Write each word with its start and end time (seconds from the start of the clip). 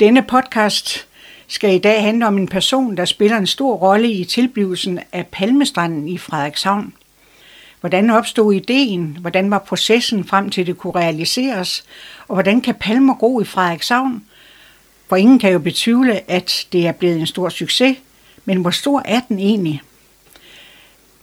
Denne 0.00 0.22
podcast 0.22 1.06
skal 1.46 1.74
i 1.74 1.78
dag 1.78 2.02
handle 2.02 2.26
om 2.26 2.38
en 2.38 2.48
person, 2.48 2.96
der 2.96 3.04
spiller 3.04 3.36
en 3.36 3.46
stor 3.46 3.76
rolle 3.76 4.12
i 4.12 4.24
tilblivelsen 4.24 5.00
af 5.12 5.26
Palmestranden 5.26 6.08
i 6.08 6.18
Frederikshavn. 6.18 6.92
Hvordan 7.80 8.10
opstod 8.10 8.52
ideen? 8.52 9.18
Hvordan 9.20 9.50
var 9.50 9.58
processen 9.58 10.24
frem 10.24 10.50
til 10.50 10.66
det 10.66 10.78
kunne 10.78 10.94
realiseres? 10.94 11.84
Og 12.28 12.34
hvordan 12.34 12.60
kan 12.60 12.74
palmer 12.74 13.14
gro 13.14 13.40
i 13.40 13.44
Frederikshavn? 13.44 14.24
For 15.08 15.16
ingen 15.16 15.38
kan 15.38 15.52
jo 15.52 15.58
betvivle, 15.58 16.30
at 16.30 16.66
det 16.72 16.86
er 16.86 16.92
blevet 16.92 17.20
en 17.20 17.26
stor 17.26 17.48
succes, 17.48 17.96
men 18.44 18.58
hvor 18.58 18.70
stor 18.70 19.02
er 19.04 19.20
den 19.28 19.38
egentlig? 19.38 19.82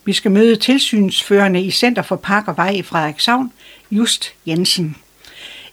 Vi 0.06 0.14
skal 0.14 0.32
møde 0.32 0.56
tilsynsførende 0.56 1.62
i 1.62 1.72
Center 1.72 2.02
for 2.02 2.16
Park 2.16 2.48
og 2.48 2.58
Vej 2.58 2.70
i 2.70 2.82
Frederikshavn, 2.82 3.52
Just 3.92 4.34
Jensen. 4.48 4.96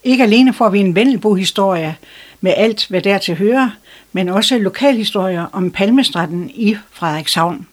Ikke 0.04 0.24
alene 0.24 0.52
får 0.52 0.68
vi 0.68 0.78
en 0.78 0.94
Vendelbo-historie 0.94 1.96
med 2.40 2.54
alt, 2.56 2.86
hvad 2.88 3.02
der 3.02 3.18
til 3.18 3.36
hører, 3.36 3.70
men 4.12 4.28
også 4.28 4.58
lokalhistorier 4.58 5.46
om 5.52 5.70
Palmestrætten 5.70 6.50
i 6.54 6.76
Frederikshavn. 6.90 7.66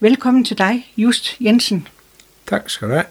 Velkommen 0.00 0.44
til 0.44 0.58
dig, 0.58 0.92
Just 0.96 1.36
Jensen. 1.40 1.88
Tak 2.46 2.70
skal 2.70 2.88
du 2.88 2.92
have. 2.92 3.04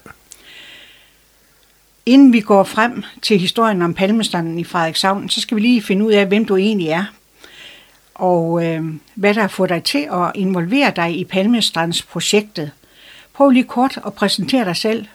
Inden 2.05 2.34
vi 2.34 2.39
går 2.39 2.63
frem 2.63 3.03
til 3.21 3.39
historien 3.39 3.81
om 3.81 3.94
Palmestrætten 3.94 4.59
i 4.59 4.63
Frederikshavn, 4.63 5.30
så 5.30 5.41
skal 5.41 5.55
vi 5.58 5.61
lige 5.61 5.81
finde 5.81 6.05
ud 6.05 6.11
af, 6.11 6.25
hvem 6.25 6.45
du 6.45 6.58
egentlig 6.58 6.88
er. 6.88 7.05
Og 8.16 8.66
øh, 8.66 8.83
hvad 9.16 9.33
der 9.33 9.41
har 9.41 9.47
fået 9.47 9.69
dig 9.69 9.83
til 9.83 10.08
at 10.11 10.31
involvere 10.35 10.94
dig 10.95 11.17
i 11.17 11.23
Palmestrandsprojektet. 11.23 12.72
Prøv 13.33 13.49
lige 13.49 13.63
kort 13.63 13.99
at 14.05 14.13
præsentere 14.13 14.66
dig 14.66 14.75
selv. 14.75 15.05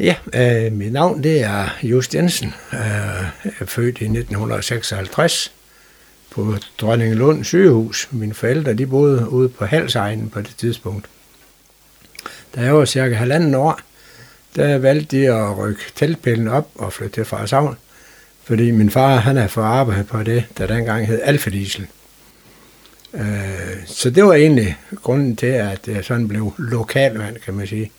Ja, 0.00 0.14
øh, 0.34 0.72
mit 0.72 0.92
navn 0.92 1.22
det 1.22 1.40
er 1.40 1.68
Just 1.82 2.14
Jensen. 2.14 2.54
Øh, 2.72 2.78
jeg 3.44 3.52
er 3.60 3.64
født 3.64 3.98
i 3.98 4.04
1956 4.04 5.52
på 6.30 6.54
Dronningelund 6.80 7.44
sygehus. 7.44 8.08
Mine 8.10 8.34
forældre 8.34 8.74
de 8.74 8.86
boede 8.86 9.28
ude 9.28 9.48
på 9.48 9.64
Halsegnen 9.64 10.30
på 10.30 10.40
det 10.40 10.54
tidspunkt. 10.58 11.06
Da 12.54 12.60
jeg 12.60 12.74
var 12.74 12.84
cirka 12.84 13.14
halvanden 13.14 13.54
år, 13.54 13.80
der 14.56 14.78
valgte 14.78 15.16
de 15.16 15.32
at 15.32 15.58
rykke 15.58 15.82
teltpælen 15.94 16.48
op 16.48 16.68
og 16.74 16.92
flytte 16.92 17.14
til 17.14 17.24
Frederikshavn, 17.24 17.76
fordi 18.44 18.70
min 18.70 18.90
far 18.90 19.16
han 19.16 19.36
er 19.36 19.46
for 19.46 19.62
arbejde 19.62 20.04
på 20.04 20.22
det, 20.22 20.44
der 20.58 20.66
dengang 20.66 21.06
hed 21.06 21.20
Alfa 21.22 21.50
Diesel. 21.50 21.86
Øh, 23.14 23.86
så 23.86 24.10
det 24.10 24.24
var 24.24 24.34
egentlig 24.34 24.76
grunden 25.02 25.36
til, 25.36 25.46
at 25.46 25.88
jeg 25.88 26.04
sådan 26.04 26.28
blev 26.28 26.52
lokalmand, 26.58 27.36
kan 27.36 27.54
man 27.54 27.66
sige. 27.66 27.90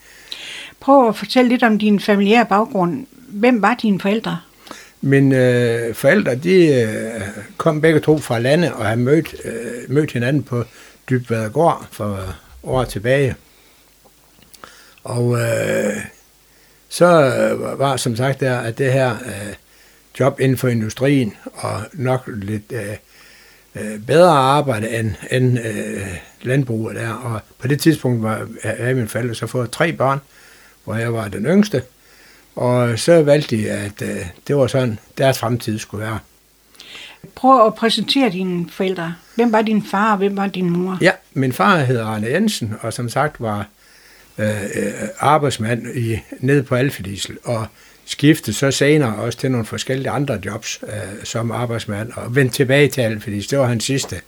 Prøv 0.81 1.07
at 1.07 1.15
fortælle 1.15 1.49
lidt 1.49 1.63
om 1.63 1.79
din 1.79 1.99
familiære 1.99 2.45
baggrund. 2.45 3.05
Hvem 3.27 3.61
var 3.61 3.77
dine 3.81 3.99
forældre? 3.99 4.39
Mine 5.01 5.37
øh, 5.37 5.93
forældre, 5.95 6.35
de 6.35 6.81
øh, 6.81 7.21
kom 7.57 7.81
begge 7.81 7.99
to 7.99 8.17
fra 8.17 8.39
landet 8.39 8.71
og 8.71 8.85
har 8.85 8.95
mødt, 8.95 9.35
øh, 9.45 9.93
mødt 9.93 10.11
hinanden 10.11 10.43
på 10.43 10.63
Dybvadegård 11.09 11.87
for 11.91 12.35
år 12.63 12.83
tilbage. 12.83 13.35
Og 15.03 15.37
øh, 15.39 15.93
så 16.89 17.07
var 17.77 17.97
som 17.97 18.15
sagt 18.15 18.39
der, 18.39 18.59
at 18.59 18.77
det 18.77 18.93
her 18.93 19.11
øh, 19.11 19.53
job 20.19 20.39
inden 20.39 20.57
for 20.57 20.67
industrien 20.67 21.33
og 21.53 21.81
nok 21.93 22.23
lidt 22.27 22.71
øh, 22.71 22.95
øh, 23.75 23.99
bedre 23.99 24.31
arbejde 24.31 24.99
end, 24.99 25.11
end 25.31 25.59
øh, 25.59 26.07
landbruget 26.41 26.95
der. 26.95 27.09
Og 27.09 27.39
på 27.59 27.67
det 27.67 27.79
tidspunkt 27.79 28.23
var, 28.23 28.47
havde 28.63 28.93
mine 28.93 29.07
forældre 29.07 29.35
så 29.35 29.47
fået 29.47 29.71
tre 29.71 29.93
børn, 29.93 30.19
hvor 30.83 30.95
jeg 30.95 31.13
var 31.13 31.27
den 31.27 31.45
yngste. 31.45 31.81
Og 32.55 32.99
så 32.99 33.23
valgte 33.23 33.57
de, 33.57 33.71
at 33.71 34.01
øh, 34.01 34.25
det 34.47 34.55
var 34.55 34.67
sådan, 34.67 34.99
deres 35.17 35.39
fremtid 35.39 35.79
skulle 35.79 36.05
være. 36.05 36.19
Prøv 37.35 37.65
at 37.65 37.75
præsentere 37.75 38.29
dine 38.29 38.69
forældre. 38.69 39.15
Hvem 39.35 39.52
var 39.52 39.61
din 39.61 39.83
far, 39.85 40.11
og 40.11 40.17
hvem 40.17 40.37
var 40.37 40.47
din 40.47 40.69
mor? 40.69 40.97
Ja, 41.02 41.11
min 41.33 41.53
far 41.53 41.79
hedder 41.79 42.05
Arne 42.05 42.27
Jensen, 42.27 42.73
og 42.81 42.93
som 42.93 43.09
sagt 43.09 43.41
var 43.41 43.67
øh, 44.37 44.53
arbejdsmand 45.20 45.87
i, 45.95 46.20
nede 46.39 46.64
på 46.64 46.75
Alfediesel, 46.75 47.37
og 47.43 47.67
skiftede 48.05 48.55
så 48.55 48.71
senere 48.71 49.15
også 49.15 49.39
til 49.39 49.52
nogle 49.52 49.65
forskellige 49.65 50.09
andre 50.09 50.39
jobs 50.45 50.80
øh, 50.83 51.23
som 51.23 51.52
arbejdsmand, 51.52 52.11
og 52.15 52.36
vendte 52.36 52.55
tilbage 52.55 52.87
til 52.87 53.02
Alfediesel. 53.02 53.52
Det 53.52 53.59
var 53.59 53.65
hans 53.65 53.83
sidste, 53.83 54.21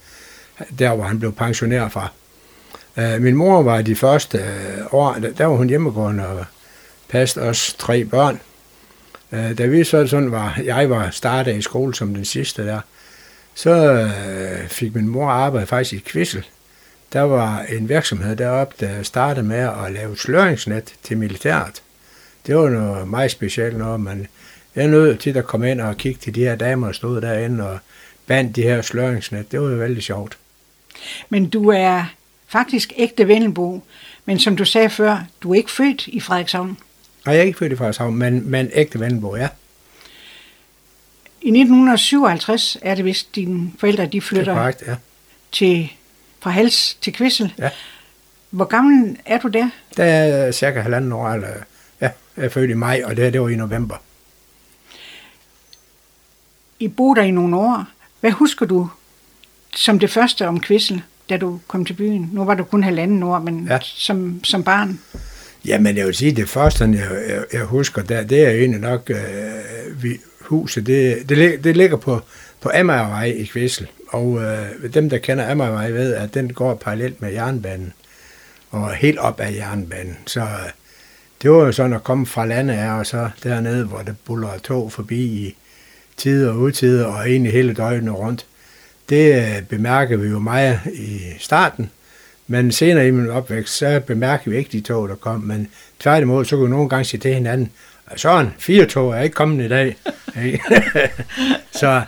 der 0.79 0.95
hvor 0.95 1.03
han 1.03 1.19
blev 1.19 1.33
pensioneret 1.33 1.91
fra. 1.91 2.07
Øh, 2.97 3.21
min 3.21 3.35
mor 3.35 3.61
var 3.61 3.81
de 3.81 3.95
første 3.95 4.37
øh, 4.37 4.93
år, 4.93 5.13
der, 5.13 5.31
der 5.31 5.45
var 5.45 5.55
hun 5.55 5.69
hjemmegående 5.69 6.27
og 6.27 6.45
passede 7.09 7.45
os 7.45 7.75
tre 7.79 8.05
børn. 8.05 8.39
Øh, 9.31 9.57
da 9.57 9.65
vi 9.65 9.83
så 9.83 10.07
sådan 10.07 10.31
var, 10.31 10.59
jeg 10.63 10.89
var 10.89 11.09
startet 11.09 11.55
i 11.55 11.61
skole 11.61 11.95
som 11.95 12.13
den 12.13 12.25
sidste 12.25 12.65
der, 12.65 12.79
så 13.55 13.71
øh, 13.71 14.67
fik 14.67 14.95
min 14.95 15.07
mor 15.07 15.29
arbejde 15.29 15.67
faktisk 15.67 15.93
i 15.93 16.09
Kvissel. 16.09 16.45
Der 17.13 17.21
var 17.21 17.61
en 17.69 17.89
virksomhed 17.89 18.35
deroppe, 18.35 18.75
der 18.85 19.03
startede 19.03 19.45
med 19.45 19.69
at 19.85 19.91
lave 19.91 20.17
sløringsnet 20.17 20.93
til 21.03 21.17
militæret. 21.17 21.81
Det 22.47 22.55
var 22.55 22.69
noget 22.69 23.07
meget 23.07 23.31
specielt 23.31 23.77
noget, 23.77 23.99
man 23.99 24.27
jeg 24.75 24.87
nødt 24.87 25.19
til 25.19 25.37
at 25.37 25.45
komme 25.45 25.71
ind 25.71 25.81
og 25.81 25.97
kigge 25.97 26.19
til 26.19 26.35
de 26.35 26.41
her 26.41 26.55
damer, 26.55 26.87
der 26.87 26.93
stod 26.93 27.21
derinde 27.21 27.69
og 27.69 27.79
bandt 28.27 28.55
de 28.55 28.61
her 28.61 28.81
sløringsnet. 28.81 29.51
Det 29.51 29.61
var 29.61 29.69
jo 29.69 29.75
vældig 29.75 30.03
sjovt. 30.03 30.37
Men 31.29 31.49
du 31.49 31.69
er 31.69 32.05
faktisk 32.53 32.93
ægte 32.97 33.27
Vendelbo, 33.27 33.83
men 34.25 34.39
som 34.39 34.55
du 34.57 34.65
sagde 34.65 34.89
før, 34.89 35.17
du 35.41 35.51
er 35.51 35.55
ikke 35.55 35.71
født 35.71 36.07
i 36.07 36.19
Frederikshavn. 36.19 36.77
Nej, 37.25 37.35
jeg 37.35 37.41
er 37.41 37.45
ikke 37.45 37.59
født 37.59 37.71
i 37.71 37.75
Frederikshavn, 37.75 38.15
men, 38.15 38.49
men 38.49 38.69
ægte 38.73 38.99
Vendelbo, 38.99 39.35
ja. 39.35 39.47
I 41.41 41.47
1957 41.47 42.77
er 42.81 42.95
det 42.95 43.05
vist, 43.05 43.35
dine 43.35 43.71
forældre 43.79 44.05
de 44.05 44.21
flytter 44.21 44.53
er 44.53 44.57
korrekt, 44.57 44.83
ja. 44.87 44.95
til, 45.51 45.91
fra 46.39 46.49
Hals 46.49 46.97
til 47.01 47.13
Kvissel. 47.13 47.53
Ja. 47.57 47.69
Hvor 48.49 48.65
gammel 48.65 49.17
er 49.25 49.39
du 49.39 49.47
der? 49.47 49.69
Der 49.97 50.03
er 50.03 50.51
cirka 50.51 50.79
halvanden 50.79 51.11
år, 51.11 51.29
eller 51.29 51.47
ja, 52.01 52.09
jeg 52.37 52.45
er 52.45 52.49
født 52.49 52.69
i 52.69 52.73
maj, 52.73 53.01
og 53.05 53.17
det, 53.17 53.33
det 53.33 53.41
var 53.41 53.49
i 53.49 53.55
november. 53.55 53.95
I 56.79 56.87
boede 56.87 57.19
der 57.19 57.25
i 57.27 57.31
nogle 57.31 57.57
år. 57.57 57.85
Hvad 58.19 58.31
husker 58.31 58.65
du 58.65 58.89
som 59.75 59.99
det 59.99 60.09
første 60.09 60.47
om 60.47 60.59
Kvissel, 60.59 61.03
da 61.29 61.37
du 61.37 61.59
kom 61.67 61.85
til 61.85 61.93
byen? 61.93 62.29
Nu 62.33 62.45
var 62.45 62.55
du 62.55 62.63
kun 62.63 62.83
halvanden 62.83 63.23
år, 63.23 63.39
men 63.39 63.65
ja. 63.67 63.73
Ja. 63.73 63.79
som, 63.81 64.43
som 64.43 64.63
barn. 64.63 64.99
Jamen, 65.65 65.97
jeg 65.97 66.05
vil 66.05 66.15
sige, 66.15 66.31
det 66.31 66.49
første, 66.49 66.83
jeg, 66.83 67.09
jeg, 67.29 67.43
jeg 67.53 67.63
husker, 67.63 68.01
der, 68.01 68.23
det 68.23 68.45
er 68.45 68.49
egentlig 68.49 68.81
nok, 68.81 69.09
øh, 69.09 70.03
vi, 70.03 70.17
huset, 70.41 70.87
det, 70.87 71.29
det, 71.29 71.63
det 71.63 71.77
ligger 71.77 71.97
på, 71.97 72.21
på 72.61 72.71
Amagervej 72.73 73.25
i 73.25 73.45
Kvissel. 73.45 73.87
Og 74.07 74.41
øh, 74.41 74.93
dem, 74.93 75.09
der 75.09 75.17
kender 75.17 75.51
Amagervej, 75.51 75.89
ved, 75.89 76.13
at 76.13 76.33
den 76.33 76.53
går 76.53 76.75
parallelt 76.75 77.21
med 77.21 77.31
jernbanen. 77.31 77.93
Og 78.69 78.93
helt 78.93 79.19
op 79.19 79.39
ad 79.39 79.53
jernbanen. 79.53 80.17
Så 80.25 80.41
øh, 80.41 80.69
det 81.41 81.51
var 81.51 81.65
jo 81.65 81.71
sådan 81.71 81.93
at 81.93 82.03
komme 82.03 82.25
fra 82.25 82.45
landet 82.45 82.73
af, 82.73 82.91
og 82.91 83.05
så 83.05 83.29
dernede, 83.43 83.85
hvor 83.85 83.97
det 83.97 84.15
buller 84.25 84.57
tog 84.63 84.91
forbi 84.91 85.23
i 85.23 85.55
tid 86.17 86.47
og 86.47 86.57
utid, 86.57 87.03
og 87.03 87.29
egentlig 87.29 87.51
hele 87.51 87.73
døgnet 87.73 88.13
rundt. 88.13 88.45
Det 89.13 89.35
øh, 89.35 89.63
bemærker 89.63 90.17
vi 90.17 90.27
jo 90.27 90.39
meget 90.39 90.79
i 90.93 91.19
starten, 91.39 91.91
men 92.47 92.71
senere 92.71 93.07
i 93.07 93.11
min 93.11 93.29
opvækst, 93.29 93.77
så 93.77 94.01
bemærker 94.07 94.51
vi 94.51 94.57
ikke 94.57 94.69
de 94.71 94.81
tog, 94.81 95.09
der 95.09 95.15
kom, 95.15 95.39
men 95.39 95.67
tværtimod, 95.99 96.45
så 96.45 96.55
kunne 96.55 96.65
vi 96.65 96.69
nogle 96.69 96.89
gange 96.89 97.05
sige 97.05 97.19
til 97.19 97.33
hinanden, 97.33 97.71
sådan, 98.15 98.51
fire 98.59 98.85
tog 98.85 99.13
er 99.13 99.21
ikke 99.21 99.33
kommet 99.33 99.65
i 99.65 99.67
dag. 99.67 99.97
Så 101.79 102.01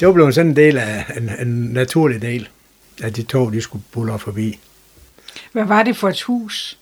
det 0.00 0.08
var 0.08 0.14
blevet 0.14 0.34
sådan 0.34 0.50
en 0.50 0.56
del 0.56 0.78
af 0.78 1.04
en, 1.16 1.30
en 1.40 1.70
naturlig 1.72 2.22
del, 2.22 2.48
at 3.02 3.16
de 3.16 3.22
tog, 3.22 3.52
de 3.52 3.60
skulle 3.60 3.84
buller 3.92 4.16
forbi. 4.16 4.58
Hvad 5.52 5.64
var 5.64 5.82
det 5.82 5.96
for 5.96 6.08
et 6.08 6.22
hus? 6.22 6.78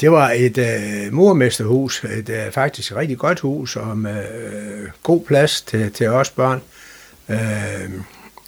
Det 0.00 0.12
var 0.12 0.30
et 0.30 0.58
øh, 0.58 1.12
murmesterhus, 1.12 2.04
et 2.04 2.28
øh, 2.28 2.52
faktisk 2.52 2.92
et 2.92 2.96
rigtig 2.96 3.18
godt 3.18 3.40
hus, 3.40 3.76
og 3.76 3.98
med 3.98 4.24
øh, 4.34 4.88
god 5.02 5.24
plads 5.24 5.62
til, 5.62 5.92
til 5.92 6.08
os 6.08 6.30
børn. 6.30 6.58
Øh, 6.58 6.83
Øh, 7.28 7.90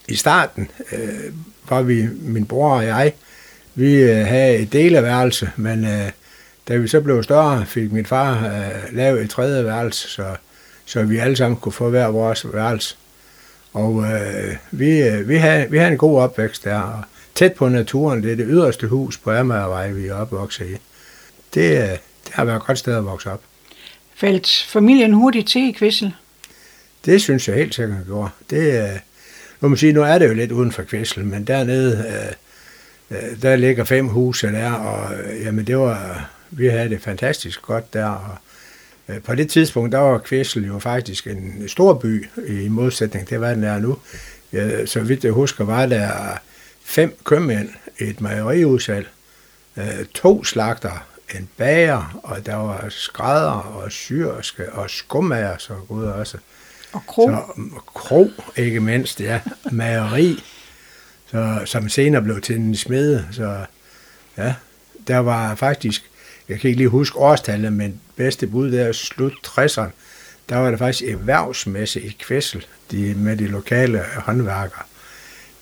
I 0.09 0.15
starten 0.15 0.71
øh, 0.93 1.33
var 1.69 1.83
vi, 1.83 2.09
min 2.21 2.47
bror 2.47 2.71
og 2.71 2.87
jeg, 2.87 3.13
vi 3.75 3.95
øh, 3.95 4.27
havde 4.27 4.57
et 4.57 4.73
delerværelse, 4.73 5.51
men 5.57 5.85
øh, 5.85 6.11
da 6.69 6.77
vi 6.77 6.89
så 6.89 7.01
blev 7.01 7.23
større, 7.23 7.67
fik 7.67 7.93
min 7.93 8.07
far 8.07 8.47
øh, 8.47 8.97
lavet 8.97 9.23
et 9.23 9.31
tredje 9.31 9.65
værelse, 9.65 10.09
så, 10.09 10.37
så 10.87 11.03
vi 11.03 11.19
alle 11.19 11.37
sammen 11.37 11.57
kunne 11.57 11.73
få 11.73 11.91
hver 11.91 12.07
vores 12.07 12.47
værelse. 12.53 12.97
Og 13.73 14.05
øh, 14.05 14.57
vi, 14.71 15.03
øh, 15.03 15.29
vi, 15.29 15.37
havde, 15.37 15.71
vi 15.71 15.79
havde 15.79 15.93
en 15.93 15.99
god 15.99 16.21
opvækst 16.21 16.65
der, 16.65 16.81
og 16.81 17.03
tæt 17.35 17.53
på 17.53 17.69
naturen, 17.69 18.23
det 18.23 18.33
er 18.33 18.37
det 18.37 18.47
yderste 18.49 18.87
hus 18.87 19.19
på 19.19 19.31
Amagervej, 19.31 19.91
vi 19.91 20.07
er 20.07 20.15
opvokset 20.15 20.67
i. 20.67 20.77
Det, 21.55 21.83
øh, 21.83 21.89
det 22.25 22.33
har 22.33 22.45
været 22.45 22.57
et 22.57 22.67
godt 22.67 22.79
sted 22.79 22.97
at 22.97 23.05
vokse 23.05 23.31
op. 23.31 23.41
Faldt 24.15 24.67
familien 24.69 25.13
hurtigt 25.13 25.49
til 25.49 25.69
i 25.69 25.73
Kvissel? 25.73 26.15
Det 27.07 27.23
synes 27.23 27.49
jeg 27.49 27.57
helt 27.57 27.75
sikkert 27.75 27.97
han 27.97 28.05
gjorde. 28.05 28.31
Det, 28.51 28.83
øh, 28.83 28.99
nu 29.61 29.69
man 29.69 29.79
sige, 29.79 29.93
nu 29.93 30.03
er 30.03 30.19
det 30.19 30.29
jo 30.29 30.35
lidt 30.35 30.53
uden 30.53 30.73
for 30.73 30.83
Kvæsel, 30.83 31.25
men 31.25 31.45
dernede, 31.45 32.05
øh, 33.11 33.19
øh, 33.19 33.43
der 33.43 33.57
ligger 33.57 33.85
fem 33.85 34.09
huse 34.09 34.47
der, 34.47 34.73
og 34.73 35.15
øh, 35.15 35.41
jamen 35.45 35.67
det 35.67 35.79
var, 35.79 36.31
vi 36.51 36.67
havde 36.67 36.89
det 36.89 37.03
fantastisk 37.03 37.63
godt 37.63 37.93
der, 37.95 38.07
og 38.07 38.37
Øh, 39.09 39.23
på 39.23 39.35
det 39.35 39.51
tidspunkt, 39.51 39.93
der 39.93 39.99
var 39.99 40.19
Kvæsel 40.19 40.67
jo 40.67 40.79
faktisk 40.79 41.27
en 41.27 41.69
stor 41.69 41.95
by 41.95 42.29
i 42.49 42.69
modsætning 42.69 43.29
til, 43.29 43.39
hvad 43.39 43.57
den 43.57 43.65
er 43.65 43.79
nu. 43.79 43.99
Ja, 44.53 44.87
så 44.87 45.01
vidt 45.01 45.25
jeg 45.25 45.33
husker, 45.33 45.65
var 45.65 45.87
der 45.87 46.39
fem 46.85 47.17
købmænd, 47.25 47.69
et 47.99 48.21
mejeriudsalg, 48.21 49.07
øh, 49.77 50.05
to 50.15 50.45
slagter, 50.45 51.07
en 51.35 51.49
bager, 51.57 52.21
og 52.23 52.47
der 52.47 52.55
var 52.55 52.87
skrædder 52.89 53.51
og 53.51 53.93
syrske 53.93 54.73
og 54.73 54.91
skummager, 54.91 55.57
så 55.59 55.75
gud 55.89 56.05
også. 56.05 56.39
Og 56.97 57.07
kro. 57.07 57.29
Så, 57.29 57.43
kro, 57.87 58.31
ikke 58.57 58.81
mindst, 58.81 59.21
ja. 59.21 59.41
Mageri, 59.73 60.45
så, 61.27 61.63
som 61.65 61.89
senere 61.89 62.23
blev 62.23 62.41
til 62.41 62.57
en 62.57 62.77
smede. 62.77 63.29
Så 63.33 63.65
ja, 64.37 64.55
der 65.07 65.19
var 65.19 65.55
faktisk, 65.55 66.11
jeg 66.49 66.61
kan 66.61 66.69
ikke 66.69 66.79
lige 66.79 66.89
huske 66.89 67.19
årstallet, 67.19 67.73
men 67.73 68.01
bedste 68.17 68.47
bud 68.47 68.73
der 68.73 68.93
slut 68.93 69.33
60'erne, 69.47 69.91
der 70.49 70.57
var 70.57 70.71
der 70.71 70.77
faktisk 70.77 71.11
erhvervsmæssigt 71.11 72.05
i 72.05 72.17
Kvæssel 72.21 72.67
de, 72.91 73.15
med 73.15 73.37
de 73.37 73.47
lokale 73.47 74.03
håndværkere. 74.17 74.83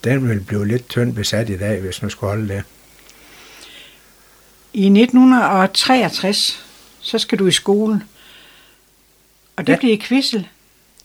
Den 0.04 0.28
ville 0.28 0.44
blive 0.44 0.66
lidt 0.68 0.88
tyndt 0.88 1.14
besat 1.14 1.50
i 1.50 1.58
dag, 1.58 1.80
hvis 1.80 2.02
man 2.02 2.10
skulle 2.10 2.30
holde 2.30 2.48
det. 2.48 2.62
I 4.72 4.86
1963, 4.86 6.64
så 7.00 7.18
skal 7.18 7.38
du 7.38 7.46
i 7.46 7.52
skole. 7.52 8.02
Og 9.56 9.66
det 9.66 9.72
ja. 9.72 9.78
bliver 9.78 9.92
i 9.92 9.96
Kvissel. 9.96 10.48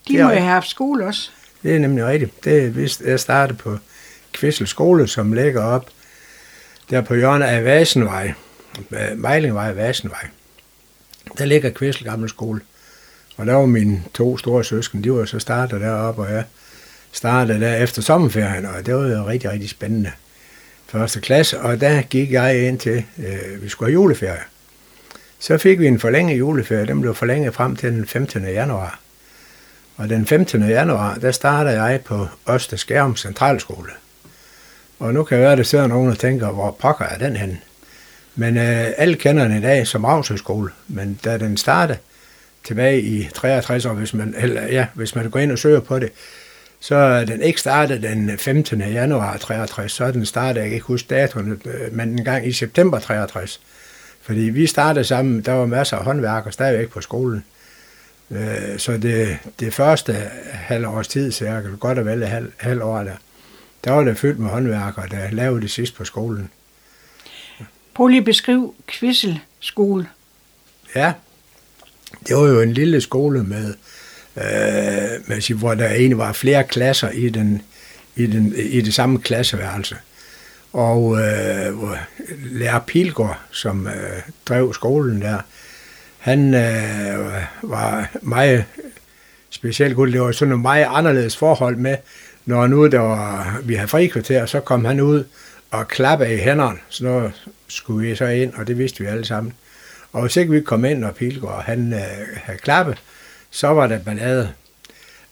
De 0.07 0.13
må 0.13 0.19
jo 0.19 0.28
have 0.28 0.42
haft 0.42 0.69
skole 0.69 1.06
også. 1.06 1.30
Det 1.63 1.75
er 1.75 1.80
nemlig 1.80 2.06
rigtigt. 2.06 2.44
Det 2.44 2.66
er 2.66 2.69
vist, 2.69 3.01
jeg 3.01 3.19
startede 3.19 3.57
på 3.57 3.78
Kvissel 4.34 4.68
skole, 4.68 5.07
som 5.07 5.34
ligger 5.34 5.63
op 5.63 5.90
der 6.90 7.01
på 7.01 7.16
hjørnet 7.16 7.46
af 7.46 7.66
Vasenvej. 7.66 8.34
Mejlingvej 9.16 9.69
og 9.69 9.75
Vasenvej. 9.75 10.28
Der 11.38 11.46
ligger 11.46 11.69
Kvissel 11.69 12.04
Gamle 12.04 12.30
Skole. 12.30 12.62
Og 13.38 13.46
der 13.46 13.54
var 13.54 13.66
mine 13.66 14.04
to 14.13 14.38
store 14.38 14.63
søsken, 14.63 15.04
de 15.04 15.12
var 15.12 15.25
så 15.25 15.40
startet 15.40 15.81
deroppe, 15.81 16.22
og 16.22 16.31
jeg 16.31 16.44
startede 17.12 17.60
der 17.60 17.75
efter 17.75 18.01
sommerferien, 18.01 18.66
og 18.66 18.86
det 18.86 18.96
var 18.96 19.07
jo 19.07 19.28
rigtig, 19.28 19.51
rigtig 19.51 19.69
spændende. 19.69 20.12
Første 20.88 21.22
klasse, 21.22 21.60
og 21.60 21.81
der 21.81 22.01
gik 22.01 22.31
jeg 22.31 22.68
ind 22.68 22.80
til, 22.80 23.06
øh, 23.18 23.63
vi 23.63 23.69
skulle 23.69 23.88
have 23.88 23.94
juleferie. 23.94 24.44
Så 25.40 25.57
fik 25.57 25.80
vi 25.80 25.88
en 25.88 26.00
forlænget 26.00 26.40
juleferie, 26.40 26.86
den 26.86 27.01
blev 27.01 27.16
forlænget 27.16 27.56
frem 27.56 27.75
til 27.75 27.92
den 27.92 28.06
15. 28.07 28.44
januar. 28.44 29.00
Og 30.00 30.10
den 30.10 30.25
15. 30.25 30.69
januar, 30.69 31.16
der 31.16 31.31
starter 31.31 31.72
jeg 31.72 32.01
på 32.06 32.28
Øster 32.50 32.78
Skærm 32.78 33.16
Centralskole. 33.16 33.90
Og 35.00 35.13
nu 35.13 35.24
kan 35.24 35.38
jeg 35.38 35.44
være, 35.44 35.51
at 35.51 35.57
der 35.57 35.63
sidder 35.63 35.88
nogen 35.88 36.12
og 36.12 36.19
tænker, 36.19 36.51
hvor 36.51 36.72
pokker 36.80 37.06
er 37.06 37.18
den 37.18 37.36
hen? 37.36 37.62
Men 38.36 38.57
øh, 38.57 38.88
alle 38.98 39.16
kender 39.16 39.48
den 39.48 39.57
i 39.57 39.62
dag 39.62 39.88
som 39.88 40.06
Avshøjskole, 40.06 40.69
men 40.88 41.19
da 41.24 41.38
den 41.38 41.57
startede 41.57 41.98
tilbage 42.63 43.01
i 43.01 43.30
63 43.34 43.86
år, 43.86 43.94
hvis 43.94 44.13
man, 44.13 44.36
eller, 44.38 44.63
ja, 44.63 44.86
hvis 44.94 45.16
man 45.16 45.30
går 45.30 45.40
ind 45.40 45.51
og 45.51 45.60
søger 45.60 45.80
på 45.80 46.00
det, 46.00 46.12
så 46.80 46.96
er 46.96 47.25
den 47.25 47.42
ikke 47.42 47.60
startet 47.60 48.04
den 48.04 48.38
15. 48.38 48.81
januar 48.81 49.38
63, 49.38 49.92
så 49.92 50.06
er 50.06 50.12
den 50.12 50.25
startet, 50.25 50.62
jeg 50.62 50.69
kan 50.69 50.74
ikke 50.74 50.88
huske 50.88 51.07
datoen, 51.16 51.62
øh, 51.66 51.94
men 51.94 52.10
en 52.10 52.24
gang 52.24 52.48
i 52.48 52.51
september 52.51 53.00
63. 53.00 53.62
Fordi 54.22 54.42
vi 54.42 54.68
startede 54.68 55.06
sammen, 55.06 55.42
der 55.42 55.51
var 55.51 55.66
masser 55.66 55.98
af 55.98 56.04
håndværkere 56.04 56.51
stadigvæk 56.51 56.90
på 56.90 57.01
skolen. 57.01 57.44
Øh, 58.31 58.77
så 58.79 58.97
det, 58.97 59.37
det 59.59 59.73
første 59.73 60.13
halvårs 60.51 61.07
tid, 61.07 61.31
så 61.31 61.45
jeg 61.45 61.63
kan 61.63 61.77
godt 61.77 61.97
have 61.97 62.05
vel 62.05 62.25
halv, 62.25 62.51
halv 62.57 62.81
år 62.81 63.03
der, 63.03 63.15
der 63.83 63.91
var 63.91 64.03
det 64.03 64.17
fyldt 64.17 64.39
med 64.39 64.49
håndværkere, 64.49 65.07
der 65.11 65.31
lavede 65.31 65.61
det 65.61 65.71
sidst 65.71 65.95
på 65.95 66.05
skolen. 66.05 66.49
Prøv 67.93 68.07
lige 68.07 68.19
at 68.19 68.25
beskrive 68.25 68.73
Kvissel 68.87 69.39
skole. 69.59 70.07
Ja, 70.95 71.13
det 72.27 72.35
var 72.35 72.47
jo 72.47 72.61
en 72.61 72.73
lille 72.73 73.01
skole 73.01 73.43
med, 73.43 73.73
øh, 74.35 75.27
med 75.27 75.55
hvor 75.55 75.73
der 75.73 75.89
egentlig 75.89 76.17
var 76.17 76.33
flere 76.33 76.63
klasser 76.63 77.09
i, 77.09 77.29
den, 77.29 77.61
i, 78.15 78.25
den, 78.25 78.53
i 78.55 78.81
det 78.81 78.93
samme 78.93 79.19
klasseværelse. 79.19 79.95
Og 80.73 81.17
øh, 81.21 81.73
lærer 82.29 82.79
Pilgaard, 82.79 83.39
som 83.51 83.87
øh, 83.87 84.21
drev 84.45 84.73
skolen 84.73 85.21
der, 85.21 85.37
han 86.29 86.53
øh, 86.53 87.33
var 87.61 88.09
meget 88.21 88.65
specielt 89.49 89.95
god. 89.95 90.07
Det 90.07 90.21
var 90.21 90.31
sådan 90.31 90.53
et 90.53 90.59
meget 90.59 90.87
anderledes 90.89 91.37
forhold 91.37 91.75
med, 91.75 91.95
når 92.45 92.67
nu 92.67 92.87
der 92.87 92.99
var, 92.99 93.59
vi 93.63 93.75
havde 93.75 93.87
frikvarter, 93.87 94.45
så 94.45 94.59
kom 94.59 94.85
han 94.85 94.99
ud 94.99 95.23
og 95.71 95.87
klappede 95.87 96.33
i 96.33 96.37
hænderne. 96.37 96.77
Så 96.89 97.03
nu 97.03 97.31
skulle 97.67 98.09
vi 98.09 98.15
så 98.15 98.25
ind, 98.25 98.53
og 98.53 98.67
det 98.67 98.77
vidste 98.77 98.99
vi 98.99 99.05
alle 99.05 99.25
sammen. 99.25 99.53
Og 100.11 100.21
hvis 100.21 100.37
ikke 100.37 100.51
vi 100.51 100.61
kom 100.61 100.85
ind, 100.85 101.03
og 101.05 101.15
Pilgaard 101.15 101.63
han 101.63 101.93
øh, 101.93 101.99
havde 102.43 102.59
klappet, 102.59 102.97
så 103.51 103.67
var 103.67 103.87
der 103.87 103.99
ballade. 103.99 104.49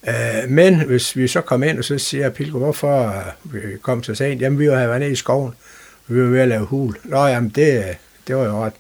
Øh, 0.07 0.49
men 0.49 0.85
hvis 0.85 1.15
vi 1.15 1.27
så 1.27 1.41
kom 1.41 1.63
ind, 1.63 1.77
og 1.77 1.83
så 1.83 1.97
siger 1.97 2.29
Pilgaard, 2.29 2.61
hvorfor 2.61 3.23
øh, 3.53 3.71
vi 3.71 3.77
kom 3.81 4.03
så 4.03 4.15
sent? 4.15 4.41
Jamen, 4.41 4.59
vi 4.59 4.69
var 4.69 4.88
været 4.88 4.99
nede 4.99 5.11
i 5.11 5.15
skoven, 5.15 5.53
og 6.07 6.15
vi 6.15 6.21
var 6.21 6.27
ved 6.27 6.39
at 6.39 6.47
lave 6.47 6.65
hul. 6.65 6.97
Nå, 7.03 7.25
jamen, 7.25 7.49
det, 7.49 7.97
det 8.27 8.35
var 8.35 8.45
jo 8.45 8.65
ret. 8.65 8.73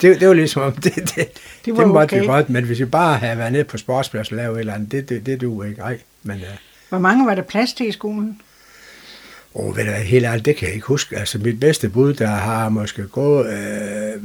Det, 0.00 0.20
det 0.20 0.28
var 0.28 0.34
ligesom 0.34 0.62
om, 0.62 0.72
det, 0.72 0.94
det, 0.94 0.94
det, 0.94 1.14
det, 1.16 1.28
det 1.64 1.74
måtte 1.74 2.14
okay. 2.14 2.20
vi 2.20 2.26
godt, 2.26 2.50
men 2.50 2.64
hvis 2.64 2.78
vi 2.78 2.84
bare 2.84 3.18
havde 3.18 3.38
været 3.38 3.52
nede 3.52 3.64
på 3.64 3.78
sportsplads 3.78 4.30
og 4.30 4.36
lavet 4.36 4.54
et 4.54 4.60
eller 4.60 4.74
andet, 4.74 4.92
det, 4.92 5.08
det, 5.08 5.26
det 5.26 5.40
duer 5.40 5.64
ikke. 5.64 5.82
Ej, 5.82 5.98
men, 6.22 6.36
uh, 6.36 6.46
Hvor 6.88 6.98
mange 6.98 7.26
var 7.26 7.34
der 7.34 7.42
plads 7.42 7.72
til 7.72 7.88
i 7.88 7.92
skolen? 7.92 8.40
Åh, 9.54 9.66
oh, 9.66 9.76
ved 9.76 9.84
du 9.84 9.90
helt 9.90 10.24
ærligt, 10.24 10.44
det 10.44 10.56
kan 10.56 10.66
jeg 10.66 10.74
ikke 10.74 10.86
huske. 10.86 11.16
Altså, 11.16 11.38
mit 11.38 11.60
bedste 11.60 11.88
bud, 11.88 12.14
der 12.14 12.26
har 12.26 12.68
måske 12.68 13.02
gået 13.02 13.46
øh, 13.46 14.22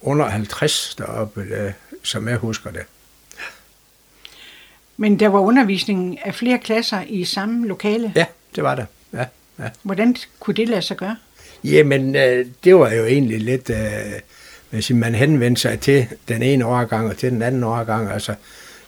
under 0.00 0.26
50 0.26 0.94
deroppe, 0.98 1.40
øh, 1.40 1.72
som 2.02 2.28
jeg 2.28 2.36
husker 2.36 2.70
det. 2.70 2.82
Men 4.96 5.20
der 5.20 5.28
var 5.28 5.40
undervisning 5.40 6.26
af 6.26 6.34
flere 6.34 6.58
klasser 6.58 7.02
i 7.06 7.24
samme 7.24 7.66
lokale? 7.66 8.12
Ja, 8.16 8.26
det 8.56 8.64
var 8.64 8.74
der. 8.74 8.84
Ja, 9.12 9.24
ja. 9.58 9.68
Hvordan 9.82 10.16
kunne 10.40 10.54
det 10.54 10.68
lade 10.68 10.82
sig 10.82 10.96
gøre? 10.96 11.16
Jamen, 11.64 12.16
øh, 12.16 12.46
det 12.64 12.76
var 12.76 12.92
jo 12.92 13.04
egentlig 13.04 13.40
lidt, 13.40 13.70
øh, 13.70 13.76
hvis 14.70 14.90
man 14.90 15.14
henvendte 15.14 15.62
sig 15.62 15.80
til 15.80 16.06
den 16.28 16.42
ene 16.42 16.66
årgang 16.66 17.08
og 17.08 17.16
til 17.16 17.30
den 17.30 17.42
anden 17.42 17.64
årgang. 17.64 18.10
Altså, 18.10 18.34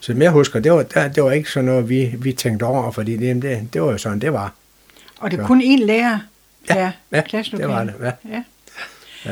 som 0.01 0.23
jeg 0.23 0.31
husker, 0.31 0.61
det 0.61 0.73
var, 0.73 0.83
det 0.83 1.23
var 1.23 1.31
ikke 1.31 1.51
sådan 1.51 1.65
noget, 1.65 1.89
vi, 1.89 2.15
vi 2.19 2.33
tænkte 2.33 2.65
over, 2.65 2.91
fordi 2.91 3.17
det, 3.17 3.43
det, 3.43 3.69
det 3.73 3.83
var 3.83 3.91
jo 3.93 3.99
sådan, 3.99 4.19
det 4.19 4.33
var. 4.33 4.55
Og 5.21 5.31
det 5.31 5.41
er 5.41 5.47
kun 5.47 5.63
én 5.63 5.85
lærer 5.85 6.19
per 6.69 6.81
ja, 6.81 6.93
ja, 7.13 7.21
klasselokale? 7.21 7.73
det 7.73 8.01
var 8.01 8.11
det, 8.11 8.17
ja. 8.25 8.37
ja. 8.37 8.43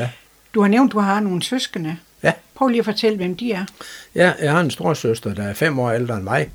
ja. 0.01 0.09
Du 0.53 0.61
har 0.61 0.67
nævnt, 0.67 0.91
du 0.91 0.99
har 0.99 1.19
nogle 1.19 1.43
søskende. 1.43 1.97
Ja. 2.23 2.33
Prøv 2.55 2.67
lige 2.67 2.79
at 2.79 2.85
fortælle, 2.85 3.17
hvem 3.17 3.35
de 3.37 3.51
er. 3.51 3.65
Ja, 4.15 4.33
jeg 4.41 4.51
har 4.51 4.59
en 4.59 4.71
stor 4.71 4.93
søster, 4.93 5.33
der 5.33 5.43
er 5.43 5.53
fem 5.53 5.79
år 5.79 5.91
ældre 5.91 6.15
end 6.15 6.23
mig. 6.23 6.49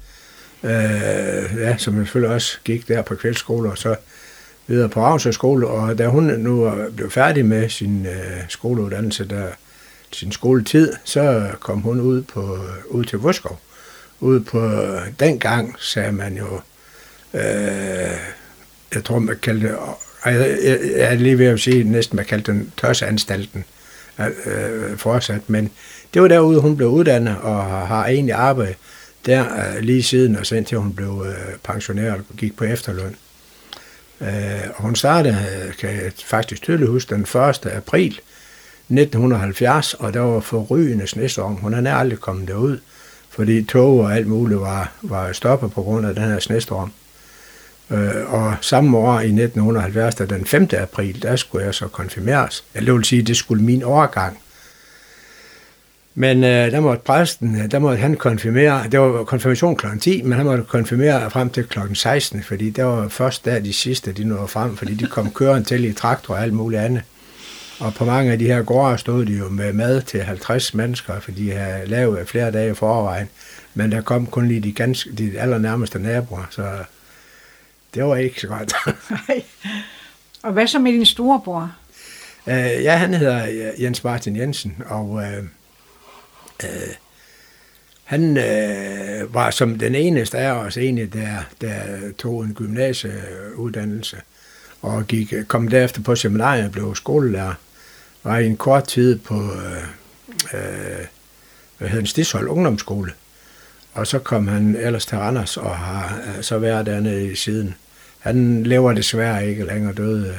Øh, 0.63 0.71
ja, 1.61 1.77
som 1.77 1.95
selvfølgelig 1.95 2.35
også 2.35 2.59
gik 2.65 2.89
der 2.89 3.03
på 3.03 3.15
kvældskole, 3.15 3.71
og 3.71 3.79
så 3.79 3.97
videre 4.67 4.89
på 4.89 5.01
Ravnsø 5.01 5.31
skole, 5.31 5.67
og 5.67 5.99
da 5.99 6.07
hun 6.07 6.25
nu 6.25 6.73
blev 6.97 7.11
færdig 7.11 7.45
med 7.47 7.69
sin 7.69 8.07
øh, 8.07 8.41
skoleuddannelse, 8.49 9.29
der, 9.29 9.47
sin 10.15 10.33
skoletid, 10.33 10.93
så 11.05 11.51
kom 11.61 11.81
hun 11.81 12.01
ud, 12.01 12.23
på, 12.23 12.55
øh, 12.55 12.87
ud 12.87 13.05
til 13.05 13.19
Voskov. 13.19 13.61
Ude 14.21 14.41
på, 14.41 14.67
øh, 14.67 15.01
dengang 15.21 15.77
sagde 15.79 16.13
man 16.13 16.37
jo, 16.37 16.61
øh, 17.35 18.19
jeg 18.95 19.05
tror 19.05 19.19
man 19.19 19.37
kaldte 19.43 19.69
det, 19.69 19.77
jeg, 20.25 20.59
jeg, 20.65 20.81
jeg 20.97 21.13
er 21.13 21.15
lige 21.15 21.39
ved 21.39 21.47
at 21.47 21.61
sige 21.61 21.85
næsten, 21.85 22.17
man 22.17 22.25
kaldte 22.25 22.53
den 22.53 22.73
tørsanstalten 22.77 23.65
øh, 24.21 24.27
øh, 24.47 24.97
fortsat, 24.97 25.51
men 25.51 25.71
det 26.15 26.23
var 26.23 26.29
derude, 26.29 26.61
hun 26.61 26.77
blev 26.77 26.89
uddannet 26.89 27.37
og 27.37 27.65
har 27.65 28.07
egentlig 28.07 28.35
arbejdet 28.35 28.77
der 29.27 29.45
øh, 29.77 29.83
lige 29.83 30.03
siden, 30.03 30.37
og 30.37 30.47
så 30.47 30.57
indtil 30.57 30.79
hun 30.79 30.95
blev 30.95 31.27
øh, 31.29 31.55
pensioneret 31.63 32.15
og 32.15 32.37
gik 32.37 32.57
på 32.57 32.65
efterløn. 32.65 33.17
Øh, 34.21 34.71
og 34.75 34.83
hun 34.83 34.97
startede, 34.97 35.37
kan 35.79 35.91
jeg 35.91 36.13
faktisk 36.25 36.63
tydeligt 36.63 36.91
huske, 36.91 37.15
den 37.15 37.23
1. 37.23 37.67
april 37.67 38.21
1970, 38.89 39.95
og 39.95 40.15
der 40.15 40.21
var 40.21 40.41
forrygende 40.41 41.07
snestorm. 41.07 41.55
Hun 41.55 41.87
er 41.87 41.95
aldrig 41.95 42.21
kommet 42.21 42.49
derud, 42.49 42.79
fordi 43.31 43.65
tog 43.65 44.01
og 44.01 44.17
alt 44.17 44.27
muligt 44.27 44.61
var, 44.61 44.93
var 45.03 45.33
stoppet 45.33 45.73
på 45.73 45.83
grund 45.83 46.07
af 46.07 46.15
den 46.15 46.25
her 46.25 46.39
snestorm. 46.39 46.93
Øh, 47.91 48.35
og 48.35 48.55
samme 48.61 48.99
år 48.99 49.21
i 49.21 49.27
1970, 49.27 50.15
der 50.15 50.27
den 50.27 50.47
5. 50.47 50.69
april, 50.79 51.23
der 51.23 51.37
skulle 51.37 51.67
jeg 51.67 51.75
så 51.75 51.89
konfirmeres. 51.89 52.65
Jeg 52.75 52.95
vil 52.95 53.05
sige, 53.05 53.23
det 53.23 53.37
skulle 53.37 53.65
min 53.65 53.83
overgang. 53.83 54.39
Men 56.15 56.45
øh, 56.45 56.71
der 56.71 56.81
måtte 56.81 57.03
præsten, 57.05 57.61
øh, 57.61 57.71
der 57.71 57.79
måtte 57.79 58.01
han 58.01 58.17
konfirmere, 58.17 58.85
det 58.93 59.01
var 59.01 59.25
konfirmation 59.25 59.77
kl. 59.77 59.87
10, 60.01 60.23
men 60.23 60.33
han 60.33 60.47
måtte 60.47 60.65
konfirmere 60.65 61.31
frem 61.31 61.51
til 61.51 61.65
kl. 61.65 61.79
16, 61.95 62.43
fordi 62.43 62.71
det 62.71 62.85
var 62.85 63.09
først 63.09 63.45
der 63.45 63.59
de 63.61 63.73
sidste, 63.73 64.13
de 64.13 64.25
nåede 64.25 64.49
frem, 64.49 64.77
fordi 64.77 64.95
de 64.95 65.07
kom 65.07 65.31
kørende 65.31 65.69
til 65.69 65.85
i 65.85 65.93
traktor 65.93 66.35
og 66.35 66.43
alt 66.43 66.53
muligt 66.53 66.83
andet. 66.83 67.03
Og 67.81 67.95
på 67.95 68.05
mange 68.05 68.33
af 68.33 68.39
de 68.39 68.47
her 68.47 68.63
gårde 68.63 68.99
stod 68.99 69.27
de 69.27 69.33
jo 69.33 69.49
med 69.49 69.73
mad 69.73 70.03
til 70.03 70.23
50 70.23 70.75
mennesker, 70.75 71.21
fordi 71.21 71.45
de 71.45 71.53
havde 71.53 71.87
lavet 71.87 72.29
flere 72.29 72.51
dage 72.51 72.71
i 72.71 72.75
forvejen. 72.75 73.29
Men 73.75 73.93
der 73.93 74.01
kom 74.01 74.27
kun 74.27 74.49
lige 74.49 74.61
de, 74.61 74.73
ganske, 74.73 75.13
de 75.13 75.41
allernærmeste 75.41 75.99
naboer, 75.99 76.47
så 76.51 76.85
det 77.95 78.05
var 78.05 78.17
ikke 78.17 78.41
så 78.41 78.47
godt. 78.47 78.75
og 80.43 80.53
hvad 80.53 80.67
så 80.67 80.79
med 80.79 80.93
din 80.93 81.07
storebror? 81.07 81.73
Uh, 82.47 82.53
ja, 82.55 82.97
han 82.97 83.15
hedder 83.15 83.73
Jens 83.79 84.05
Martin 84.05 84.37
Jensen, 84.37 84.77
og 84.87 85.09
uh, 85.09 85.23
uh, 86.65 86.95
han 88.05 88.37
øh, 88.37 89.35
var 89.35 89.51
som 89.51 89.79
den 89.79 89.95
eneste 89.95 90.39
af 90.39 90.53
os 90.53 90.77
egentlig, 90.77 91.13
der, 91.13 91.39
der 91.61 91.75
tog 92.19 92.45
en 92.45 92.55
gymnasieuddannelse 92.55 94.17
og 94.85 95.07
gik, 95.07 95.35
kom 95.49 95.69
derefter 95.69 96.03
på 96.03 96.17
seminariet 96.17 96.65
og 96.65 96.73
blev 96.73 96.95
skolelærer. 96.95 97.55
Var 98.23 98.39
i 98.39 98.47
en 98.47 98.57
kort 98.57 98.85
tid 98.85 99.19
på 99.19 99.35
øh, 99.35 99.83
øh, 100.55 101.07
hvad 101.79 101.89
hedder 101.89 102.07
Stishold 102.07 102.49
Ungdomsskole. 102.49 103.13
Og 103.95 104.07
så 104.07 104.19
kom 104.19 104.49
han 104.49 104.77
ellers 104.77 105.07
til 105.07 105.19
Randers 105.19 105.57
og 105.57 105.77
har 105.77 106.21
øh, 106.27 106.43
så 106.43 106.59
været 106.59 106.87
dernede 106.87 107.33
i 107.33 107.35
siden. 107.35 107.75
Han 108.19 108.63
lever 108.63 108.93
desværre 108.93 109.49
ikke 109.49 109.65
længere 109.65 109.93
død 109.93 110.27
øh, 110.27 110.37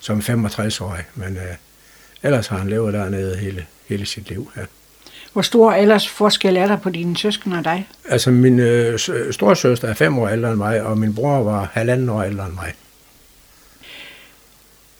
som 0.00 0.18
65-årig, 0.18 1.04
men 1.14 1.36
øh, 1.36 1.54
ellers 2.22 2.46
har 2.46 2.58
han 2.58 2.68
levet 2.68 2.94
dernede 2.94 3.36
hele, 3.36 3.66
hele 3.88 4.06
sit 4.06 4.28
liv. 4.28 4.50
Ja. 4.56 4.62
Hvor 5.32 5.42
stor 5.42 5.72
alders 5.72 6.08
forskel 6.08 6.56
er 6.56 6.66
der 6.66 6.76
på 6.76 6.90
dine 6.90 7.16
søsken 7.16 7.52
og 7.52 7.64
dig? 7.64 7.88
Altså, 8.08 8.30
min 8.30 8.58
øh, 8.58 8.98
storsøster 9.30 9.88
er 9.88 9.94
fem 9.94 10.18
år 10.18 10.28
ældre 10.28 10.48
end 10.48 10.56
mig, 10.56 10.82
og 10.82 10.98
min 10.98 11.14
bror 11.14 11.42
var 11.42 11.70
halvanden 11.72 12.08
år 12.08 12.22
ældre 12.22 12.46
end 12.46 12.54
mig. 12.54 12.74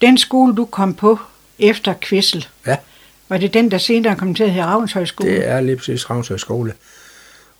Den 0.01 0.19
skole, 0.19 0.55
du 0.57 0.65
kom 0.65 0.95
på 0.95 1.19
efter 1.59 1.95
Kvissel, 2.01 2.47
Ja. 2.67 2.77
var 3.29 3.37
det 3.39 3.55
den, 3.55 3.71
der 3.71 3.79
senere 3.79 4.17
kom 4.17 4.35
til 4.35 4.45
at 4.45 4.51
hedde 4.51 4.67
Ravnshøjskole? 4.67 5.31
Det 5.31 5.49
er 5.49 5.61
lige 5.61 5.77
præcis 5.77 6.11
Ravnshøj 6.11 6.37
skole. 6.37 6.73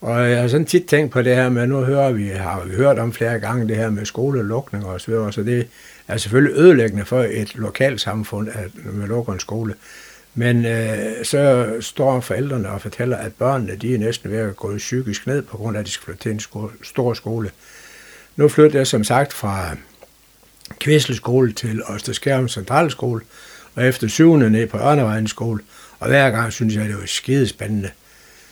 Og 0.01 0.29
jeg 0.31 0.41
har 0.41 0.47
sådan 0.47 0.65
tit 0.65 0.85
tænkt 0.85 1.11
på 1.11 1.21
det 1.21 1.35
her 1.35 1.49
med, 1.49 1.67
nu 1.67 1.81
hører 1.83 2.11
vi, 2.11 2.27
har 2.27 2.63
vi 2.65 2.75
hørt 2.75 2.99
om 2.99 3.13
flere 3.13 3.39
gange 3.39 3.67
det 3.67 3.75
her 3.75 3.89
med 3.89 4.05
skolelukning 4.05 4.85
og 4.85 5.01
så 5.01 5.11
videre, 5.11 5.33
så 5.33 5.43
det 5.43 5.67
er 6.07 6.17
selvfølgelig 6.17 6.57
ødelæggende 6.59 7.05
for 7.05 7.21
et 7.29 7.55
lokalt 7.55 8.01
samfund, 8.01 8.49
at 8.53 8.69
man 8.93 9.07
lukker 9.07 9.33
en 9.33 9.39
skole. 9.39 9.73
Men 10.35 10.65
øh, 10.65 10.97
så 11.23 11.73
står 11.81 12.19
forældrene 12.19 12.69
og 12.69 12.81
fortæller, 12.81 13.17
at 13.17 13.33
børnene 13.33 13.75
de 13.75 13.93
er 13.95 13.97
næsten 13.99 14.31
ved 14.31 14.37
at 14.37 14.55
gå 14.55 14.77
psykisk 14.77 15.27
ned, 15.27 15.41
på 15.41 15.57
grund 15.57 15.77
af, 15.77 15.79
at 15.79 15.85
de 15.85 15.91
skal 15.91 16.05
flytte 16.05 16.21
til 16.21 16.31
en 16.31 16.39
sko- 16.39 16.71
stor 16.83 17.13
skole. 17.13 17.49
Nu 18.35 18.47
flytter 18.47 18.79
jeg 18.79 18.87
som 18.87 19.03
sagt 19.03 19.33
fra 19.33 19.75
Kvæsel 20.79 21.15
skole 21.15 21.53
til 21.53 21.81
Østerskærm 21.95 22.47
Centralskole, 22.47 23.21
og 23.75 23.85
efter 23.85 24.07
syvende 24.07 24.49
ned 24.49 24.67
på 24.67 24.77
Ørnevejens 24.77 25.29
skole, 25.29 25.61
og 25.99 26.07
hver 26.07 26.29
gang 26.29 26.53
synes 26.53 26.75
jeg, 26.75 26.85
det 26.85 26.95
var 26.97 27.05
skidespændende. 27.05 27.89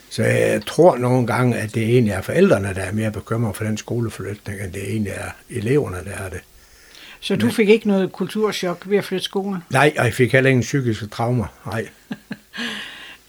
Så 0.10 0.24
jeg 0.24 0.66
tror 0.66 0.98
nogle 0.98 1.28
gange, 1.28 1.56
at 1.58 1.76
det 1.76 1.84
egentlig 1.84 2.12
er 2.12 2.22
forældrene, 2.22 2.74
der 2.74 2.82
er 2.82 2.92
mere 2.92 3.12
bekymret 3.12 3.56
for 3.56 3.64
den 3.64 3.78
skoleflytning, 3.78 4.62
end 4.62 4.74
det 4.74 4.90
egentlig 4.90 5.14
er 5.16 5.30
eleverne, 5.50 5.98
der 6.06 6.26
er 6.26 6.30
det. 6.30 6.40
Så 7.20 7.36
du 7.36 7.50
fik 7.50 7.70
ikke 7.70 7.88
noget 7.88 8.12
kulturschok 8.12 8.84
ved 8.86 8.98
at 8.98 9.04
flytte 9.04 9.26
skole? 9.26 9.62
Nej, 9.70 9.94
og 9.98 10.06
jeg 10.06 10.14
fik 10.14 10.32
heller 10.32 10.50
ingen 10.50 10.62
psykiske 10.62 11.08
traumer. 11.08 11.46
Nej. 11.66 11.88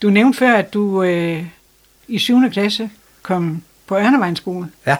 Du 0.03 0.11
nævnte 0.11 0.39
før, 0.39 0.55
at 0.55 0.75
du 0.75 1.03
øh, 1.03 1.45
i 2.09 2.19
7. 2.19 2.51
klasse 2.53 2.91
kom 3.23 3.63
på 3.87 3.97
Ørnevejens 3.97 4.39
skole. 4.39 4.69
Ja. 4.87 4.97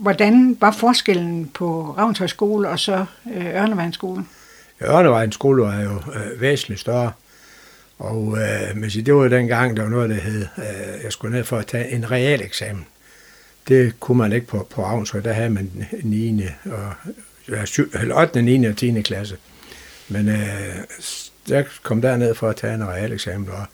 Hvordan 0.00 0.56
var 0.60 0.70
forskellen 0.70 1.48
på 1.54 1.94
Ravnshøj 1.98 2.26
skole 2.26 2.68
og 2.68 2.78
så 2.78 3.04
øh, 3.34 3.46
Ørnevejens 3.46 3.94
skole? 3.94 4.24
Ørnevejens 4.82 5.34
skole 5.34 5.62
var 5.62 5.80
jo 5.80 5.94
øh, 5.94 6.40
væsentligt 6.40 6.80
større. 6.80 7.12
Og 7.98 8.38
øh, 8.38 8.76
men 8.76 8.90
det 8.90 9.14
var 9.14 9.22
jo 9.22 9.30
dengang, 9.30 9.76
der 9.76 9.82
var 9.82 9.90
noget, 9.90 10.10
der 10.10 10.16
hed, 10.16 10.46
øh, 10.58 11.04
jeg 11.04 11.12
skulle 11.12 11.36
ned 11.36 11.44
for 11.44 11.58
at 11.58 11.66
tage 11.66 11.90
en 11.90 12.10
real 12.10 12.42
eksamen. 12.42 12.86
Det 13.68 14.00
kunne 14.00 14.18
man 14.18 14.32
ikke 14.32 14.46
på, 14.46 14.66
på 14.70 14.84
Ravnshøj, 14.84 15.20
der 15.20 15.32
havde 15.32 15.50
man 15.50 15.70
9. 16.02 16.44
og 16.64 16.92
ja, 17.48 17.64
7, 17.64 17.90
eller 17.94 18.20
8., 18.20 18.42
9. 18.42 18.64
og 18.64 18.76
10. 18.76 19.02
klasse. 19.02 19.36
Men 20.08 20.28
øh, 20.28 20.76
jeg 21.48 21.66
kom 21.82 22.02
derned 22.02 22.34
for 22.34 22.48
at 22.48 22.56
tage 22.56 22.74
en 22.74 22.88
real 22.88 23.12
eksamen, 23.12 23.48
og 23.48 23.66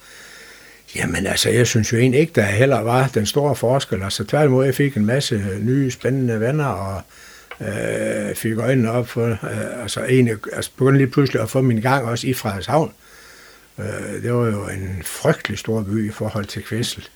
Jamen 0.95 1.27
altså, 1.27 1.49
jeg 1.49 1.67
synes 1.67 1.93
jo 1.93 1.97
egentlig 1.97 2.21
ikke, 2.21 2.33
der 2.35 2.41
heller 2.41 2.79
var 2.79 3.07
den 3.13 3.25
store 3.25 3.55
forskel. 3.55 4.03
Altså 4.03 4.23
tværtimod, 4.23 4.65
jeg 4.65 4.75
fik 4.75 4.97
en 4.97 5.05
masse 5.05 5.35
øh, 5.35 5.65
nye, 5.65 5.91
spændende 5.91 6.39
venner, 6.39 6.65
og 6.65 7.01
øh, 7.61 8.35
fik 8.35 8.57
øjnene 8.57 8.91
op 8.91 9.07
for, 9.07 9.27
øh, 9.27 9.81
altså 9.81 10.03
egentlig, 10.03 10.37
altså 10.53 10.71
begyndte 10.77 10.97
lige 10.97 11.11
pludselig 11.11 11.41
at 11.41 11.49
få 11.49 11.61
min 11.61 11.81
gang 11.81 12.05
også 12.05 12.27
i 12.27 12.33
Frederikshavn. 12.33 12.93
Øh, 13.79 14.23
det 14.23 14.33
var 14.33 14.45
jo 14.45 14.67
en 14.67 15.01
frygtelig 15.05 15.59
stor 15.59 15.81
by 15.81 16.09
i 16.09 16.11
forhold 16.11 16.45
til 16.45 16.63
Kvæssel. 16.63 17.07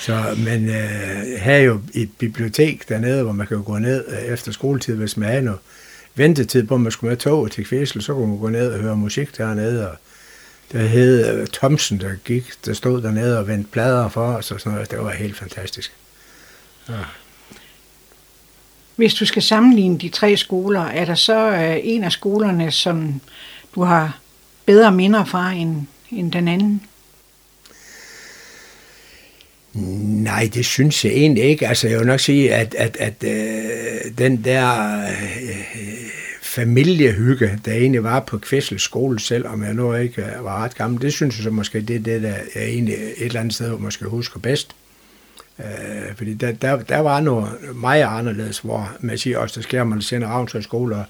Så, 0.00 0.22
men 0.44 0.68
øh, 0.68 1.38
havde 1.38 1.62
jo 1.62 1.80
et 1.94 2.10
bibliotek 2.18 2.88
dernede, 2.88 3.22
hvor 3.22 3.32
man 3.32 3.46
kan 3.46 3.62
gå 3.62 3.78
ned 3.78 4.04
øh, 4.08 4.32
efter 4.32 4.52
skoletid, 4.52 4.96
hvis 4.96 5.16
man 5.16 5.28
havde 5.28 5.42
noget 5.42 5.60
ventetid 6.14 6.66
på, 6.66 6.74
at 6.74 6.80
man 6.80 6.92
skulle 6.92 7.08
med 7.08 7.16
toget 7.16 7.52
til 7.52 7.64
Kvæssel, 7.64 8.02
så 8.02 8.14
kunne 8.14 8.28
man 8.28 8.38
gå 8.38 8.48
ned 8.48 8.72
og 8.72 8.80
høre 8.80 8.96
musik 8.96 9.36
dernede, 9.38 9.90
og 9.90 9.96
der 10.74 10.86
hed 10.86 11.40
øh, 11.40 11.46
Thomsen, 11.46 12.00
der 12.00 12.14
gik, 12.24 12.52
der 12.64 12.72
stod 12.72 13.02
dernede 13.02 13.38
og 13.38 13.48
vendte 13.48 13.70
plader 13.70 14.08
for 14.08 14.26
os 14.26 14.50
og 14.50 14.60
sådan 14.60 14.72
noget. 14.72 14.90
Det 14.90 14.98
var 14.98 15.10
helt 15.10 15.36
fantastisk. 15.36 15.92
Ja. 16.88 16.94
Hvis 18.96 19.14
du 19.14 19.26
skal 19.26 19.42
sammenligne 19.42 19.98
de 19.98 20.08
tre 20.08 20.36
skoler, 20.36 20.80
er 20.80 21.04
der 21.04 21.14
så 21.14 21.50
øh, 21.50 21.76
en 21.82 22.04
af 22.04 22.12
skolerne, 22.12 22.70
som 22.70 23.20
du 23.74 23.82
har 23.82 24.18
bedre 24.66 24.92
minder 24.92 25.24
fra 25.24 25.52
end, 25.52 25.86
end 26.10 26.32
den 26.32 26.48
anden? 26.48 26.82
Nej, 30.22 30.50
det 30.54 30.66
synes 30.66 31.04
jeg 31.04 31.12
egentlig 31.12 31.44
ikke. 31.44 31.68
Altså, 31.68 31.88
jeg 31.88 31.98
vil 31.98 32.06
nok 32.06 32.20
sige, 32.20 32.54
at, 32.54 32.74
at, 32.74 32.96
at 33.00 33.14
øh, 33.24 34.18
den 34.18 34.44
der 34.44 35.00
øh, 35.02 35.93
familiehygge, 36.54 37.58
der 37.64 37.72
egentlig 37.72 38.02
var 38.02 38.20
på 38.20 38.38
Kvæssel 38.38 38.80
skole 38.80 39.20
selvom 39.20 39.64
jeg 39.64 39.74
nu 39.74 39.94
ikke 39.94 40.34
var 40.40 40.64
ret 40.64 40.74
gammel, 40.74 41.02
det 41.02 41.12
synes 41.12 41.36
jeg 41.36 41.42
så 41.42 41.50
måske, 41.50 41.80
det 41.80 41.96
er 41.96 42.00
det, 42.00 42.22
der 42.22 42.34
jeg 42.54 42.64
egentlig 42.64 42.94
et 42.94 43.14
eller 43.18 43.40
andet 43.40 43.54
sted 43.54 43.78
måske 43.78 44.04
husker 44.04 44.40
bedst. 44.40 44.74
Øh, 45.58 46.16
fordi 46.16 46.34
der, 46.34 46.52
der, 46.52 46.76
der 46.76 46.98
var 46.98 47.20
noget 47.20 47.74
meget 47.74 48.02
anderledes, 48.02 48.58
hvor 48.58 48.96
man 49.00 49.18
siger 49.18 49.38
også, 49.38 49.60
der 49.60 49.62
sker 49.62 49.84
man 49.84 50.02
sender 50.02 50.28
Ravnsøj 50.28 50.60
skole 50.60 50.96
og 50.96 51.04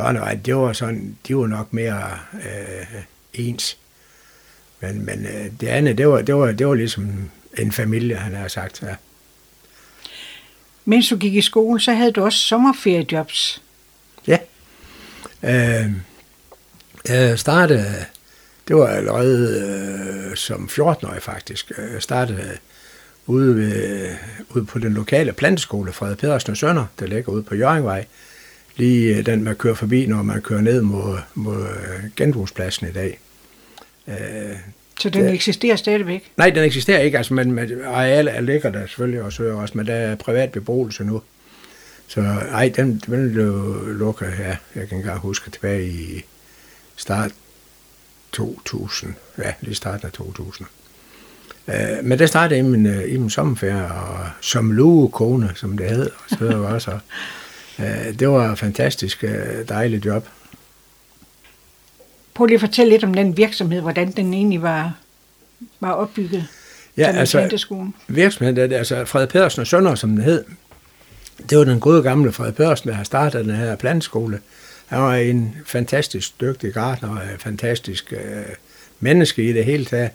Ørnevej, 0.00 0.34
det 0.34 0.56
var 0.56 0.72
sådan, 0.72 1.16
de 1.28 1.36
var 1.36 1.46
nok 1.46 1.72
mere 1.72 2.10
øh, 2.34 3.02
ens. 3.34 3.76
Men, 4.80 5.06
men 5.06 5.26
øh, 5.26 5.46
det 5.60 5.68
andet, 5.68 5.98
det 5.98 6.08
var, 6.08 6.22
det, 6.22 6.34
var, 6.34 6.52
det 6.52 6.66
var 6.66 6.74
ligesom 6.74 7.30
en 7.58 7.72
familie, 7.72 8.16
han 8.16 8.34
har 8.34 8.48
sagt. 8.48 8.82
Ja. 8.82 8.94
Mens 10.84 11.08
du 11.08 11.16
gik 11.16 11.34
i 11.34 11.40
skole, 11.40 11.80
så 11.80 11.92
havde 11.92 12.12
du 12.12 12.24
også 12.24 12.38
sommerferiejobs. 12.38 13.62
Øh, 15.44 15.90
jeg 17.08 17.38
startede, 17.38 17.94
det 18.68 18.76
var 18.76 18.86
allerede 18.86 19.60
øh, 20.30 20.36
som 20.36 20.68
14-årig 20.72 21.22
faktisk, 21.22 21.72
jeg 21.92 22.02
startede 22.02 22.50
ude, 23.26 23.56
ved, 23.56 24.08
ude 24.50 24.64
på 24.66 24.78
den 24.78 24.92
lokale 24.94 25.32
planteskole, 25.32 25.92
Frede 25.92 26.16
Pedersen 26.16 26.50
og 26.50 26.56
Sønder, 26.56 26.86
der 27.00 27.06
ligger 27.06 27.32
ude 27.32 27.42
på 27.42 27.54
Jørgengvej. 27.54 28.06
Lige 28.76 29.16
øh, 29.16 29.26
den, 29.26 29.44
man 29.44 29.56
kører 29.56 29.74
forbi, 29.74 30.06
når 30.06 30.22
man 30.22 30.42
kører 30.42 30.60
ned 30.60 30.82
mod, 30.82 31.18
mod 31.34 31.62
øh, 31.62 32.10
genbrugspladsen 32.16 32.88
i 32.88 32.92
dag. 32.92 33.18
Øh, 34.08 34.14
Så 35.00 35.10
den 35.10 35.24
Ja. 35.24 35.32
eksisterer 35.32 35.76
stadigvæk. 35.76 36.32
Nej, 36.36 36.50
den 36.50 36.64
eksisterer 36.64 36.98
ikke, 37.00 37.18
altså, 37.18 37.34
men 37.34 37.58
arealet 37.84 38.36
er 38.36 38.40
ligger 38.40 38.70
der 38.70 38.86
selvfølgelig 38.86 39.22
også, 39.22 39.42
også, 39.44 39.76
men 39.76 39.86
der 39.86 39.94
er 39.94 40.14
privat 40.14 40.52
beboelse 40.52 41.04
nu. 41.04 41.22
Så 42.10 42.20
ej, 42.52 42.72
den, 42.76 43.02
den 43.06 43.32
blev 43.32 43.84
lukket 43.86 44.32
her, 44.32 44.56
jeg 44.74 44.88
kan 44.88 44.98
ikke 44.98 45.10
huske, 45.10 45.50
tilbage 45.50 45.88
i 45.88 46.24
start 46.96 47.30
2000, 48.32 49.14
ja, 49.38 49.52
lige 49.60 49.74
starten 49.74 50.06
af 50.06 50.12
2000. 50.12 50.68
Øh, 51.68 51.74
men 52.02 52.18
der 52.18 52.26
startede 52.26 52.58
i 52.58 52.62
min, 52.62 52.86
øh, 52.86 53.12
i 53.12 53.16
min 53.16 53.30
sommerferie, 53.30 53.92
og 53.92 54.26
som 54.40 54.72
luekone, 54.72 55.52
som 55.54 55.78
det 55.78 55.90
hed, 55.90 56.06
og 56.06 56.28
så 56.28 56.36
videre 56.38 56.66
også. 56.66 56.98
Øh, 57.78 58.18
det 58.18 58.28
var 58.28 58.52
et 58.52 58.58
fantastisk 58.58 59.24
øh, 59.24 59.68
dejligt 59.68 60.06
job. 60.06 60.28
Prøv 62.34 62.46
lige 62.46 62.54
at 62.54 62.60
fortælle 62.60 62.90
lidt 62.90 63.04
om 63.04 63.14
den 63.14 63.36
virksomhed, 63.36 63.80
hvordan 63.80 64.12
den 64.12 64.34
egentlig 64.34 64.62
var, 64.62 64.94
var 65.80 65.92
opbygget. 65.92 66.46
Ja, 66.96 67.06
altså, 67.06 67.90
virksomheden, 68.08 68.72
altså 68.72 69.04
Fred 69.04 69.26
Pedersen 69.26 69.60
og 69.60 69.66
Sønder, 69.66 69.94
som 69.94 70.10
den 70.10 70.20
hed, 70.20 70.44
det 71.50 71.58
var 71.58 71.64
den 71.64 71.80
gode 71.80 72.02
gamle 72.02 72.32
Fred 72.32 72.52
Børsen, 72.52 72.88
der 72.88 72.94
har 72.94 73.04
startet 73.04 73.44
den 73.44 73.54
her 73.54 73.76
plantskole. 73.76 74.40
Han 74.86 75.00
var 75.00 75.14
en 75.14 75.56
fantastisk 75.66 76.40
dygtig 76.40 76.72
gartner 76.72 77.08
og 77.08 77.16
en 77.32 77.38
fantastisk 77.38 78.12
øh, 78.12 78.44
menneske 79.00 79.42
i 79.42 79.52
det 79.52 79.64
hele 79.64 79.84
taget. 79.84 80.10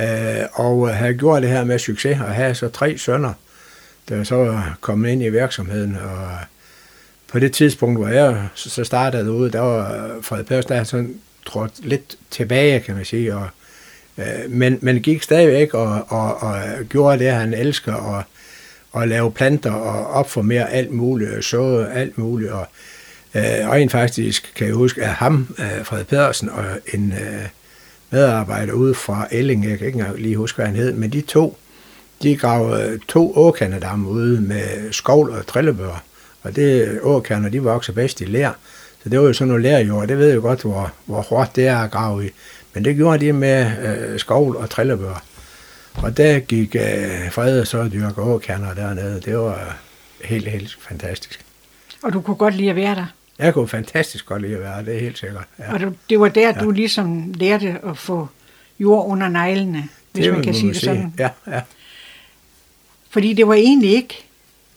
Øh, 0.00 0.46
og 0.52 0.96
havde 0.96 1.14
gjort 1.14 1.42
det 1.42 1.50
her 1.50 1.64
med 1.64 1.78
succes, 1.78 2.20
og 2.20 2.34
havde 2.34 2.54
så 2.54 2.68
tre 2.68 2.98
sønner, 2.98 3.32
der 4.08 4.24
så 4.24 4.34
var 4.34 4.78
kommet 4.80 5.10
ind 5.10 5.22
i 5.22 5.28
virksomheden. 5.28 5.96
Og 5.96 6.28
på 7.32 7.38
det 7.38 7.52
tidspunkt, 7.52 7.98
hvor 7.98 8.08
jeg 8.08 8.48
så 8.54 8.84
startede 8.84 9.32
ude, 9.32 9.52
der 9.52 9.60
var 9.60 10.14
Fred 10.22 10.44
Børsen, 10.44 10.72
der 10.72 10.84
sådan 10.84 11.14
trådt 11.46 11.72
lidt 11.86 12.16
tilbage, 12.30 12.80
kan 12.80 12.94
man 12.94 13.04
sige, 13.04 13.34
og 13.34 13.48
Øh, 14.18 14.50
men, 14.50 14.78
men 14.82 15.02
gik 15.02 15.22
stadigvæk 15.22 15.74
og, 15.74 16.04
og, 16.08 16.42
og 16.42 16.56
gjorde 16.88 17.24
det, 17.24 17.32
han 17.32 17.54
elsker, 17.54 17.94
og, 17.94 18.22
og 18.96 19.08
lave 19.08 19.32
planter 19.32 19.72
og 19.72 20.06
opformere 20.06 20.72
alt 20.72 20.92
muligt, 20.92 21.30
øh, 21.30 21.36
og 21.36 21.44
så 21.44 21.86
alt 21.92 22.18
muligt. 22.18 22.50
Og 22.50 22.66
øh, 23.34 23.42
rent 23.42 23.92
faktisk 23.92 24.52
kan 24.56 24.66
jeg 24.66 24.74
huske, 24.74 25.02
at 25.02 25.08
ham, 25.08 25.56
øh, 25.58 25.84
Fred 25.84 26.04
Pedersen, 26.04 26.48
og 26.48 26.64
en 26.94 27.12
øh, 27.12 27.48
medarbejder 28.10 28.72
ude 28.72 28.94
fra 28.94 29.28
Elling, 29.30 29.68
jeg 29.68 29.78
kan 29.78 29.86
ikke 29.86 29.98
engang 29.98 30.18
lige 30.18 30.36
huske, 30.36 30.56
hvad 30.56 30.66
han 30.66 30.76
hed, 30.76 30.92
men 30.92 31.10
de 31.10 31.20
to, 31.20 31.58
de 32.22 32.36
gravede 32.36 32.98
to 33.08 33.32
åkandedam 33.36 34.06
ude 34.06 34.40
med 34.40 34.92
skovl 34.92 35.30
og 35.30 35.46
trillebør. 35.46 36.02
Og 36.42 36.56
det 36.56 36.98
åkander, 37.02 37.48
de 37.48 37.62
vokser 37.62 37.92
bedst 37.92 38.20
i 38.20 38.24
lær. 38.24 38.58
Så 39.02 39.08
det 39.08 39.20
var 39.20 39.26
jo 39.26 39.32
sådan 39.32 39.48
noget 39.48 39.62
lærjord. 39.62 40.08
Det 40.08 40.18
ved 40.18 40.30
jeg 40.30 40.40
godt, 40.40 40.62
hvor, 40.62 40.92
hvor 41.04 41.20
hårdt 41.20 41.56
det 41.56 41.66
er 41.66 41.78
at 41.78 41.90
grave 41.90 42.26
i. 42.26 42.30
Men 42.74 42.84
det 42.84 42.96
gjorde 42.96 43.26
de 43.26 43.32
med 43.32 43.70
øh, 43.82 44.18
skovl 44.18 44.56
og 44.56 44.70
trillebør. 44.70 45.22
Og 46.02 46.16
der 46.16 46.38
gik 46.38 46.76
øh, 46.76 47.32
Frede 47.32 47.66
så 47.66 47.88
dyrke 47.88 48.22
åkander 48.22 48.74
dernede. 48.74 49.20
Det 49.20 49.38
var 49.38 49.76
helt, 50.24 50.48
helt 50.48 50.78
fantastisk. 50.80 51.44
Og 52.02 52.12
du 52.12 52.20
kunne 52.20 52.36
godt 52.36 52.54
lide 52.54 52.70
at 52.70 52.76
være 52.76 52.94
der? 52.94 53.06
Jeg 53.38 53.54
kunne 53.54 53.68
fantastisk 53.68 54.26
godt 54.26 54.42
lide 54.42 54.54
at 54.54 54.60
være 54.60 54.76
der, 54.76 54.82
det 54.82 54.96
er 54.96 55.00
helt 55.00 55.18
sikkert. 55.18 55.44
Ja. 55.58 55.72
Og 55.72 55.80
det 56.10 56.20
var 56.20 56.28
der, 56.28 56.48
ja. 56.48 56.60
du 56.60 56.70
ligesom 56.70 57.32
lærte 57.34 57.78
at 57.84 57.98
få 57.98 58.28
jord 58.78 59.06
under 59.06 59.28
neglene, 59.28 59.88
hvis 60.12 60.24
det 60.24 60.32
man 60.32 60.42
kan 60.42 60.54
sige 60.54 60.68
det 60.68 60.80
sådan. 60.80 61.14
Ja, 61.18 61.28
ja. 61.46 61.60
Fordi 63.10 63.32
det 63.32 63.48
var 63.48 63.54
egentlig 63.54 63.90
ikke 63.90 64.24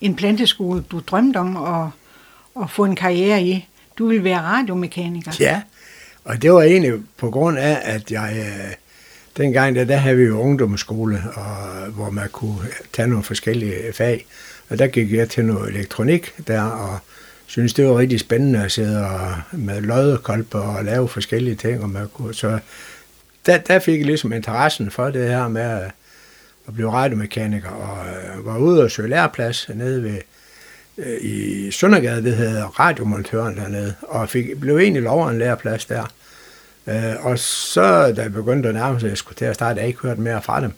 en 0.02 0.16
planteskole, 0.16 0.84
du 0.92 1.00
drømte 1.00 1.38
om 1.38 1.58
at, 1.58 1.88
at 2.64 2.70
få 2.70 2.86
en 2.86 2.96
karriere 2.96 3.44
i. 3.44 3.68
Du 3.98 4.08
ville 4.08 4.24
være 4.24 4.42
radiomekaniker. 4.42 5.32
Ja, 5.40 5.62
og 6.24 6.42
det 6.42 6.54
var 6.54 6.62
egentlig 6.62 6.94
på 7.18 7.32
grund 7.32 7.58
af, 7.58 7.80
at 7.84 8.12
jeg... 8.12 8.34
Øh, 8.38 8.74
dengang 9.40 9.76
der, 9.76 9.84
der 9.84 9.96
havde 9.96 10.18
vi 10.18 10.24
jo 10.24 10.40
ungdomsskole, 10.40 11.24
og, 11.36 11.86
hvor 11.92 12.10
man 12.10 12.30
kunne 12.32 12.60
tage 12.94 13.08
nogle 13.08 13.24
forskellige 13.24 13.94
fag. 13.94 14.26
Og 14.70 14.80
der 14.80 14.88
gik 14.88 15.14
jeg 15.14 15.30
til 15.30 15.46
noget 15.46 15.70
elektronik 15.70 16.34
der, 16.48 16.62
og 16.62 17.00
synes 17.46 17.74
det 17.74 17.86
var 17.86 17.98
rigtig 17.98 18.20
spændende 18.20 18.64
at 18.64 18.72
sidde 18.72 19.06
og, 19.06 19.36
med 19.52 19.82
loddekolber 19.82 20.60
og 20.60 20.86
lave 20.86 21.08
forskellige 21.08 21.56
ting. 21.56 21.84
Og 21.84 21.90
man 21.90 22.08
kunne, 22.14 22.34
så 22.34 22.60
der, 23.46 23.58
der 23.58 23.80
fik 23.80 23.98
jeg 23.98 24.06
ligesom 24.06 24.34
interessen 24.34 24.92
for 24.92 25.10
det 25.10 25.28
her 25.28 25.48
med 25.48 25.62
at, 25.62 25.92
at 26.68 26.74
blive 26.74 26.92
radiomekaniker, 26.92 27.70
og 27.70 28.06
øh, 28.06 28.46
var 28.46 28.58
ude 28.58 28.84
og 28.84 28.92
søge 28.92 29.10
læreplads 29.10 29.70
nede 29.74 30.04
ved, 30.04 30.20
øh, 30.98 31.18
i 31.22 31.72
Søndergade, 31.72 32.24
det 32.24 32.36
hedder 32.36 32.80
radiomontøren 32.80 33.58
dernede, 33.58 33.96
og 34.02 34.30
fik, 34.30 34.60
blev 34.60 34.78
egentlig 34.78 35.04
lov 35.04 35.28
en 35.28 35.40
læreplads 35.40 35.86
der. 35.86 36.12
Øh, 36.88 37.26
og 37.26 37.40
så, 37.40 38.14
da 38.18 38.22
jeg 38.22 38.34
begyndte 38.34 38.70
at 38.70 38.76
nærme 38.76 39.00
sig, 39.00 39.08
at 39.08 39.10
jeg 39.10 39.18
skulle 39.18 39.36
til 39.36 39.46
at 39.46 39.56
starte, 39.56 39.80
jeg 39.80 39.88
ikke 39.88 40.00
hørt 40.00 40.18
mere 40.18 40.42
fra 40.42 40.62
dem, 40.62 40.72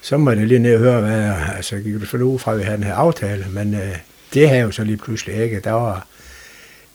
så 0.00 0.16
må 0.16 0.30
jeg 0.30 0.46
lige 0.46 0.58
ned 0.58 0.74
og 0.74 0.80
høre, 0.80 1.00
hvad, 1.00 1.20
jeg, 1.20 1.52
altså 1.56 1.74
jeg 1.74 1.84
gik 1.84 1.94
selvfølgelig 1.98 2.26
ud 2.34 2.38
fra, 2.38 2.52
at 2.52 2.58
vi 2.58 2.62
havde 2.62 2.76
den 2.76 2.84
her 2.84 2.94
aftale, 2.94 3.46
men 3.50 3.74
øh, 3.74 3.96
det 4.34 4.48
havde 4.48 4.62
jo 4.62 4.70
så 4.70 4.84
lige 4.84 4.96
pludselig 4.96 5.34
ikke. 5.34 5.60
Der 5.60 5.72
var 5.72 6.06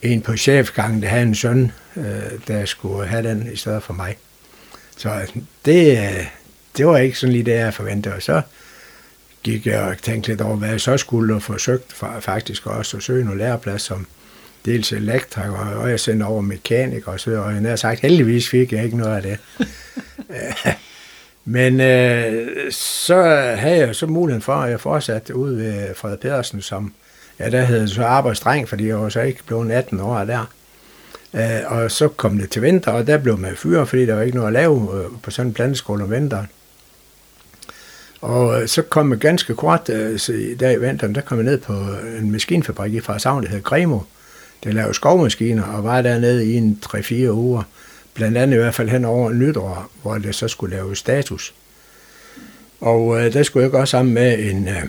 en 0.01 0.21
på 0.21 0.37
chefgangen, 0.37 1.01
der 1.01 1.07
havde 1.07 1.23
en 1.23 1.35
søn, 1.35 1.71
øh, 1.95 2.03
der 2.47 2.65
skulle 2.65 3.07
have 3.07 3.29
den 3.29 3.49
i 3.53 3.55
stedet 3.55 3.83
for 3.83 3.93
mig. 3.93 4.17
Så 4.97 5.09
altså, 5.09 5.35
det, 5.65 5.97
øh, 5.97 6.25
det 6.77 6.87
var 6.87 6.97
ikke 6.97 7.19
sådan 7.19 7.33
lige 7.33 7.45
det, 7.45 7.51
jeg 7.51 7.73
forventede. 7.73 8.15
Og 8.15 8.21
så 8.21 8.41
gik 9.43 9.67
jeg 9.67 9.81
og 9.81 9.97
tænkte 9.97 10.29
lidt 10.29 10.41
over, 10.41 10.55
hvad 10.55 10.69
jeg 10.69 10.81
så 10.81 10.97
skulle, 10.97 11.35
og 11.35 11.41
forsøgte 11.41 11.95
faktisk 12.19 12.67
også 12.67 12.97
at 12.97 13.03
søge 13.03 13.25
nogle 13.25 13.39
læreplads 13.39 13.81
som 13.81 14.07
dels 14.65 14.91
elektriker, 14.91 15.75
og 15.75 15.89
jeg 15.89 15.99
sendte 15.99 16.23
over 16.23 16.41
mekaniker 16.41 17.11
og 17.11 17.19
så 17.19 17.31
og 17.31 17.53
jeg 17.53 17.61
har 17.61 17.75
sagt, 17.75 17.99
heldigvis 17.99 18.49
fik 18.49 18.73
jeg 18.73 18.83
ikke 18.83 18.97
noget 18.97 19.15
af 19.15 19.21
det. 19.21 19.37
Men 21.45 21.81
øh, 21.81 22.71
så 22.71 23.23
havde 23.57 23.77
jeg 23.77 23.95
så 23.95 24.07
muligheden 24.07 24.41
for, 24.41 24.53
at 24.53 24.71
jeg 24.71 24.79
fortsatte 24.79 25.35
ud 25.35 25.55
ved 25.55 25.95
Frederik 25.95 26.19
Pedersen, 26.19 26.61
som, 26.61 26.93
ja, 27.39 27.49
der 27.49 27.61
hed 27.61 27.87
så 27.87 28.03
arbejdsdreng, 28.03 28.69
fordi 28.69 28.87
jeg 28.87 28.99
var 28.99 29.09
så 29.09 29.21
ikke 29.21 29.43
blevet 29.45 29.71
18 29.71 29.99
år 29.99 30.23
der. 30.23 30.45
Øh, 31.33 31.61
og 31.65 31.91
så 31.91 32.07
kom 32.07 32.37
det 32.37 32.49
til 32.49 32.61
vinter, 32.61 32.91
og 32.91 33.07
der 33.07 33.17
blev 33.17 33.37
man 33.37 33.55
fyret, 33.55 33.87
fordi 33.89 34.05
der 34.05 34.15
var 34.15 34.21
ikke 34.21 34.37
noget 34.37 34.47
at 34.47 34.53
lave 34.53 35.03
øh, 35.03 35.11
på 35.23 35.31
sådan 35.31 35.47
en 35.49 35.53
planteskole 35.53 36.03
om 36.03 36.11
vinteren. 36.11 36.47
Og 38.21 38.61
øh, 38.61 38.67
så 38.67 38.81
kom 38.81 39.11
jeg 39.11 39.19
ganske 39.19 39.55
kort, 39.55 39.89
øh, 39.89 40.19
der 40.59 40.69
i 40.69 40.79
vinteren, 40.79 41.15
der 41.15 41.21
kom 41.21 41.37
jeg 41.37 41.45
ned 41.45 41.57
på 41.57 41.73
en 42.19 42.31
maskinfabrik 42.31 42.93
i 42.93 42.99
Frederikshavn, 42.99 43.43
der 43.43 43.49
hed 43.49 43.63
Gremo, 43.63 43.99
der 44.63 44.71
lavede 44.71 44.93
skovmaskiner, 44.93 45.63
og 45.63 45.83
var 45.83 46.01
dernede 46.01 46.45
i 46.45 46.53
en 46.53 46.79
3-4 46.85 47.29
uger 47.29 47.63
blandt 48.13 48.37
andet 48.37 48.57
i 48.57 48.59
hvert 48.59 48.75
fald 48.75 48.89
hen 48.89 49.05
over 49.05 49.31
nytår, 49.33 49.91
hvor 50.01 50.17
det 50.17 50.35
så 50.35 50.47
skulle 50.47 50.75
lave 50.75 50.95
status. 50.95 51.53
Og 52.81 53.19
øh, 53.19 53.33
der 53.33 53.43
skulle 53.43 53.63
jeg 53.63 53.71
gå 53.71 53.85
sammen 53.85 54.13
med 54.13 54.39
en, 54.39 54.67
øh, 54.67 54.83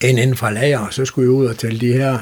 en 0.00 0.18
inden 0.18 0.36
fra 0.36 0.52
lager, 0.52 0.78
og 0.78 0.94
så 0.94 1.04
skulle 1.04 1.26
jeg 1.26 1.32
ud 1.32 1.46
og 1.46 1.58
tælle 1.58 1.80
de 1.80 1.92
her 1.92 2.18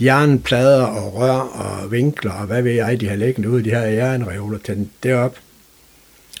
jernplader 0.00 0.82
og 0.82 1.14
rør 1.14 1.38
og 1.38 1.92
vinkler, 1.92 2.32
og 2.32 2.46
hvad 2.46 2.62
ved 2.62 2.72
jeg, 2.72 3.00
de 3.00 3.08
har 3.08 3.16
liggende 3.16 3.50
ud, 3.50 3.62
de 3.62 3.70
her 3.70 3.80
jernreoler, 3.80 4.58
til 4.58 4.88
derop. 5.02 5.36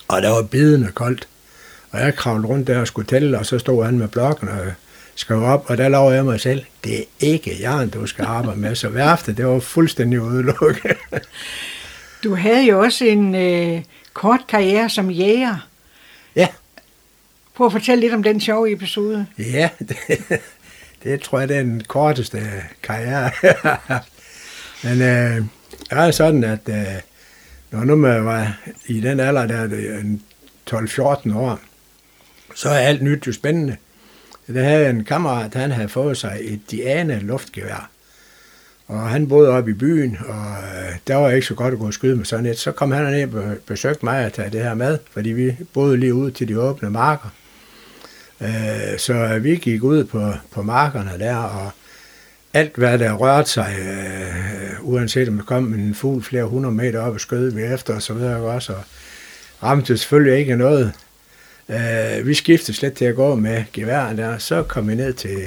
Og 0.08 0.22
der 0.22 0.30
var 0.30 0.42
bidende 0.42 0.90
koldt. 0.94 1.28
Og 1.90 2.00
jeg 2.00 2.14
kravlede 2.14 2.48
rundt 2.48 2.66
der 2.66 2.78
og 2.78 2.86
skulle 2.86 3.06
tælle, 3.06 3.38
og 3.38 3.46
så 3.46 3.58
stod 3.58 3.84
han 3.84 3.98
med 3.98 4.08
blokken 4.08 4.48
og 4.48 4.72
skrev 5.14 5.42
op, 5.42 5.64
og 5.68 5.76
der 5.76 5.88
lavede 5.88 6.14
jeg 6.14 6.24
mig 6.24 6.40
selv, 6.40 6.64
det 6.84 7.00
er 7.00 7.04
ikke 7.20 7.56
jern, 7.60 7.88
du 7.88 8.06
skal 8.06 8.24
arbejde 8.24 8.60
med. 8.60 8.74
Så 8.74 8.88
værftet, 8.88 9.36
det 9.36 9.46
var 9.46 9.60
fuldstændig 9.60 10.20
udelukket. 10.20 10.96
Du 12.24 12.34
havde 12.34 12.66
jo 12.66 12.80
også 12.80 13.04
en 13.04 13.34
øh, 13.34 13.82
kort 14.12 14.40
karriere 14.48 14.90
som 14.90 15.10
jæger. 15.10 15.68
Ja. 16.36 16.48
Prøv 17.54 17.66
at 17.66 17.72
fortælle 17.72 18.00
lidt 18.00 18.14
om 18.14 18.22
den 18.22 18.40
sjove 18.40 18.72
episode. 18.72 19.26
Ja, 19.38 19.68
det, 19.78 19.96
det 21.02 21.20
tror 21.20 21.38
jeg, 21.38 21.48
det 21.48 21.56
er 21.56 21.62
den 21.62 21.82
korteste 21.88 22.40
karriere. 22.82 23.30
Men 24.84 25.02
øh, 25.02 25.36
det 25.36 25.46
er 25.90 26.10
sådan, 26.10 26.44
at 26.44 26.68
øh, 26.68 27.00
når 27.70 27.84
nu 27.84 27.96
man 27.96 28.24
var 28.24 28.56
i 28.86 29.00
den 29.00 29.20
alder, 29.20 29.46
der 29.46 29.56
er 29.56 30.16
12-14 30.70 31.36
år, 31.36 31.60
så 32.54 32.68
er 32.68 32.78
alt 32.78 33.02
nyt 33.02 33.26
jo 33.26 33.32
spændende. 33.32 33.76
Det 34.46 34.64
havde 34.64 34.90
en 34.90 35.04
kammerat, 35.04 35.54
han 35.54 35.70
havde 35.70 35.88
fået 35.88 36.16
sig 36.16 36.38
et 36.40 36.60
Diana 36.70 37.18
luftgevær. 37.22 37.90
Og 38.86 39.08
han 39.08 39.28
boede 39.28 39.48
oppe 39.48 39.70
i 39.70 39.74
byen, 39.74 40.18
og 40.28 40.56
øh, 40.62 40.96
der 41.06 41.16
var 41.16 41.30
ikke 41.30 41.46
så 41.46 41.54
godt 41.54 41.74
at 41.74 41.80
gå 41.80 41.86
og 41.86 41.94
skyde 41.94 42.16
med 42.16 42.24
sådan 42.24 42.46
et. 42.46 42.58
Så 42.58 42.72
kom 42.72 42.92
han 42.92 43.12
ned 43.12 43.34
og 43.34 43.56
besøgte 43.66 44.04
mig 44.04 44.26
og 44.26 44.32
tage 44.32 44.50
det 44.50 44.62
her 44.62 44.74
med, 44.74 44.98
fordi 45.10 45.28
vi 45.28 45.56
boede 45.72 45.96
lige 45.96 46.14
ud 46.14 46.30
til 46.30 46.48
de 46.48 46.60
åbne 46.60 46.90
marker. 46.90 47.28
Øh, 48.40 48.98
så 48.98 49.38
vi 49.38 49.56
gik 49.56 49.82
ud 49.82 50.04
på, 50.04 50.32
på 50.50 50.62
markerne 50.62 51.18
der, 51.18 51.36
og 51.36 51.70
alt 52.54 52.76
hvad 52.76 52.98
der 52.98 53.12
rørte 53.12 53.50
sig, 53.50 53.76
øh, 53.80 54.88
uanset 54.88 55.28
om 55.28 55.36
der 55.36 55.44
kom 55.44 55.74
en 55.74 55.94
fugl 55.94 56.22
flere 56.22 56.44
hundrede 56.44 56.74
meter 56.74 57.00
op 57.00 57.14
og 57.14 57.20
skød 57.20 57.50
vi 57.50 57.62
efter 57.62 57.94
og 57.94 58.02
så 58.02 58.14
videre 58.14 58.36
også, 58.36 58.72
og 58.72 58.82
ramte 59.62 59.96
selvfølgelig 59.96 60.38
ikke 60.38 60.56
noget. 60.56 60.92
Øh, 61.68 62.26
vi 62.26 62.34
skiftede 62.34 62.76
slet 62.76 62.94
til 62.94 63.04
at 63.04 63.14
gå 63.14 63.34
med 63.34 63.64
geværen 63.72 64.18
der, 64.18 64.38
så 64.38 64.62
kom 64.62 64.88
vi 64.88 64.94
ned 64.94 65.12
til, 65.12 65.38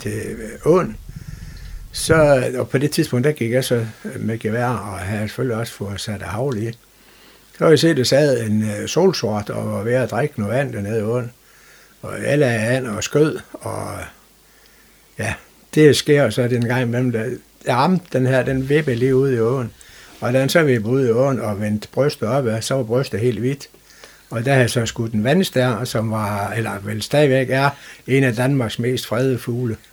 til 0.00 0.36
åen, 0.64 0.96
så, 1.92 2.50
og 2.58 2.68
på 2.68 2.78
det 2.78 2.90
tidspunkt, 2.90 3.24
der 3.24 3.32
gik 3.32 3.50
jeg 3.50 3.64
så 3.64 3.86
med 4.16 4.38
gevær, 4.38 4.66
og 4.68 4.98
havde 4.98 5.28
selvfølgelig 5.28 5.56
også 5.56 5.72
fået 5.72 6.00
sat 6.00 6.22
havl 6.22 6.62
i. 6.62 6.72
Så 7.58 7.66
jeg 7.66 7.78
set, 7.78 7.90
at 7.90 7.96
der 7.96 8.04
sad 8.04 8.46
en 8.46 8.62
øh, 8.62 8.88
solsort 8.88 9.50
og 9.50 9.72
var 9.72 9.82
ved 9.82 9.92
at 9.92 10.10
drikke 10.10 10.40
noget 10.40 10.54
vand 10.54 10.72
dernede 10.72 10.98
i 10.98 11.02
åen. 11.02 11.32
Og 12.02 12.20
alle 12.20 12.46
er 12.46 12.76
an 12.76 12.86
og 12.86 13.04
skød, 13.04 13.38
og 13.52 13.98
ja, 15.18 15.34
det 15.74 15.96
sker 15.96 16.30
så 16.30 16.48
den 16.48 16.68
gang 16.68 16.82
imellem, 16.82 17.12
der 17.12 17.24
jeg 17.66 17.76
ramte 17.76 18.06
den 18.12 18.26
her, 18.26 18.42
den 18.42 18.68
vippe 18.68 18.94
lige 18.94 19.16
ud 19.16 19.32
i 19.32 19.40
åen. 19.40 19.70
Og 20.20 20.32
da 20.32 20.40
han 20.40 20.48
så 20.48 20.62
vippede 20.62 20.92
ud 20.92 21.06
i 21.06 21.10
åen 21.10 21.40
og 21.40 21.60
vendte 21.60 21.88
brystet 21.92 22.28
op, 22.28 22.62
så 22.62 22.74
var 22.74 22.82
brystet 22.82 23.20
helt 23.20 23.38
hvidt. 23.38 23.68
Og 24.32 24.44
der 24.44 24.50
havde 24.50 24.62
jeg 24.62 24.70
så 24.70 24.86
skudt 24.86 25.12
en 25.12 25.24
vandstær, 25.24 25.84
som 25.84 26.10
var, 26.10 26.50
eller 26.50 26.70
vel 26.82 27.02
stadigvæk 27.02 27.50
er, 27.50 27.70
en 28.06 28.24
af 28.24 28.34
Danmarks 28.34 28.78
mest 28.78 29.06
fredede 29.06 29.38
fugle. 29.38 29.76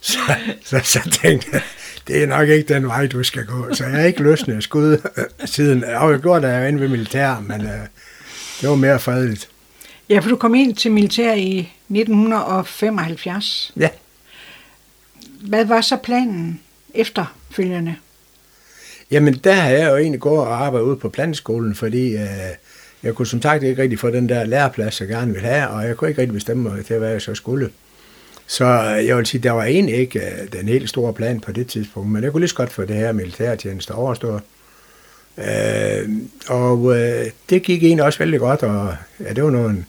Så, 0.00 0.18
så, 0.64 0.80
så 0.84 1.18
tænkte 1.22 1.48
jeg, 1.52 1.62
det 2.08 2.22
er 2.22 2.26
nok 2.26 2.48
ikke 2.48 2.74
den 2.74 2.86
vej, 2.86 3.06
du 3.06 3.22
skal 3.22 3.46
gå. 3.46 3.74
Så 3.74 3.84
jeg 3.84 3.92
har 3.92 4.02
ikke 4.02 4.22
løsnet 4.22 4.56
at 4.56 4.62
skud 4.62 4.98
øh, 5.16 5.24
siden. 5.44 5.84
Og 5.84 6.12
jeg 6.12 6.20
gjorde 6.20 6.46
det 6.46 6.68
inde 6.68 6.80
ved 6.80 6.88
militær, 6.88 7.40
men 7.40 7.60
øh, 7.60 7.80
det 8.60 8.68
var 8.68 8.74
mere 8.74 8.98
fredeligt. 8.98 9.48
Ja, 10.08 10.18
for 10.18 10.28
du 10.28 10.36
kom 10.36 10.54
ind 10.54 10.76
til 10.76 10.92
militær 10.92 11.34
i 11.34 11.58
1975. 11.88 13.72
Ja. 13.76 13.88
Hvad 15.40 15.64
var 15.64 15.80
så 15.80 15.96
planen 15.96 16.60
efterfølgende? 16.94 17.96
Jamen, 19.10 19.34
der 19.34 19.52
har 19.52 19.70
jeg 19.70 19.90
jo 19.90 19.96
egentlig 19.96 20.20
gået 20.20 20.40
og 20.40 20.64
arbejdet 20.64 20.86
ude 20.86 20.96
på 20.96 21.08
planteskolen, 21.08 21.74
fordi 21.74 22.12
øh, 22.12 22.52
jeg 23.02 23.14
kunne 23.14 23.26
som 23.26 23.42
sagt 23.42 23.62
ikke 23.62 23.82
rigtig 23.82 23.98
få 23.98 24.10
den 24.10 24.28
der 24.28 24.44
læreplads, 24.44 25.00
jeg 25.00 25.08
gerne 25.08 25.32
ville 25.32 25.48
have, 25.48 25.68
og 25.68 25.86
jeg 25.86 25.96
kunne 25.96 26.10
ikke 26.10 26.20
rigtig 26.20 26.34
bestemme 26.34 26.70
mig 26.70 26.84
til, 26.84 26.98
hvad 26.98 27.10
jeg 27.10 27.22
så 27.22 27.34
skulle. 27.34 27.70
Så 28.46 28.64
øh, 28.64 29.06
jeg 29.06 29.16
vil 29.16 29.26
sige, 29.26 29.42
der 29.42 29.50
var 29.50 29.64
egentlig 29.64 29.94
ikke 29.94 30.18
øh, 30.18 30.52
den 30.52 30.68
helt 30.68 30.88
store 30.88 31.14
plan 31.14 31.40
på 31.40 31.52
det 31.52 31.66
tidspunkt, 31.66 32.10
men 32.10 32.24
jeg 32.24 32.32
kunne 32.32 32.40
lige 32.40 32.48
så 32.48 32.54
godt 32.54 32.72
få 32.72 32.84
det 32.84 32.96
her 32.96 33.12
militærtjeneste 33.12 33.92
overstået. 33.92 34.42
Øh, 35.38 36.08
og 36.48 36.96
øh, 36.96 37.30
det 37.50 37.62
gik 37.62 37.82
egentlig 37.82 38.04
også 38.04 38.18
vældig 38.18 38.40
godt, 38.40 38.62
og 38.62 38.96
ja, 39.20 39.32
det 39.32 39.44
var 39.44 39.50
nogle, 39.50 39.84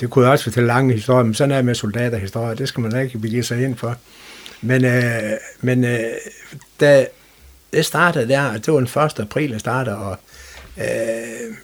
det 0.00 0.10
kunne 0.10 0.24
jeg 0.24 0.32
også 0.32 0.44
fortælle 0.44 0.66
lange 0.66 0.94
historier, 0.94 1.24
men 1.24 1.34
sådan 1.34 1.56
er 1.56 1.62
med 1.62 1.74
soldaterhistorier, 1.74 2.54
det 2.54 2.68
skal 2.68 2.80
man 2.80 3.02
ikke 3.02 3.18
begive 3.18 3.42
sig 3.42 3.64
ind 3.64 3.76
for. 3.76 3.96
Men, 4.62 4.84
øh, 4.84 5.32
men 5.60 5.84
øh, 5.84 5.98
da 6.80 7.06
det 7.72 7.84
startede 7.84 8.28
der, 8.28 8.52
det 8.52 8.72
var 8.72 8.80
den 8.80 9.04
1. 9.04 9.20
april, 9.20 9.50
jeg 9.50 9.60
startede, 9.60 9.96
og 9.96 10.16
øh, 10.78 11.54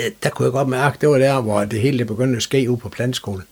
Øh, 0.00 0.10
der 0.22 0.30
kunne 0.30 0.46
jeg 0.46 0.52
godt 0.52 0.68
mærke, 0.68 0.98
det 1.00 1.08
var 1.08 1.18
der, 1.18 1.40
hvor 1.40 1.64
det 1.64 1.80
hele 1.80 2.04
begyndte 2.04 2.36
at 2.36 2.42
ske 2.42 2.70
ud 2.70 2.76
på 2.76 2.88
plantskolen 2.88 3.44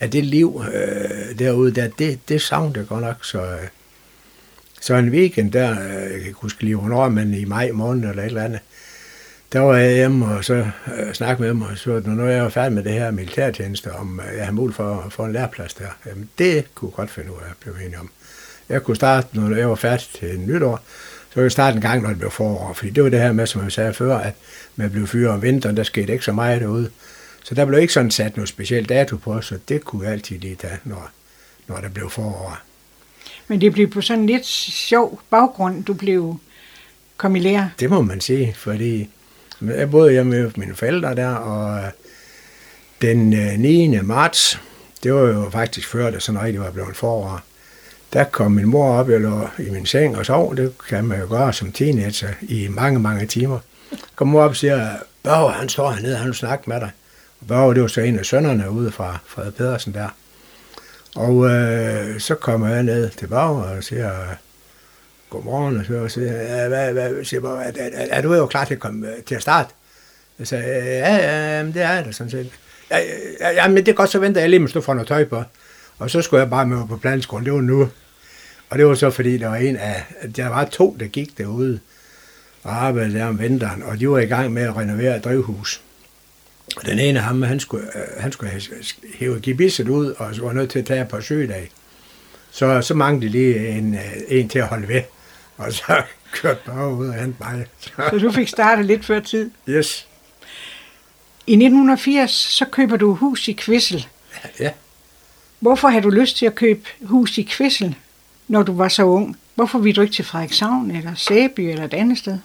at 0.00 0.12
det 0.12 0.24
liv 0.24 0.62
øh, 0.74 1.38
derude, 1.38 1.70
der, 1.70 1.88
det, 1.98 2.18
det 2.28 2.42
savnede 2.42 2.78
jeg 2.78 2.88
godt 2.88 3.04
nok. 3.04 3.24
Så, 3.24 3.42
øh, 3.42 3.68
så 4.80 4.94
en 4.94 5.10
weekend 5.10 5.52
der, 5.52 5.70
øh, 5.70 6.12
jeg 6.12 6.22
kan 6.22 6.34
huske 6.36 6.62
lige 6.62 6.76
hvornår, 6.76 7.08
men 7.08 7.34
i 7.34 7.44
maj 7.44 7.70
måned 7.70 8.10
eller 8.10 8.22
et 8.22 8.26
eller 8.26 8.44
andet, 8.44 8.60
der 9.52 9.60
var 9.60 9.76
jeg 9.76 9.94
hjemme 9.94 10.26
og 10.26 10.44
så 10.44 10.54
øh, 10.54 11.12
snakkede 11.12 11.40
med 11.40 11.48
dem, 11.48 11.62
og 11.62 11.78
så 11.78 12.02
når 12.04 12.26
jeg 12.26 12.42
var 12.42 12.48
færdig 12.48 12.72
med 12.72 12.84
det 12.84 12.92
her 12.92 13.10
militærtjeneste, 13.10 13.92
om 13.92 14.20
øh, 14.20 14.36
jeg 14.36 14.44
havde 14.44 14.56
mulighed 14.56 14.76
for 14.76 15.02
at 15.06 15.12
få 15.12 15.24
en 15.24 15.32
læreplads 15.32 15.74
der. 15.74 15.88
Jamen, 16.06 16.30
det 16.38 16.64
kunne 16.74 16.88
jeg 16.88 16.96
godt 16.96 17.10
finde 17.10 17.32
ud 17.32 17.36
af, 17.36 17.52
blev 17.60 17.74
blive 17.74 17.86
enig 17.86 17.98
om. 17.98 18.10
Jeg 18.68 18.82
kunne 18.82 18.96
starte, 18.96 19.28
når 19.32 19.56
jeg 19.56 19.68
var 19.68 19.74
færdig 19.74 20.06
til 20.14 20.40
nytår, 20.40 20.80
så 21.36 21.42
jeg 21.42 21.52
starte 21.52 21.74
en 21.74 21.80
gang, 21.80 22.02
når 22.02 22.08
det 22.08 22.18
blev 22.18 22.30
forår. 22.30 22.72
Fordi 22.72 22.90
det 22.90 23.04
var 23.04 23.10
det 23.10 23.20
her 23.20 23.32
med, 23.32 23.46
som 23.46 23.62
jeg 23.62 23.72
sagde 23.72 23.94
før, 23.94 24.16
at 24.16 24.34
man 24.76 24.90
blev 24.90 25.06
fyret 25.06 25.28
om 25.28 25.42
vinteren, 25.42 25.76
der 25.76 25.82
skete 25.82 26.12
ikke 26.12 26.24
så 26.24 26.32
meget 26.32 26.60
derude. 26.60 26.90
Så 27.44 27.54
der 27.54 27.64
blev 27.64 27.80
ikke 27.80 27.92
sådan 27.92 28.10
sat 28.10 28.36
noget 28.36 28.48
specielt 28.48 28.88
dato 28.88 29.16
på, 29.16 29.40
så 29.40 29.58
det 29.68 29.84
kunne 29.84 30.04
jeg 30.04 30.12
altid 30.12 30.38
lige 30.38 30.54
tage, 30.54 30.78
når, 30.84 31.10
når 31.66 31.76
der 31.76 31.88
blev 31.88 32.10
forår. 32.10 32.58
Men 33.48 33.60
det 33.60 33.72
blev 33.72 33.90
på 33.90 34.00
sådan 34.00 34.20
en 34.20 34.26
lidt 34.26 34.46
sjov 34.46 35.20
baggrund, 35.30 35.84
du 35.84 35.94
blev 35.94 36.38
kom 37.16 37.36
i 37.36 37.38
lære. 37.38 37.70
Det 37.80 37.90
må 37.90 38.02
man 38.02 38.20
sige, 38.20 38.54
fordi 38.56 39.10
jeg 39.60 39.90
boede 39.90 40.12
hjemme 40.12 40.42
med 40.42 40.50
mine 40.56 40.74
forældre 40.74 41.14
der, 41.14 41.34
og 41.34 41.78
øh, 41.78 41.90
den 43.02 43.30
9. 43.60 43.96
Øh, 43.96 44.04
marts, 44.04 44.60
det 45.02 45.14
var 45.14 45.20
jo 45.20 45.50
faktisk 45.50 45.88
før 45.88 46.10
det 46.10 46.22
sådan 46.22 46.42
rigtig 46.42 46.60
var 46.60 46.70
blevet 46.70 46.96
forår, 46.96 47.40
der 48.16 48.24
kom 48.24 48.52
min 48.52 48.66
mor 48.66 48.98
op, 48.98 49.10
jeg 49.10 49.20
lå 49.20 49.48
i 49.58 49.70
min 49.70 49.86
seng 49.86 50.16
og 50.18 50.26
sov, 50.26 50.56
det 50.56 50.72
kan 50.88 51.04
man 51.04 51.20
jo 51.20 51.26
gøre 51.28 51.52
som 51.52 51.72
teenager 51.72 52.28
i 52.42 52.68
mange, 52.68 52.98
mange 52.98 53.26
timer. 53.26 53.58
Kom 54.14 54.28
mor 54.28 54.42
op 54.42 54.50
og 54.50 54.56
siger, 54.56 54.90
Børge, 55.22 55.52
han 55.52 55.68
står 55.68 55.90
hernede, 55.90 56.16
han 56.16 56.26
vil 56.26 56.34
snakke 56.34 56.70
med 56.70 56.80
dig. 56.80 56.90
Og 57.40 57.46
Børge, 57.46 57.74
det 57.74 57.82
var 57.82 57.88
så 57.88 58.00
en 58.00 58.18
af 58.18 58.26
sønnerne 58.26 58.70
ude 58.70 58.92
fra 58.92 59.18
Frederik 59.26 59.54
Pedersen 59.54 59.94
der. 59.94 60.08
Og 61.16 61.46
øh, 61.46 62.20
så 62.20 62.34
kommer 62.34 62.68
jeg 62.68 62.82
ned 62.82 63.10
til 63.10 63.26
Børge 63.26 63.64
og 63.64 63.84
siger, 63.84 64.12
godmorgen, 65.30 65.76
og 65.76 65.84
så 65.84 66.08
siger 66.08 66.68
hvad, 66.68 66.92
hvad, 66.92 67.24
siger 67.24 67.40
Børge, 67.40 67.64
er, 67.64 67.72
er, 67.76 68.06
er, 68.10 68.22
du 68.22 68.34
jo 68.34 68.46
klar 68.46 68.64
til 68.64 68.74
at 68.74 68.80
komme 68.80 69.06
øh, 69.06 69.22
til 69.22 69.34
at 69.34 69.42
starte? 69.42 69.68
Jeg 70.38 70.46
sagde, 70.46 70.64
øh, 70.64 70.86
ja, 70.86 71.14
ja, 71.14 71.62
det 71.62 71.82
er 71.82 72.02
det 72.02 72.14
sådan 72.14 72.30
set. 72.30 72.50
Ja, 72.90 72.98
ja, 73.40 73.50
ja, 73.50 73.68
men 73.68 73.76
det 73.76 73.88
er 73.88 73.96
godt, 73.96 74.10
så 74.10 74.18
venter 74.18 74.40
jeg 74.40 74.50
lige, 74.50 74.60
hvis 74.60 74.72
du 74.72 74.80
får 74.80 74.94
noget 74.94 75.08
tøj 75.08 75.24
på. 75.24 75.42
Og 75.98 76.10
så 76.10 76.22
skulle 76.22 76.40
jeg 76.40 76.50
bare 76.50 76.66
med 76.66 76.88
på 76.88 76.96
planskolen, 76.96 77.44
det 77.44 77.52
var 77.52 77.60
nu. 77.60 77.88
Og 78.70 78.78
det 78.78 78.86
var 78.86 78.94
så 78.94 79.10
fordi, 79.10 79.38
der 79.38 79.48
var 79.48 79.56
en 79.56 79.76
af, 79.76 80.04
der 80.36 80.48
var 80.48 80.64
to, 80.64 80.96
der 81.00 81.06
gik 81.06 81.38
derude 81.38 81.80
og 82.62 82.84
arbejdede 82.84 83.18
der 83.18 83.26
om 83.26 83.38
vinteren, 83.38 83.82
og 83.82 84.00
de 84.00 84.10
var 84.10 84.18
i 84.18 84.26
gang 84.26 84.52
med 84.52 84.62
at 84.62 84.76
renovere 84.76 85.16
et 85.16 85.24
drivhus. 85.24 85.80
Og 86.76 86.86
den 86.86 86.98
ene 86.98 87.18
af 87.18 87.24
ham, 87.24 87.42
han 87.42 87.60
skulle, 87.60 87.86
øh, 87.86 88.22
han 88.22 88.32
skulle 88.32 88.52
hæve 89.14 89.40
gebisset 89.40 89.88
ud, 89.88 90.14
og 90.18 90.34
så 90.34 90.42
var 90.42 90.52
nødt 90.52 90.70
til 90.70 90.78
at 90.78 90.86
tage 90.86 91.02
et 91.02 91.08
par 91.08 91.20
søgedage. 91.20 91.70
Så, 92.50 92.82
så 92.82 92.94
manglede 92.94 93.26
de 93.26 93.32
lige 93.32 93.68
en, 93.68 93.94
øh, 93.94 94.00
en 94.28 94.48
til 94.48 94.58
at 94.58 94.66
holde 94.66 94.88
ved. 94.88 95.02
Og 95.56 95.72
så 95.72 96.02
kørte 96.42 96.60
bare 96.66 96.94
ud 96.94 97.08
og 97.08 97.14
hente 97.14 97.36
mig. 97.40 97.66
Så 98.10 98.18
du 98.18 98.32
fik 98.32 98.48
startet 98.48 98.86
lidt 98.86 99.04
før 99.04 99.20
tid? 99.20 99.50
Yes. 99.68 100.06
I 101.46 101.52
1980, 101.52 102.30
så 102.30 102.64
køber 102.64 102.96
du 102.96 103.14
hus 103.14 103.48
i 103.48 103.52
Kvissel. 103.52 104.06
Ja. 104.60 104.70
Hvorfor 105.60 105.88
har 105.88 106.00
du 106.00 106.10
lyst 106.10 106.36
til 106.36 106.46
at 106.46 106.54
købe 106.54 106.80
hus 107.02 107.38
i 107.38 107.42
Kvissel, 107.42 107.96
når 108.48 108.62
du 108.62 108.76
var 108.76 108.88
så 108.88 109.02
ung? 109.02 109.36
Hvorfor 109.54 109.78
ville 109.78 109.96
du 109.96 110.00
ikke 110.00 110.14
til 110.14 110.24
Frederikshavn, 110.24 110.90
eller 110.90 111.14
Sæby, 111.14 111.60
eller 111.60 111.84
et 111.84 111.94
andet 111.94 112.18
sted? 112.18 112.38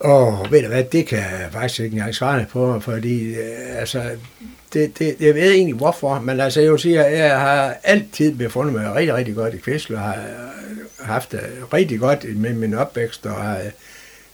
Og 0.00 0.46
ved 0.50 0.62
du 0.62 0.68
hvad, 0.68 0.84
det 0.84 1.06
kan 1.06 1.18
jeg 1.18 1.48
faktisk 1.52 1.80
ikke 1.80 1.94
engang 1.94 2.14
svare 2.14 2.44
på, 2.50 2.80
fordi 2.80 3.34
øh, 3.34 3.80
altså, 3.80 4.10
det, 4.72 4.98
det, 4.98 5.16
jeg 5.20 5.34
ved 5.34 5.52
egentlig 5.52 5.74
hvorfor, 5.74 6.20
men 6.20 6.40
altså 6.40 6.60
jeg 6.60 6.70
vil 6.70 6.78
sige, 6.78 7.04
at 7.04 7.18
jeg 7.18 7.40
har 7.40 7.76
altid 7.82 8.34
befundet 8.34 8.74
mig 8.74 8.94
rigtig, 8.94 9.14
rigtig 9.14 9.34
godt 9.34 9.54
i 9.54 9.58
Kvistl, 9.58 9.94
og 9.94 10.00
har 10.00 10.14
øh, 10.14 11.06
haft 11.06 11.32
det 11.32 11.40
rigtig 11.72 12.00
godt 12.00 12.36
med 12.36 12.54
min 12.54 12.74
opvækst, 12.74 13.26
og 13.26 13.34
har 13.34 13.60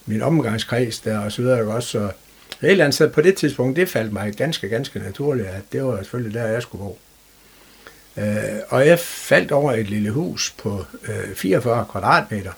min 0.06 0.22
omgangskreds 0.22 1.00
der, 1.00 1.18
og 1.18 1.32
så 1.32 1.42
videre 1.42 1.62
også, 1.62 1.88
så 1.88 1.98
et 2.62 2.70
eller 2.70 2.84
andet 2.84 2.94
sted 2.94 3.10
på 3.10 3.20
det 3.20 3.34
tidspunkt, 3.34 3.76
det 3.76 3.88
faldt 3.88 4.12
mig 4.12 4.32
ganske, 4.32 4.68
ganske 4.68 4.98
naturligt, 4.98 5.48
at 5.48 5.62
det 5.72 5.84
var 5.84 5.96
selvfølgelig 5.96 6.34
der, 6.34 6.46
jeg 6.46 6.62
skulle 6.62 6.84
bo. 6.84 6.98
Øh, 8.16 8.60
og 8.68 8.86
jeg 8.86 8.98
faldt 8.98 9.52
over 9.52 9.72
et 9.72 9.90
lille 9.90 10.10
hus 10.10 10.54
på 10.58 10.84
øh, 11.08 11.34
44 11.34 11.86
kvadratmeter. 11.90 12.52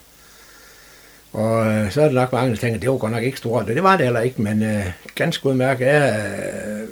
Og 1.33 1.67
øh, 1.67 1.91
så 1.91 2.01
er 2.01 2.05
det 2.05 2.13
nok 2.13 2.31
mange, 2.31 2.51
der 2.51 2.57
tænker, 2.57 2.75
at 2.75 2.81
det 2.81 2.89
var 2.89 2.97
godt 2.97 3.11
nok 3.11 3.23
ikke 3.23 3.37
stort. 3.37 3.67
Det 3.67 3.83
var 3.83 3.97
det 3.97 4.05
heller 4.05 4.21
ikke, 4.21 4.41
men 4.41 4.63
øh, 4.63 4.85
ganske 5.15 5.45
udmærket. 5.45 5.87
er 5.87 6.81
øh, 6.81 6.87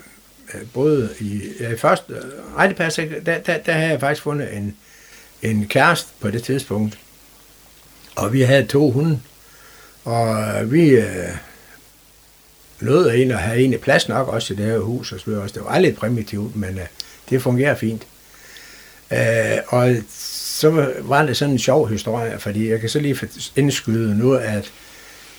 øh 0.53 0.61
både 0.73 1.09
i 1.19 1.41
ja, 1.59 1.73
første 1.73 2.13
øh, 2.13 2.55
rejdepas, 2.55 2.99
der, 3.25 3.37
der, 3.39 3.57
der 3.57 3.71
havde 3.71 3.91
jeg 3.91 3.99
faktisk 3.99 4.21
fundet 4.23 4.57
en, 4.57 4.77
en 5.41 5.67
kæreste 5.67 6.09
på 6.19 6.31
det 6.31 6.43
tidspunkt. 6.43 6.97
Og 8.15 8.33
vi 8.33 8.41
havde 8.41 8.65
to 8.65 8.91
hunde. 8.91 9.19
Og 10.03 10.37
øh, 10.37 10.71
vi 10.71 10.89
øh, 10.89 11.29
nød 12.79 13.11
en 13.15 13.31
at 13.31 13.37
have 13.37 13.59
egentlig 13.59 13.81
plads 13.81 14.09
nok 14.09 14.27
også 14.27 14.53
i 14.53 14.57
det 14.57 14.65
her 14.65 14.77
hus. 14.77 15.11
Og 15.11 15.19
så 15.19 15.51
det 15.53 15.63
var 15.65 15.79
lidt 15.79 15.95
primitivt, 15.95 16.55
men 16.55 16.77
øh, 16.77 16.85
det 17.29 17.41
fungerer 17.41 17.75
fint. 17.75 18.07
Øh, 19.15 19.57
og 19.67 19.95
så 20.19 20.93
var 21.01 21.25
det 21.25 21.37
sådan 21.37 21.53
en 21.53 21.59
sjov 21.59 21.89
historie, 21.89 22.39
fordi 22.39 22.69
jeg 22.69 22.79
kan 22.79 22.89
så 22.89 22.99
lige 22.99 23.17
indskyde 23.55 24.17
nu, 24.17 24.33
at 24.33 24.71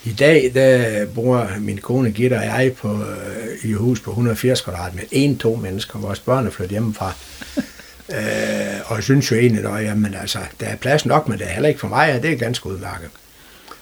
i 0.05 0.12
dag, 0.12 0.51
der 0.55 1.07
bor 1.07 1.49
min 1.59 1.79
kone 1.79 2.11
Gitte 2.11 2.35
og 2.35 2.45
jeg 2.45 2.73
på, 2.77 2.93
øh, 2.93 3.71
i 3.71 3.71
et 3.71 3.77
hus 3.77 4.01
på 4.01 4.11
180 4.11 4.61
kvadratmeter. 4.61 5.09
En, 5.11 5.39
to 5.39 5.57
mennesker. 5.57 5.99
Vores 5.99 6.21
børn 6.21 6.47
er 6.47 6.51
flyttet 6.51 6.71
hjemmefra. 6.71 7.12
øh, 8.17 8.81
og 8.85 8.97
jeg 8.97 9.03
synes 9.03 9.31
jo 9.31 9.37
egentlig, 9.37 9.65
at 9.65 9.85
jamen, 9.85 10.15
altså, 10.15 10.39
der 10.61 10.67
er 10.67 10.77
plads 10.77 11.07
nok, 11.07 11.29
men 11.29 11.39
det 11.39 11.47
er 11.47 11.51
heller 11.51 11.69
ikke 11.69 11.81
for 11.81 11.89
mig, 11.89 12.15
og 12.15 12.23
det 12.23 12.33
er 12.33 12.37
ganske 12.37 12.67
udmærket. 12.67 13.11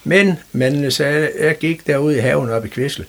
Men, 0.05 0.39
men 0.53 0.91
så 0.91 1.05
jeg 1.41 1.59
gik 1.59 1.87
derude 1.87 2.17
i 2.17 2.21
haven 2.21 2.51
op 2.51 2.65
i 2.65 2.69
Kvissel, 2.69 3.05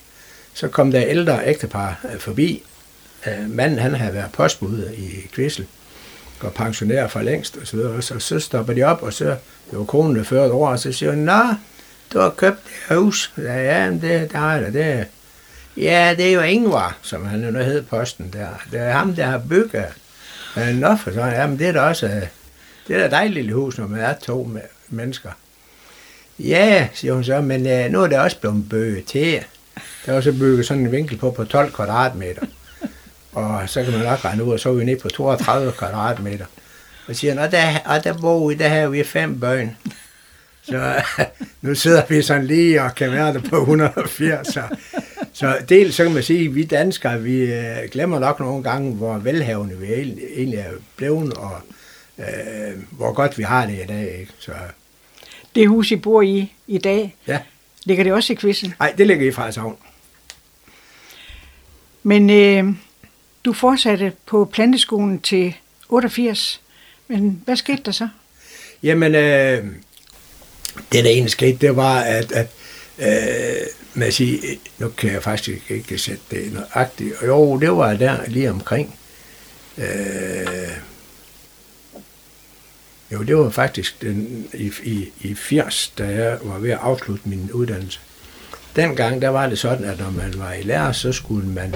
så 0.53 0.67
kom 0.67 0.91
der 0.91 1.01
ældre 1.01 1.47
ægtepar 1.47 2.05
øh, 2.13 2.19
forbi. 2.19 2.63
Øh, 3.27 3.49
manden, 3.49 3.79
han 3.79 3.95
havde 3.95 4.13
været 4.13 4.31
postbud 4.31 4.89
i 4.97 5.27
Kvissel 5.33 5.65
går 6.39 6.49
pensionær 6.49 7.07
for 7.07 7.21
længst, 7.21 7.57
og 7.57 7.67
så 7.67 7.77
videre. 7.77 8.01
Så, 8.01 8.19
så 8.19 8.39
stopper 8.39 8.73
de 8.73 8.83
op, 8.83 9.03
og 9.03 9.13
så 9.13 9.25
det 9.71 9.79
var 9.79 9.83
konen, 9.83 10.15
der 10.15 10.23
førte 10.23 10.51
over, 10.51 10.69
og 10.69 10.79
så 10.79 10.91
siger 10.91 11.11
hun, 11.11 11.19
Nå, 11.19 11.41
du 12.13 12.19
har 12.19 12.29
købt 12.29 12.59
det 12.89 12.97
hus. 12.97 13.33
Ja, 13.37 13.83
ja 13.83 13.91
det, 13.91 14.31
der 14.31 14.51
er 14.51 14.63
det. 14.63 14.73
det. 14.73 15.07
Ja, 15.77 16.15
det 16.17 16.27
er 16.27 16.33
jo 16.33 16.41
Ingvar, 16.41 16.97
som 17.01 17.25
han 17.25 17.39
nu 17.39 17.59
hed 17.59 17.81
posten 17.81 18.29
der. 18.33 18.47
Det 18.71 18.79
er 18.79 18.91
ham, 18.91 19.15
der 19.15 19.25
har 19.25 19.41
bygget. 19.49 19.85
Nå, 20.55 20.95
for 20.95 21.11
så, 21.11 21.25
ja, 21.25 21.47
men 21.47 21.59
det 21.59 21.67
er 21.67 21.71
da 21.71 21.81
også, 21.81 22.05
øh, 22.05 22.21
det 22.87 22.95
er 22.95 22.99
da 22.99 23.09
dejligt 23.09 23.33
lille 23.33 23.53
hus, 23.53 23.77
når 23.77 23.87
man 23.87 23.99
er 23.99 24.13
to 24.13 24.49
mennesker. 24.89 25.29
Ja, 26.39 26.87
siger 26.93 27.13
hun 27.13 27.23
så, 27.23 27.41
men 27.41 27.61
uh, 27.61 27.91
nu 27.91 28.03
er 28.03 28.07
det 28.07 28.19
også 28.19 28.39
blevet 28.39 28.69
bøget 28.69 29.05
til. 29.05 29.43
Der 30.05 30.11
er 30.11 30.17
også 30.17 30.31
bygget 30.31 30.65
sådan 30.65 30.83
en 30.83 30.91
vinkel 30.91 31.17
på 31.17 31.31
på 31.31 31.43
12 31.43 31.71
kvadratmeter. 31.71 32.41
Og 33.35 33.69
så 33.69 33.83
kan 33.83 33.93
man 33.93 34.01
nok 34.01 34.25
regne 34.25 34.43
ud, 34.43 34.53
og 34.53 34.59
så 34.59 34.69
er 34.69 34.73
vi 34.73 34.83
nede 34.83 34.99
på 34.99 35.09
32 35.09 35.71
kvadratmeter. 35.71 36.45
Og 37.07 37.15
siger, 37.15 37.41
og 37.41 37.51
der, 37.51 37.79
og 37.85 38.03
der 38.03 38.17
bor 38.17 38.47
vi, 38.47 38.55
der 38.55 38.67
har 38.67 38.87
vi 38.87 39.03
fem 39.03 39.39
børn. 39.39 39.77
Så 40.63 41.03
nu 41.61 41.75
sidder 41.75 42.03
vi 42.09 42.21
sådan 42.21 42.45
lige 42.45 42.81
og 42.81 42.95
kan 42.95 43.11
være 43.11 43.33
der 43.33 43.41
på 43.41 43.59
180. 43.59 44.47
Så, 44.47 44.61
så 45.33 45.57
dels 45.69 45.95
så 45.95 46.03
kan 46.03 46.13
man 46.13 46.23
sige, 46.23 46.45
at 46.45 46.55
vi 46.55 46.63
danskere, 46.63 47.21
vi 47.21 47.41
øh, 47.41 47.77
glemmer 47.91 48.19
nok 48.19 48.39
nogle 48.39 48.63
gange, 48.63 48.93
hvor 48.93 49.17
velhavende 49.17 49.77
vi 49.77 49.93
egentlig 50.35 50.59
er 50.59 50.71
blevet, 50.95 51.33
og 51.33 51.57
øh, 52.19 52.73
hvor 52.91 53.13
godt 53.13 53.37
vi 53.37 53.43
har 53.43 53.65
det 53.65 53.73
i 53.83 53.87
dag. 53.87 54.19
Ikke? 54.19 54.31
Så, 54.39 54.51
det 55.55 55.67
hus, 55.67 55.91
I 55.91 55.95
bor 55.95 56.21
i 56.21 56.53
i 56.67 56.77
dag, 56.77 57.15
ja. 57.27 57.39
ligger 57.83 58.03
det 58.03 58.13
også 58.13 58.33
i 58.33 58.35
quizzen? 58.35 58.73
Nej, 58.79 58.93
det 58.97 59.07
ligger 59.07 59.27
i 59.27 59.31
Frederikshavn. 59.31 59.77
Men 62.03 62.29
øh, 62.29 62.73
du 63.45 63.53
fortsatte 63.53 64.11
på 64.25 64.45
planteskolen 64.45 65.19
til 65.19 65.55
88, 65.89 66.61
men 67.07 67.41
hvad 67.45 67.55
skete 67.55 67.81
der 67.85 67.91
så? 67.91 68.07
Jamen, 68.83 69.15
øh, 69.15 69.65
det 70.91 71.03
der 71.03 71.09
ene 71.09 71.29
skete, 71.29 71.57
det 71.67 71.75
var, 71.75 71.99
at, 71.99 72.31
at 72.31 72.47
øh, 72.99 73.67
man 73.93 74.11
siger, 74.11 74.55
nu 74.77 74.89
kan 74.89 75.11
jeg 75.11 75.23
faktisk 75.23 75.71
ikke 75.71 75.97
sætte 75.97 76.23
det 76.31 76.53
nøjagtigt, 76.53 77.13
jo, 77.23 77.59
det 77.59 77.71
var 77.71 77.93
der 77.93 78.17
lige 78.27 78.51
omkring, 78.51 78.95
øh, 79.77 79.85
jo, 83.11 83.23
det 83.23 83.37
var 83.37 83.49
faktisk 83.49 84.01
den, 84.01 84.47
i, 84.53 84.71
i, 84.83 85.09
i 85.21 85.35
80, 85.35 85.93
da 85.97 86.03
jeg 86.03 86.37
var 86.41 86.59
ved 86.59 86.71
at 86.71 86.79
afslutte 86.81 87.29
min 87.29 87.51
uddannelse. 87.51 87.99
Dengang, 88.75 89.21
der 89.21 89.29
var 89.29 89.49
det 89.49 89.59
sådan, 89.59 89.85
at 89.85 89.99
når 89.99 90.11
man 90.11 90.33
var 90.37 90.53
i 90.53 90.61
lærer, 90.61 90.91
så 90.91 91.11
skulle 91.11 91.47
man 91.47 91.75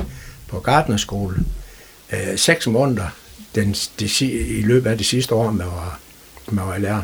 på 0.50 0.60
Gardnerskole 0.60 1.36
øh, 2.14 2.38
seks 2.38 2.68
måneder 2.68 3.10
den, 3.56 3.76
de, 4.00 4.26
i 4.32 4.62
løbet 4.62 4.90
af 4.90 4.98
det 4.98 5.06
sidste 5.06 5.36
år, 5.36 5.52
man 5.52 5.68
var, 5.68 6.00
man 6.48 6.68
var 6.68 6.78
lærer. 6.78 7.02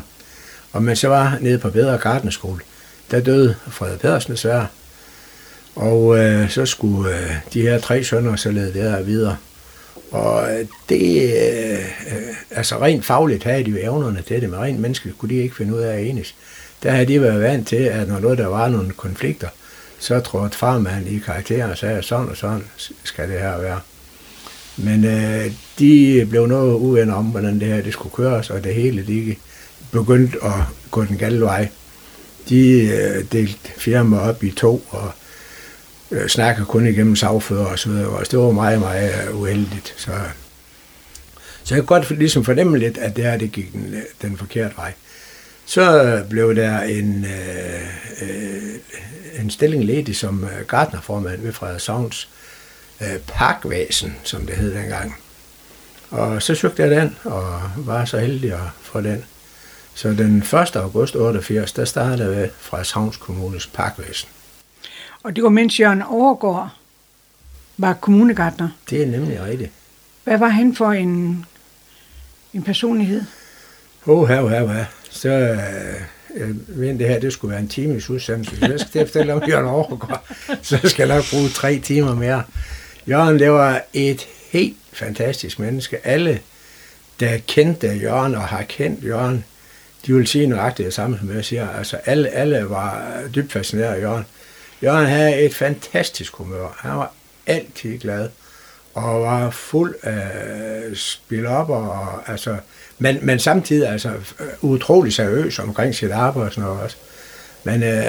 Og 0.72 0.82
man 0.82 0.96
så 0.96 1.08
var 1.08 1.38
nede 1.40 1.58
på 1.58 1.70
Bedre 1.70 1.98
Gardnerskole, 1.98 2.60
der 3.10 3.20
døde 3.20 3.54
Frederik 3.70 4.00
Pedersen 4.00 4.32
desværre. 4.32 4.66
Og 5.74 6.18
øh, 6.18 6.50
så 6.50 6.66
skulle 6.66 7.18
øh, 7.18 7.30
de 7.52 7.62
her 7.62 7.78
tre 7.78 8.04
sønner 8.04 8.36
så 8.36 8.50
lede 8.50 8.74
der 8.74 9.02
videre. 9.02 9.36
Og 10.10 10.52
øh, 10.52 10.66
det, 10.88 11.22
øh, 11.22 11.78
øh, 11.78 12.34
altså 12.50 12.80
rent 12.80 13.04
fagligt 13.04 13.44
havde 13.44 13.64
de 13.64 13.70
jo 13.70 13.76
evnerne 13.76 14.22
til 14.22 14.40
det, 14.40 14.50
men 14.50 14.60
rent 14.60 14.80
menneskeligt 14.80 15.18
kunne 15.18 15.28
de 15.28 15.42
ikke 15.42 15.56
finde 15.56 15.74
ud 15.74 15.80
af 15.80 15.96
at 15.96 16.06
enes. 16.06 16.34
Der 16.82 16.90
havde 16.90 17.06
de 17.06 17.20
været 17.20 17.42
vant 17.42 17.68
til, 17.68 17.76
at 17.76 18.08
når 18.08 18.18
noget, 18.18 18.38
der 18.38 18.46
var 18.46 18.68
nogle 18.68 18.90
konflikter, 18.90 19.48
så 19.98 20.20
trådte 20.20 20.56
farmand 20.56 21.08
i 21.08 21.18
karakter 21.18 21.66
og 21.66 21.78
sagde, 21.78 22.02
sådan 22.02 22.28
og 22.28 22.36
sådan 22.36 22.64
skal 23.04 23.28
det 23.28 23.40
her 23.40 23.60
være. 23.60 23.80
Men 24.76 25.04
øh, 25.04 25.52
de 25.78 26.26
blev 26.30 26.46
noget 26.46 26.74
uvenner 26.74 27.14
om, 27.14 27.24
hvordan 27.24 27.60
det 27.60 27.68
her 27.68 27.82
det 27.82 27.92
skulle 27.92 28.14
køres, 28.14 28.50
og 28.50 28.64
det 28.64 28.74
hele 28.74 29.06
de 29.06 29.34
begyndte 29.92 30.38
at 30.44 30.60
gå 30.90 31.04
den 31.04 31.18
gale 31.18 31.40
vej. 31.40 31.68
De 32.48 32.80
øh, 32.80 33.24
delte 33.32 33.70
firmaet 33.76 34.22
op 34.22 34.44
i 34.44 34.50
to, 34.50 34.86
og 34.90 35.12
øh, 36.10 36.28
snakkede 36.28 36.66
kun 36.66 36.86
igennem 36.86 37.16
sagfører 37.16 37.66
og 37.66 37.78
så 37.78 37.88
videre. 37.88 38.08
Og 38.08 38.30
det 38.30 38.38
var 38.38 38.50
meget, 38.50 38.80
meget 38.80 39.28
øh, 39.28 39.40
uheldigt. 39.40 39.94
Så, 39.96 40.10
så 41.64 41.74
jeg 41.74 41.82
kan 41.82 41.86
godt 41.86 42.18
ligesom 42.18 42.44
fornemme 42.44 42.78
lidt, 42.78 42.98
at 42.98 43.16
det 43.16 43.24
her 43.24 43.36
det 43.36 43.52
gik 43.52 43.72
den, 43.72 43.94
øh, 43.94 44.02
den 44.22 44.36
forkerte 44.36 44.76
vej. 44.76 44.92
Så 45.66 46.24
blev 46.30 46.56
der 46.56 46.80
en, 46.80 47.24
øh, 47.24 47.80
øh, 48.22 49.40
en 49.40 49.50
stilling 49.50 49.84
ledig 49.84 50.16
som 50.16 50.44
øh, 50.44 50.66
gardnerformand 50.66 51.42
ved 51.42 51.52
Frederikshavns 51.52 52.28
øh, 53.00 53.18
parkvæsen, 53.26 54.16
som 54.24 54.46
det 54.46 54.56
hed 54.56 54.74
dengang. 54.74 55.16
Og 56.10 56.42
så 56.42 56.54
søgte 56.54 56.82
jeg 56.82 56.90
den, 56.90 57.16
og 57.24 57.60
var 57.76 58.04
så 58.04 58.18
heldig 58.18 58.52
at 58.52 58.68
få 58.82 59.00
den. 59.00 59.24
Så 59.94 60.08
den 60.08 60.38
1. 60.38 60.76
august 60.76 61.16
88, 61.16 61.72
der 61.72 61.84
startede 61.84 62.30
jeg 62.30 62.40
ved 62.40 62.48
Frederikshavns 62.58 63.16
Kommunes 63.16 63.66
parkvæsen. 63.66 64.28
Og 65.22 65.36
det 65.36 65.44
var 65.44 65.50
mens 65.50 65.80
Jørgen 65.80 66.02
Overgaard 66.02 66.70
var 67.76 67.92
kommunegartner. 67.92 68.68
Det 68.90 69.02
er 69.02 69.06
nemlig 69.06 69.42
rigtigt. 69.42 69.70
Hvad 70.24 70.38
var 70.38 70.48
han 70.48 70.74
for 70.74 70.92
en, 70.92 71.44
en 72.54 72.62
personlighed? 72.62 73.22
Åh, 74.06 74.18
oh, 74.18 74.28
her, 74.28 74.48
her, 74.48 74.72
her. 74.72 74.84
Så 75.16 75.28
øh, 75.28 76.56
men 76.68 76.98
det 76.98 77.08
her 77.08 77.18
det 77.20 77.32
skulle 77.32 77.52
være 77.52 77.60
en 77.60 77.68
times 77.68 78.10
udsendelse. 78.10 78.56
Så 78.56 78.66
jeg 78.66 78.80
skal 78.80 79.06
fortælle 79.06 79.34
om 79.34 79.42
Jørgen 79.48 79.66
Overgaard. 79.66 80.24
Så 80.62 80.78
skal 80.84 81.08
jeg 81.08 81.16
nok 81.16 81.24
bruge 81.30 81.48
tre 81.48 81.78
timer 81.78 82.14
mere. 82.14 82.42
Jørgen, 83.08 83.38
det 83.38 83.50
var 83.50 83.82
et 83.92 84.26
helt 84.50 84.76
fantastisk 84.92 85.58
menneske. 85.58 86.06
Alle, 86.06 86.40
der 87.20 87.38
kendte 87.46 87.88
Jørgen 87.88 88.34
og 88.34 88.42
har 88.42 88.62
kendt 88.62 89.04
Jørgen, 89.04 89.44
de 90.06 90.14
vil 90.14 90.26
sige 90.26 90.46
nøjagtigt 90.46 90.86
det 90.86 90.94
samme, 90.94 91.18
som 91.18 91.36
jeg 91.36 91.44
siger. 91.44 91.68
Altså, 91.68 91.96
alle, 92.04 92.28
alle 92.28 92.70
var 92.70 93.22
dybt 93.34 93.52
fascineret 93.52 93.94
af 93.94 94.00
Jørgen. 94.00 94.24
Jørgen 94.82 95.06
havde 95.06 95.40
et 95.40 95.54
fantastisk 95.54 96.32
humør. 96.32 96.76
Han 96.78 96.96
var 96.96 97.12
altid 97.46 97.98
glad 97.98 98.28
og 98.94 99.22
var 99.22 99.50
fuld 99.50 99.94
af 100.02 100.96
spil 100.96 101.46
op 101.46 101.70
og 101.70 102.30
altså 102.30 102.56
men, 102.98 103.18
men 103.22 103.38
samtidig 103.38 103.88
altså 103.88 104.12
utrolig 104.60 105.12
seriøs 105.12 105.58
omkring 105.58 105.94
sit 105.94 106.10
arbejde 106.10 106.46
og 106.46 106.52
sådan 106.52 106.64
noget 106.64 106.82
også. 106.82 106.96
Men 107.64 107.82
øh, 107.82 108.04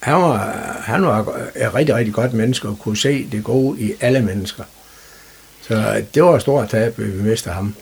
han 0.00 0.14
var, 0.14 0.38
han 0.84 1.02
var 1.02 1.18
et 1.56 1.74
rigtig, 1.74 1.94
rigtig 1.94 2.14
godt 2.14 2.32
menneske 2.32 2.68
og 2.68 2.78
kunne 2.78 2.96
se 2.96 3.28
det 3.32 3.44
gode 3.44 3.80
i 3.80 3.92
alle 4.00 4.22
mennesker. 4.22 4.64
Så 5.60 6.04
det 6.14 6.22
var 6.22 6.34
et 6.34 6.40
stort 6.40 6.68
tab, 6.68 6.98
at 6.98 7.16
vi 7.16 7.22
mistede 7.22 7.54
ham. 7.54 7.74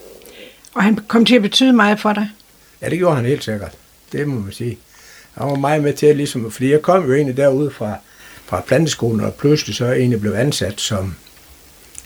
Og 0.73 0.83
han 0.83 0.99
kom 1.07 1.25
til 1.25 1.35
at 1.35 1.41
betyde 1.41 1.73
meget 1.73 1.99
for 1.99 2.13
dig? 2.13 2.29
Ja, 2.81 2.89
det 2.89 2.97
gjorde 2.97 3.15
han 3.15 3.25
helt 3.25 3.43
sikkert. 3.43 3.71
Det 4.11 4.27
må 4.27 4.39
man 4.39 4.51
sige. 4.51 4.77
Han 5.33 5.47
var 5.47 5.55
meget 5.55 5.83
med 5.83 5.93
til 5.93 6.05
at 6.05 6.15
ligesom, 6.15 6.51
fordi 6.51 6.71
jeg 6.71 6.81
kom 6.81 7.05
jo 7.05 7.13
egentlig 7.13 7.37
derude 7.37 7.71
fra, 7.71 7.95
fra 8.45 8.61
planteskolen, 8.61 9.25
og 9.25 9.33
pludselig 9.33 9.75
så 9.75 9.91
egentlig 9.91 10.21
blev 10.21 10.33
ansat 10.33 10.81
som, 10.81 11.15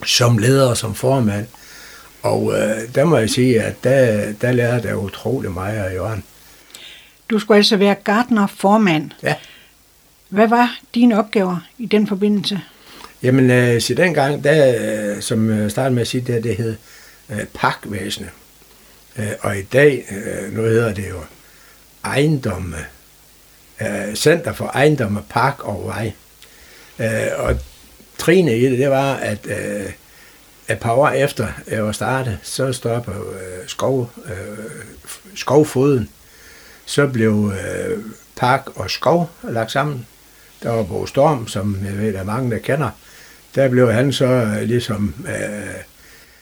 som 0.06 0.38
leder 0.38 0.70
og 0.70 0.78
som 0.78 0.96
formand. 0.96 1.46
Og 2.26 2.54
øh, 2.54 2.96
der 2.96 3.04
må 3.04 3.18
jeg 3.18 3.30
sige, 3.30 3.62
at 3.62 3.84
der, 3.84 4.32
der 4.42 4.52
lærte 4.52 4.88
jeg 4.88 4.98
utrolig 4.98 5.52
meget 5.52 5.78
af 5.78 5.94
Jørgen. 5.94 6.24
Du 7.30 7.40
skulle 7.40 7.58
altså 7.58 7.78
være 7.78 7.96
gardner 7.96 8.48
formand. 8.48 9.12
Ja. 9.24 9.36
Hvad 10.30 10.48
var 10.48 10.78
dine 10.96 11.20
opgaver 11.20 11.58
i 11.78 11.86
den 11.86 12.08
forbindelse? 12.08 12.62
Jamen, 13.24 13.50
øh, 13.52 13.82
så 13.82 13.94
dengang, 13.94 14.44
der, 14.44 14.76
øh, 15.16 15.22
som 15.22 15.60
jeg 15.60 15.72
startede 15.72 15.94
med 15.94 16.02
at 16.02 16.08
sige, 16.08 16.22
det, 16.22 16.44
det 16.44 16.56
hed 16.56 16.76
øh, 17.30 17.46
pakvæsenet. 17.54 18.30
Øh, 19.18 19.32
og 19.42 19.58
i 19.58 19.62
dag, 19.62 20.06
øh, 20.12 20.54
nu 20.54 20.62
hedder 20.62 20.94
det 20.94 21.10
jo 21.10 21.20
ejendomme, 22.04 22.78
øh, 23.82 24.16
Center 24.16 24.54
for 24.54 24.66
Ejendomme, 24.66 25.22
Park 25.30 25.64
og 25.64 25.84
Vej. 25.86 26.12
Øh, 27.00 27.28
og 27.38 27.58
trine 28.18 28.58
i 28.58 28.70
det, 28.70 28.80
det 28.80 28.90
var, 28.90 29.14
at 29.16 29.48
øh, 29.48 29.92
et 30.70 30.80
par 30.80 30.92
år 30.92 31.10
efter 31.10 31.48
jeg 31.72 31.86
var 31.86 31.92
startet, 31.92 32.38
så 32.44 32.74
stod 32.74 33.02
på 33.02 33.12
øh, 33.12 33.68
skov, 33.68 34.12
øh, 34.26 34.58
skovfoden. 35.36 36.10
Så 36.86 37.08
blev 37.08 37.52
øh, 37.54 37.98
park 38.36 38.68
og 38.76 38.92
skov 38.92 39.32
lagt 39.44 39.72
sammen. 39.72 40.06
Der 40.64 40.72
var 40.72 40.84
Bo 40.84 41.06
Storm, 41.06 41.48
som 41.48 41.78
jeg 41.86 41.98
ved, 41.98 42.14
der 42.14 42.20
er 42.20 42.24
mange, 42.24 42.52
der 42.52 42.58
kender. 42.58 42.90
Der 43.56 43.70
blev 43.70 43.92
han 43.92 44.14
så 44.14 44.26
øh, 44.26 44.62
ligesom... 44.62 45.16
Øh, 45.28 45.76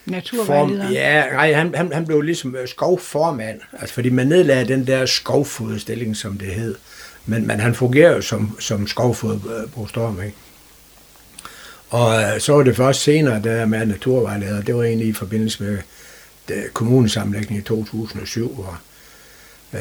Naturvejleder? 0.05 0.89
Ja, 0.89 1.29
nej, 1.31 1.53
han, 1.53 1.75
han, 1.75 1.93
han 1.93 2.05
blev 2.05 2.21
ligesom 2.21 2.55
øh, 2.55 2.67
skovformand, 2.67 3.59
altså 3.79 3.93
fordi 3.95 4.09
man 4.09 4.27
nedlagde 4.27 4.67
den 4.67 4.87
der 4.87 5.05
skovfodstilling, 5.05 6.17
som 6.17 6.37
det 6.37 6.47
hed. 6.47 6.75
Men, 7.25 7.47
men 7.47 7.59
han 7.59 7.75
fungerer 7.75 8.15
jo 8.15 8.21
som, 8.21 8.59
som 8.59 8.87
skovfod 8.87 9.67
på 9.75 9.87
Storm, 9.87 10.21
ikke? 10.21 10.37
Og 11.93 12.21
øh, 12.21 12.39
så 12.39 12.53
var 12.53 12.63
det 12.63 12.75
først 12.75 13.01
senere, 13.01 13.41
der 13.43 13.65
med 13.65 13.85
naturvejleder, 13.85 14.61
det 14.61 14.75
var 14.75 14.83
egentlig 14.83 15.07
i 15.07 15.13
forbindelse 15.13 15.63
med 15.63 15.71
øh, 15.71 15.81
det, 16.47 16.73
kommunesamlægning 16.73 17.59
i 17.59 17.63
2007. 17.63 18.59
Og, 18.59 18.75
øh, 19.73 19.79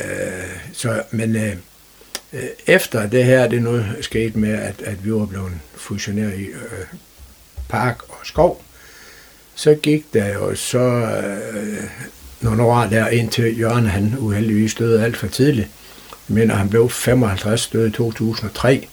så, 0.73 1.03
men 1.11 1.37
øh, 1.37 1.57
øh, 2.33 2.43
efter 2.67 3.09
det 3.09 3.25
her, 3.25 3.49
det 3.49 3.63
nu 3.63 3.85
skete 4.01 4.39
med, 4.39 4.53
at, 4.53 4.83
at 4.83 5.05
vi 5.05 5.13
var 5.13 5.27
blevet 5.27 5.53
fusioneret 5.75 6.39
i 6.39 6.45
øh, 6.45 6.87
park 7.69 8.03
og 8.09 8.19
skov, 8.25 8.65
så 9.55 9.75
gik 9.75 10.15
der 10.15 10.33
jo 10.33 10.55
så 10.55 10.79
øh, 10.79 11.85
nogle 12.41 12.63
år 12.63 12.81
der 12.85 13.09
indtil 13.09 13.59
Jørgen 13.59 13.87
han 13.87 14.15
uheldigvis 14.19 14.75
døde 14.75 15.05
alt 15.05 15.17
for 15.17 15.27
tidligt. 15.27 15.69
Jeg 16.29 16.35
mener, 16.35 16.55
han 16.55 16.69
blev 16.69 16.91
55, 16.91 17.67
døde 17.67 17.89
i 17.89 17.93
2003. 17.93 18.89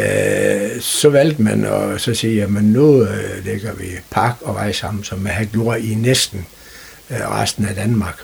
Øh, 0.00 0.80
så 0.80 1.08
valgte 1.08 1.42
man 1.42 1.64
at 1.64 2.00
så 2.00 2.14
sige, 2.14 2.42
at 2.42 2.50
nu 2.50 3.02
øh, 3.02 3.44
lægger 3.44 3.74
vi 3.74 3.86
park 4.10 4.36
og 4.42 4.54
vej 4.54 4.72
sammen, 4.72 5.04
som 5.04 5.18
man 5.18 5.32
har 5.32 5.44
gjort 5.44 5.80
i 5.80 5.94
næsten 5.94 6.46
øh, 7.10 7.30
resten 7.30 7.66
af 7.66 7.74
Danmark. 7.74 8.22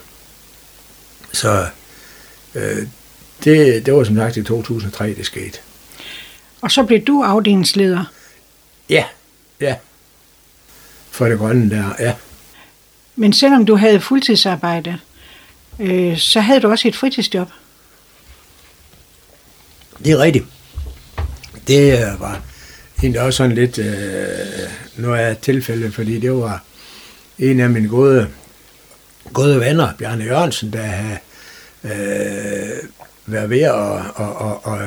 Så 1.31 1.65
øh, 2.55 2.87
det, 3.43 3.85
det 3.85 3.93
var 3.93 4.03
som 4.03 4.15
sagt 4.15 4.37
i 4.37 4.43
2003, 4.43 5.13
det 5.13 5.25
skete. 5.25 5.59
Og 6.61 6.71
så 6.71 6.83
blev 6.83 6.99
du 6.99 7.23
afdelingsleder? 7.23 8.05
Ja, 8.89 9.05
ja 9.61 9.75
for 11.13 11.25
det 11.25 11.37
grønne 11.37 11.69
der, 11.69 11.93
ja. 11.99 12.13
Men 13.15 13.33
selvom 13.33 13.65
du 13.65 13.75
havde 13.75 14.01
fuldtidsarbejde, 14.01 14.99
øh, 15.79 16.17
så 16.17 16.39
havde 16.39 16.59
du 16.59 16.69
også 16.69 16.87
et 16.87 16.95
fritidsjob. 16.95 17.49
Det 20.03 20.11
er 20.11 20.17
rigtigt. 20.17 20.45
Det 21.67 21.93
øh, 21.93 22.21
var 22.21 22.41
egentlig 22.99 23.21
også 23.21 23.37
sådan 23.37 23.55
lidt 23.55 23.77
øh, 23.77 23.87
noget 24.97 25.19
af 25.19 25.37
tilfælde, 25.37 25.91
fordi 25.91 26.19
det 26.19 26.31
var 26.31 26.63
en 27.39 27.59
af 27.59 27.69
mine 27.69 27.87
gode, 27.87 28.27
gode 29.33 29.59
venner, 29.59 29.93
Bjarne 29.97 30.23
Jørgensen, 30.23 30.73
der 30.73 30.81
havde 30.81 31.17
øh, 31.83 32.89
været 33.25 33.49
ved 33.49 33.61
at, 33.61 33.71
og, 33.71 34.35
og, 34.35 34.65
og 34.65 34.79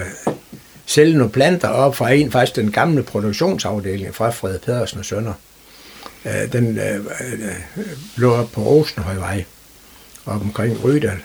sælge 0.87 1.19
nogle 1.19 1.33
planter 1.33 1.69
op 1.69 1.97
fra 1.97 2.11
en, 2.11 2.33
faktisk 2.33 2.57
den 2.57 2.73
gamle 2.73 3.03
produktionsafdeling 3.03 4.15
fra 4.15 4.31
Fred 4.31 4.59
Pedersen 4.59 4.99
og 4.99 5.05
Sønder 5.05 5.33
øh, 6.27 6.53
den 6.53 6.79
øh, 6.79 6.97
øh, 6.97 7.55
lå 8.17 8.35
op 8.35 8.53
på 8.53 8.61
Rosenhøjvej, 8.61 9.45
op 10.27 10.41
omkring 10.41 10.85
Rydal. 10.85 11.19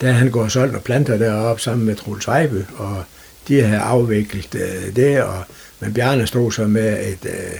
Der 0.00 0.12
han 0.12 0.30
går 0.30 0.42
og 0.42 0.50
solgt 0.50 0.72
nogle 0.72 0.84
planter 0.84 1.18
deroppe 1.18 1.62
sammen 1.62 1.86
med 1.86 1.96
Troels 1.96 2.26
Vejby, 2.26 2.62
og 2.76 3.04
de 3.48 3.62
havde 3.62 3.80
afviklet 3.80 4.54
øh, 4.54 4.96
det, 4.96 5.22
og, 5.22 5.44
men 5.80 5.94
Bjarne 5.94 6.26
stod 6.26 6.52
så 6.52 6.66
med 6.66 7.06
et, 7.06 7.30
øh, 7.30 7.58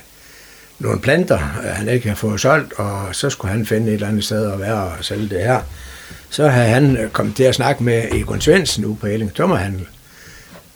nogle 0.79 1.01
planter, 1.01 1.39
øh, 1.39 1.71
han 1.71 1.89
ikke 1.89 2.07
havde 2.07 2.19
fået 2.19 2.41
solgt, 2.41 2.73
og 2.73 3.15
så 3.15 3.31
skulle 3.31 3.53
han 3.53 3.67
finde 3.67 3.87
et 3.87 3.95
eller 3.95 4.09
andet 4.09 4.25
sted 4.25 4.53
at 4.53 4.61
være 4.61 4.83
og 4.83 5.05
sælge 5.05 5.29
det 5.29 5.41
her. 5.41 5.61
Så 6.31 6.49
havde 6.49 6.69
han 6.69 6.97
øh, 6.97 7.11
kommet 7.11 7.37
til 7.37 7.45
at 7.45 7.55
snakke 7.55 7.85
med 7.85 8.05
Egon 8.13 8.41
Svendsen 8.41 8.85
ude 8.85 8.97
på 8.97 9.07
Elling 9.07 9.35
Tømmerhandel, 9.35 9.87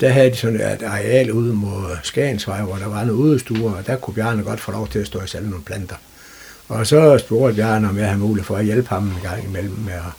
der 0.00 0.08
havde 0.08 0.30
de 0.30 0.36
sådan 0.36 0.60
et 0.60 0.82
areal 0.82 1.32
ude 1.32 1.54
mod 1.54 1.96
Skagensvej, 2.02 2.62
hvor 2.62 2.76
der 2.76 2.88
var 2.88 3.04
nogle 3.04 3.22
udestuer, 3.22 3.72
og 3.72 3.86
der 3.86 3.96
kunne 3.96 4.14
Bjarne 4.14 4.42
godt 4.42 4.60
få 4.60 4.72
lov 4.72 4.88
til 4.88 4.98
at 4.98 5.06
stå 5.06 5.18
og 5.18 5.28
sælge 5.28 5.50
nogle 5.50 5.64
planter. 5.64 5.96
Og 6.68 6.86
så 6.86 7.18
spurgte 7.18 7.56
Bjarne, 7.56 7.88
om 7.88 7.98
jeg 7.98 8.06
havde 8.06 8.18
mulighed 8.18 8.46
for 8.46 8.56
at 8.56 8.64
hjælpe 8.64 8.88
ham 8.88 9.08
en 9.08 9.22
gang 9.22 9.44
imellem 9.44 9.78
med 9.78 9.92
at 9.92 10.12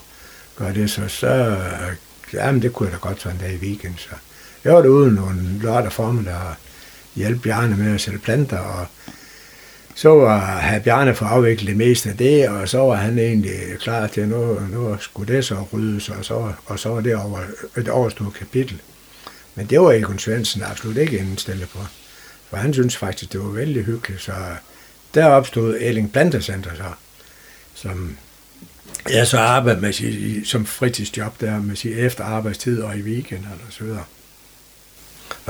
gøre 0.57 0.73
det, 0.73 0.89
så, 0.89 1.01
så 1.07 1.27
øh, 1.27 1.95
jamen, 2.33 2.61
det 2.61 2.73
kunne 2.73 2.89
jeg 2.89 2.93
da 2.93 3.07
godt 3.07 3.21
sådan 3.21 3.37
en 3.37 3.43
dag 3.43 3.53
i 3.53 3.65
weekend. 3.65 3.93
Så 3.97 4.09
jeg 4.63 4.73
var 4.73 4.81
derude 4.81 5.15
nogle 5.15 5.59
lørdag 5.61 5.91
formiddag 5.91 6.33
og 6.33 6.55
hjalp 7.15 7.41
Bjarne 7.41 7.77
med 7.77 7.93
at 7.93 8.01
sælge 8.01 8.19
planter, 8.19 8.57
og 8.57 8.85
så 9.95 10.09
var 10.09 10.59
herr 10.59 10.79
Bjarne 10.79 11.15
for 11.15 11.25
afviklet 11.25 11.67
det 11.67 11.77
meste 11.77 12.09
af 12.09 12.17
det, 12.17 12.49
og 12.49 12.69
så 12.69 12.77
var 12.77 12.95
han 12.95 13.19
egentlig 13.19 13.79
klar 13.79 14.07
til, 14.07 14.21
at 14.21 14.27
nu, 14.27 14.59
nu 14.59 14.97
skulle 14.99 15.35
det 15.35 15.45
så 15.45 15.65
ryddes, 15.73 16.09
og 16.09 16.25
så, 16.25 16.53
og 16.65 16.79
så 16.79 16.89
var 16.89 17.01
det 17.01 17.15
over, 17.15 17.39
et 17.77 17.89
overstået 17.89 18.33
kapitel. 18.33 18.81
Men 19.55 19.65
det 19.65 19.81
var 19.81 19.91
Egon 19.91 20.19
Svendsen 20.19 20.63
absolut 20.63 20.97
ikke 20.97 21.17
indstillet 21.17 21.69
på. 21.69 21.79
For 22.49 22.57
han 22.57 22.73
synes 22.73 22.97
faktisk, 22.97 23.33
det 23.33 23.39
var 23.39 23.49
vældig 23.49 23.83
hyggeligt, 23.83 24.21
så 24.21 24.31
der 25.13 25.25
opstod 25.25 25.77
Elling 25.79 26.11
Plantecenter 26.11 26.75
så, 26.75 26.83
som 27.73 28.17
jeg 29.09 29.27
så 29.27 29.37
arbejdede 29.37 29.81
med 29.81 29.93
sig, 29.93 30.41
som 30.45 30.65
fritidsjob 30.65 31.41
der 31.41 31.61
med 31.61 31.75
sig 31.75 31.93
efter 31.93 32.23
arbejdstid 32.23 32.81
og 32.81 32.97
i 32.97 33.01
weekend 33.01 33.45
og 33.45 33.73
så 33.73 33.83
videre. 33.83 34.03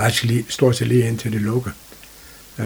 Faktisk 0.01 0.23
lige, 0.23 0.45
stort 0.49 0.75
set 0.75 0.87
lige 0.87 1.07
indtil 1.07 1.33
det 1.33 1.41
lukkede. 1.41 1.75
Ja. 2.59 2.63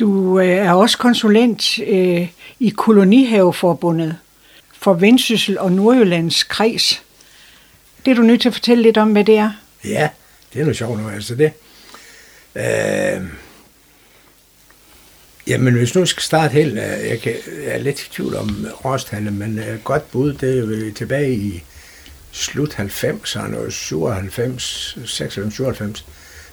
Du 0.00 0.40
øh, 0.40 0.46
er 0.46 0.72
også 0.72 0.98
konsulent 0.98 1.78
øh, 1.78 2.28
i 2.60 2.68
Kolonihaveforbundet 2.76 4.16
for 4.72 4.94
Vendsyssel 4.94 5.58
og 5.58 5.72
Nordjyllands 5.72 6.42
kreds. 6.42 7.02
Det 8.04 8.10
er 8.10 8.14
du 8.14 8.22
nødt 8.22 8.40
til 8.40 8.48
at 8.48 8.54
fortælle 8.54 8.82
lidt 8.82 8.98
om, 8.98 9.12
hvad 9.12 9.24
det 9.24 9.36
er. 9.36 9.52
Ja, 9.84 10.08
det 10.52 10.60
er 10.60 10.64
noget 10.64 10.76
sjovt 10.76 11.00
nu. 11.00 11.08
Altså 11.08 11.34
det, 11.34 11.52
øh, 12.54 13.26
jamen 15.46 15.74
hvis 15.74 15.94
nu 15.94 16.06
skal 16.06 16.22
starte 16.22 16.52
helt, 16.52 16.72
øh, 16.72 17.08
jeg, 17.08 17.20
kan, 17.22 17.32
jeg 17.64 17.74
er 17.74 17.78
lidt 17.78 18.02
i 18.02 18.10
tvivl 18.10 18.36
om 18.36 18.66
årstallet, 18.84 19.32
men 19.32 19.58
øh, 19.58 19.80
godt 19.84 20.10
bud, 20.10 20.32
det 20.32 20.58
er 20.58 20.60
jo 20.60 20.94
tilbage 20.94 21.34
i 21.34 21.62
slut 22.32 22.74
90'erne, 22.74 23.70
97, 23.70 24.98
96, 25.06 25.54
97 25.54 26.04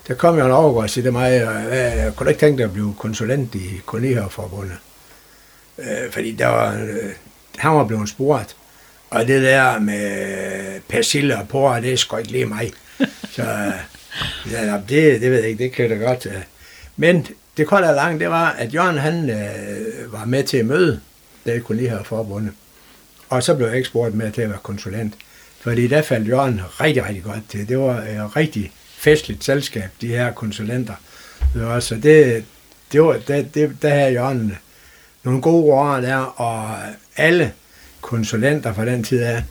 der 0.08 0.14
kom 0.14 0.38
jo 0.38 0.46
en 0.46 0.52
overgård 0.52 0.84
og 0.84 0.90
sagde 0.90 1.06
til 1.06 1.14
mig, 1.14 1.32
jeg 1.32 2.12
kunne 2.16 2.30
ikke 2.30 2.40
tænke 2.40 2.58
dig 2.58 2.66
at 2.66 2.74
blive 2.74 2.96
konsulent 3.00 3.56
i 3.56 3.82
Kolonihaveforbundet. 3.86 4.78
Øh, 5.80 6.12
fordi 6.12 6.32
der 6.32 6.48
var, 6.48 6.74
øh, 6.74 7.12
han 7.58 7.72
var 7.72 7.84
blevet 7.84 8.10
spurgt, 8.10 8.56
og 9.10 9.28
det 9.28 9.42
der 9.42 9.80
med 9.80 10.82
persille 10.88 11.38
og 11.38 11.48
porre, 11.48 11.82
det 11.82 11.94
er 11.94 11.98
sgu 11.98 12.18
ikke 12.18 12.32
lige 12.32 12.46
mig. 12.46 12.72
Så 13.36 13.74
ja, 14.52 14.82
det, 14.90 15.22
det 15.22 15.32
ved 15.32 15.40
jeg 15.40 15.50
ikke, 15.50 15.64
det 15.64 15.72
kan 15.72 15.90
jeg 15.90 16.00
da 16.00 16.06
godt. 16.06 16.26
Øh. 16.26 16.42
Men 16.96 17.28
det 17.58 17.68
kolde 17.68 17.90
og 17.90 17.96
langt, 17.96 18.20
det 18.20 18.30
var, 18.30 18.50
at 18.50 18.74
Jørgen 18.74 18.98
han 18.98 19.30
øh, 19.30 20.14
var 20.14 20.26
med 20.26 20.44
til 20.44 20.58
at 20.58 20.66
møde 20.66 21.00
det 21.46 21.64
Kolonihaveforbundet. 21.64 22.54
Og 23.30 23.44
så 23.44 23.56
blev 23.56 23.68
jeg 23.68 23.76
ikke 23.76 23.90
spurgt 23.90 24.16
med 24.16 24.32
til 24.32 24.42
at 24.42 24.50
være 24.50 24.60
konsulent. 24.64 25.14
Fordi 25.68 25.88
der 25.88 26.02
faldt 26.02 26.28
Jørgen 26.28 26.62
rigtig, 26.82 27.06
rigtig 27.06 27.24
godt 27.24 27.50
til. 27.50 27.70
Det 27.70 27.80
var 27.80 28.02
et 28.02 28.36
rigtig 28.36 28.72
festligt 28.98 29.44
selskab, 29.44 29.90
de 30.02 30.08
her 30.08 30.32
konsulenter. 30.32 30.94
Så 31.80 31.96
det, 32.04 32.46
det 32.92 33.02
var, 33.02 33.20
det, 33.28 33.56
det, 33.56 33.78
der 33.82 33.90
havde 33.90 34.12
Jørgen 34.12 34.58
nogle 35.24 35.42
gode 35.42 35.64
ord 35.64 36.02
der, 36.02 36.16
og 36.16 36.78
alle 37.18 37.54
konsulenter 38.02 38.74
fra 38.74 38.86
den 38.86 39.04
tid 39.04 39.22
af, 39.22 39.44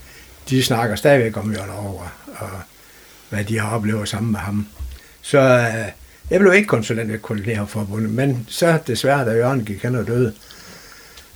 de 0.50 0.62
snakker 0.62 0.96
stadigvæk 0.96 1.36
om 1.36 1.52
Jørgen 1.52 1.70
over, 1.70 2.02
og 2.26 2.50
hvad 3.28 3.44
de 3.44 3.58
har 3.58 3.76
oplevet 3.76 4.08
sammen 4.08 4.32
med 4.32 4.40
ham. 4.40 4.66
Så 5.22 5.38
øh, 5.38 5.92
jeg 6.30 6.40
blev 6.40 6.54
ikke 6.54 6.68
konsulent 6.68 7.12
ved 7.12 7.18
Kolonihaveforbundet, 7.18 8.10
men 8.10 8.46
så 8.48 8.78
desværre, 8.86 9.24
da 9.24 9.30
Jørgen 9.30 9.64
gik 9.64 9.82
hen 9.82 9.94
og 9.94 10.06
døde, 10.06 10.32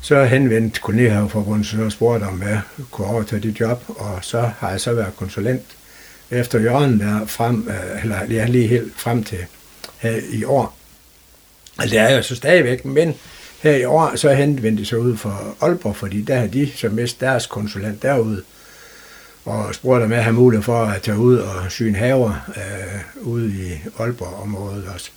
så 0.03 0.25
henvendte 0.25 0.81
Kolonihaveforbundet 0.81 1.81
og 1.81 1.93
spurgte 1.93 2.25
om 2.25 2.43
jeg 2.43 2.61
kunne 2.91 3.07
overtage 3.07 3.43
det 3.43 3.61
job, 3.61 3.85
og 3.89 4.19
så 4.23 4.51
har 4.59 4.71
jeg 4.71 4.81
så 4.81 4.95
været 4.95 5.17
konsulent 5.17 5.63
efter 6.31 6.61
Jørgen 6.61 7.01
der 7.01 7.27
frem, 7.27 7.69
øh, 7.69 8.03
eller 8.03 8.25
ja, 8.31 8.47
lige 8.47 8.67
helt 8.67 8.93
frem 8.97 9.25
til 9.25 9.39
her 9.99 10.21
i 10.31 10.45
år. 10.45 10.77
Altså, 11.79 11.97
det 11.97 12.03
er 12.03 12.17
jo 12.17 12.23
så 12.23 12.37
stadigvæk, 12.37 12.85
men 12.85 13.15
her 13.63 13.77
i 13.77 13.85
år, 13.85 14.17
så 14.17 14.33
henvendte 14.33 14.83
de 14.83 14.87
sig 14.87 14.99
ud 14.99 15.17
for 15.17 15.57
Aalborg, 15.61 15.97
fordi 15.97 16.23
der 16.23 16.37
har 16.37 16.47
de 16.47 16.71
så 16.77 16.89
mest 16.89 17.21
deres 17.21 17.47
konsulent 17.47 18.03
derude, 18.03 18.43
og 19.45 19.75
spurgte 19.75 20.05
om 20.05 20.13
jeg 20.13 20.25
havde 20.25 20.37
mulighed 20.37 20.63
for 20.63 20.85
at 20.85 21.03
tage 21.03 21.19
ud 21.19 21.37
og 21.37 21.71
syne 21.71 21.99
haver 21.99 22.51
øh, 22.57 23.27
ude 23.27 23.47
i 23.47 23.89
Aalborg-området 23.99 24.85
også. 24.95 25.11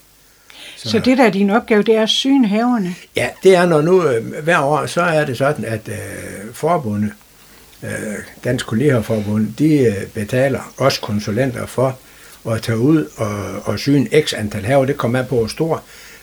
Så, 0.76 0.90
så 0.90 0.98
det 0.98 1.18
der 1.18 1.24
er 1.24 1.30
din 1.30 1.50
opgave, 1.50 1.82
det 1.82 1.96
er 1.96 2.02
at 2.02 2.08
syne 2.08 2.48
haverne? 2.48 2.94
Ja, 3.16 3.28
det 3.42 3.56
er 3.56 3.66
når 3.66 3.80
nu 3.80 4.08
øh, 4.08 4.42
hver 4.42 4.58
år, 4.58 4.86
så 4.86 5.02
er 5.02 5.24
det 5.24 5.38
sådan, 5.38 5.64
at 5.64 5.88
øh, 5.88 5.94
forbundet 6.52 7.12
Øh, 7.84 8.18
Dansk 8.44 8.66
Kollegerforbund, 8.66 9.48
de 9.58 9.78
øh, 9.78 10.06
betaler 10.06 10.72
også 10.76 11.00
konsulenter 11.00 11.66
for 11.66 11.98
at 12.50 12.62
tage 12.62 12.78
ud 12.78 13.06
og, 13.16 13.62
og 13.64 13.78
syne 13.78 14.08
x 14.20 14.34
antal 14.34 14.64
haver. 14.64 14.84
Det 14.84 14.96
kommer 14.96 15.18
an 15.18 15.26
på, 15.26 15.36
hvor 15.36 15.46
stor 15.46 15.82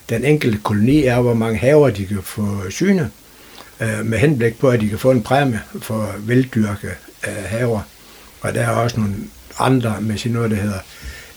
den 0.10 0.26
enkelte 0.26 0.60
koloni 0.64 1.04
er, 1.04 1.22
hvor 1.22 1.34
mange 1.34 1.60
haver 1.60 1.90
de 1.90 2.06
kan 2.06 2.24
få 2.24 2.70
syne, 2.70 3.12
øh, 3.80 4.06
med 4.06 4.18
henblik 4.18 4.60
på, 4.60 4.70
at 4.70 4.82
de 4.82 4.90
kan 4.90 5.00
få 5.00 5.12
en 5.12 5.24
præmie 5.24 5.62
for 5.82 6.16
veldyrke 6.20 6.90
haver. 7.24 7.82
Og 8.42 8.56
der 8.56 8.62
er 8.62 8.70
også 8.70 9.00
nogle 9.00 9.16
andre 9.60 9.96
med 10.02 10.18
sin 10.18 10.32
noget, 10.32 10.52
der 10.52 10.58
hedder 10.58 10.80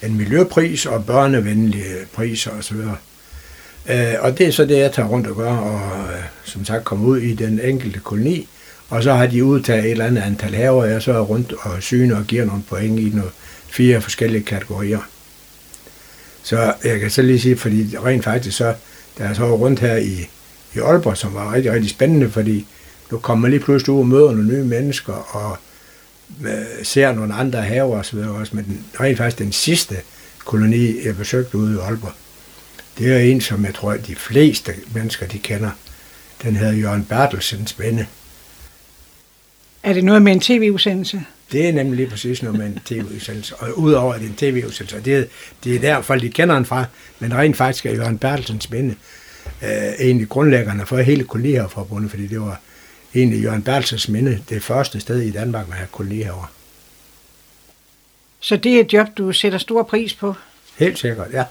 en 0.07 0.17
miljøpris 0.17 0.87
og 0.87 1.07
børnevenlige 1.07 1.95
priser 2.13 2.51
osv. 2.51 2.77
Øh, 3.91 4.15
og 4.21 4.39
det 4.39 4.47
er 4.47 4.51
så 4.51 4.65
det, 4.65 4.79
jeg 4.79 4.93
tager 4.93 5.09
rundt 5.09 5.27
og 5.27 5.37
gør, 5.37 5.57
og 5.57 6.13
øh, 6.13 6.23
som 6.45 6.65
sagt 6.65 6.85
kommer 6.85 7.07
ud 7.07 7.19
i 7.19 7.35
den 7.35 7.61
enkelte 7.61 8.01
koloni, 8.01 8.49
og 8.89 9.03
så 9.03 9.13
har 9.13 9.27
de 9.27 9.45
udtaget 9.45 9.85
et 9.85 9.91
eller 9.91 10.07
andet 10.07 10.23
antal 10.23 10.55
haver, 10.55 10.83
og 10.83 10.91
jeg 10.91 11.03
så 11.03 11.13
er 11.13 11.21
rundt 11.21 11.53
og 11.53 11.83
syne 11.83 12.17
og 12.17 12.25
giver 12.25 12.45
nogle 12.45 12.63
point 12.69 13.01
i 13.01 13.09
nogle 13.15 13.31
fire 13.69 14.01
forskellige 14.01 14.45
kategorier. 14.45 15.01
Så 16.43 16.75
jeg 16.85 17.01
kan 17.01 17.11
så 17.11 17.23
lige 17.23 17.41
sige, 17.41 17.57
fordi 17.57 17.97
rent 18.05 18.25
faktisk 18.25 18.57
så, 18.57 18.75
da 19.19 19.25
jeg 19.25 19.37
så 19.37 19.57
rundt 19.57 19.81
her 19.81 19.97
i, 19.97 20.29
i 20.75 20.79
Aalborg, 20.79 21.17
som 21.17 21.35
var 21.35 21.53
rigtig, 21.55 21.73
rigtig 21.73 21.91
spændende, 21.91 22.31
fordi 22.31 22.67
nu 23.11 23.19
kommer 23.19 23.43
man 23.43 23.51
lige 23.51 23.61
pludselig 23.61 23.95
ud 23.95 24.01
og 24.01 24.07
møder 24.07 24.31
nogle 24.33 24.53
nye 24.53 24.65
mennesker, 24.65 25.13
og 25.13 25.59
ser 26.83 27.13
nogle 27.13 27.35
andre 27.35 27.63
haver 27.63 28.03
videre 28.13 28.31
også, 28.31 28.57
men 28.57 28.65
den, 28.65 28.85
rent 29.01 29.19
faktisk 29.19 29.39
den 29.39 29.53
sidste 29.53 29.97
koloni, 30.39 31.07
jeg 31.07 31.17
besøgte 31.17 31.59
ude 31.59 31.75
i 31.75 31.79
Aalborg, 31.79 32.13
det 32.99 33.13
er 33.13 33.19
en, 33.19 33.41
som 33.41 33.65
jeg 33.65 33.75
tror, 33.75 33.93
at 33.93 34.07
de 34.07 34.17
fleste 34.17 34.73
mennesker, 34.95 35.27
de 35.27 35.39
kender. 35.39 35.71
Den 36.43 36.57
hedder 36.57 36.73
Jørgen 36.73 37.05
Bertelsens 37.05 37.71
Spænde. 37.71 38.07
Er 39.83 39.93
det 39.93 40.05
noget 40.05 40.23
med 40.23 40.33
en 40.33 40.41
tv-udsendelse? 40.41 41.25
Det 41.53 41.69
er 41.69 41.73
nemlig 41.73 41.97
lige 41.97 42.11
præcis 42.11 42.43
noget 42.43 42.59
med 42.59 42.67
en 42.67 42.81
tv-udsendelse. 42.85 43.57
Og 43.57 43.79
udover 43.79 44.15
at 44.15 44.21
det 44.21 44.27
er 44.27 44.31
en 44.31 44.37
tv-udsendelse, 44.37 45.01
det 45.01 45.15
er, 45.15 45.25
det 45.65 45.75
er 45.75 45.81
der 45.81 46.03
folk 46.03 46.23
de 46.23 46.31
kender 46.31 46.55
den 46.55 46.65
fra, 46.65 46.85
men 47.19 47.35
rent 47.35 47.57
faktisk 47.57 47.87
er 47.87 47.95
Jørgen 47.95 48.19
Bertelsens 48.19 48.71
minde 48.71 48.95
øh, 49.63 49.93
egentlig 50.01 50.29
grundlæggerne 50.29 50.87
for 50.87 50.99
hele 50.99 51.25
kolonihaveforbundet, 51.25 52.11
fordi 52.11 52.27
det 52.27 52.41
var 52.41 52.61
egentlig 53.15 53.43
Jørgen 53.43 53.63
Bertelsens 53.63 54.09
minde 54.09 54.43
det 54.49 54.63
første 54.63 55.01
sted 55.01 55.21
i 55.21 55.31
Danmark 55.31 55.67
med 55.67 55.75
at 55.75 55.79
have 55.79 55.89
kolonihaver. 55.93 56.53
Så 58.41 58.57
det 58.57 58.77
er 58.77 58.81
et 58.81 58.93
job, 58.93 59.09
du 59.19 59.33
sætter 59.33 59.59
stor 59.59 59.83
pris 59.83 60.15
på? 60.15 60.35
Helt 60.79 60.99
sikkert, 60.99 61.33
ja. 61.33 61.45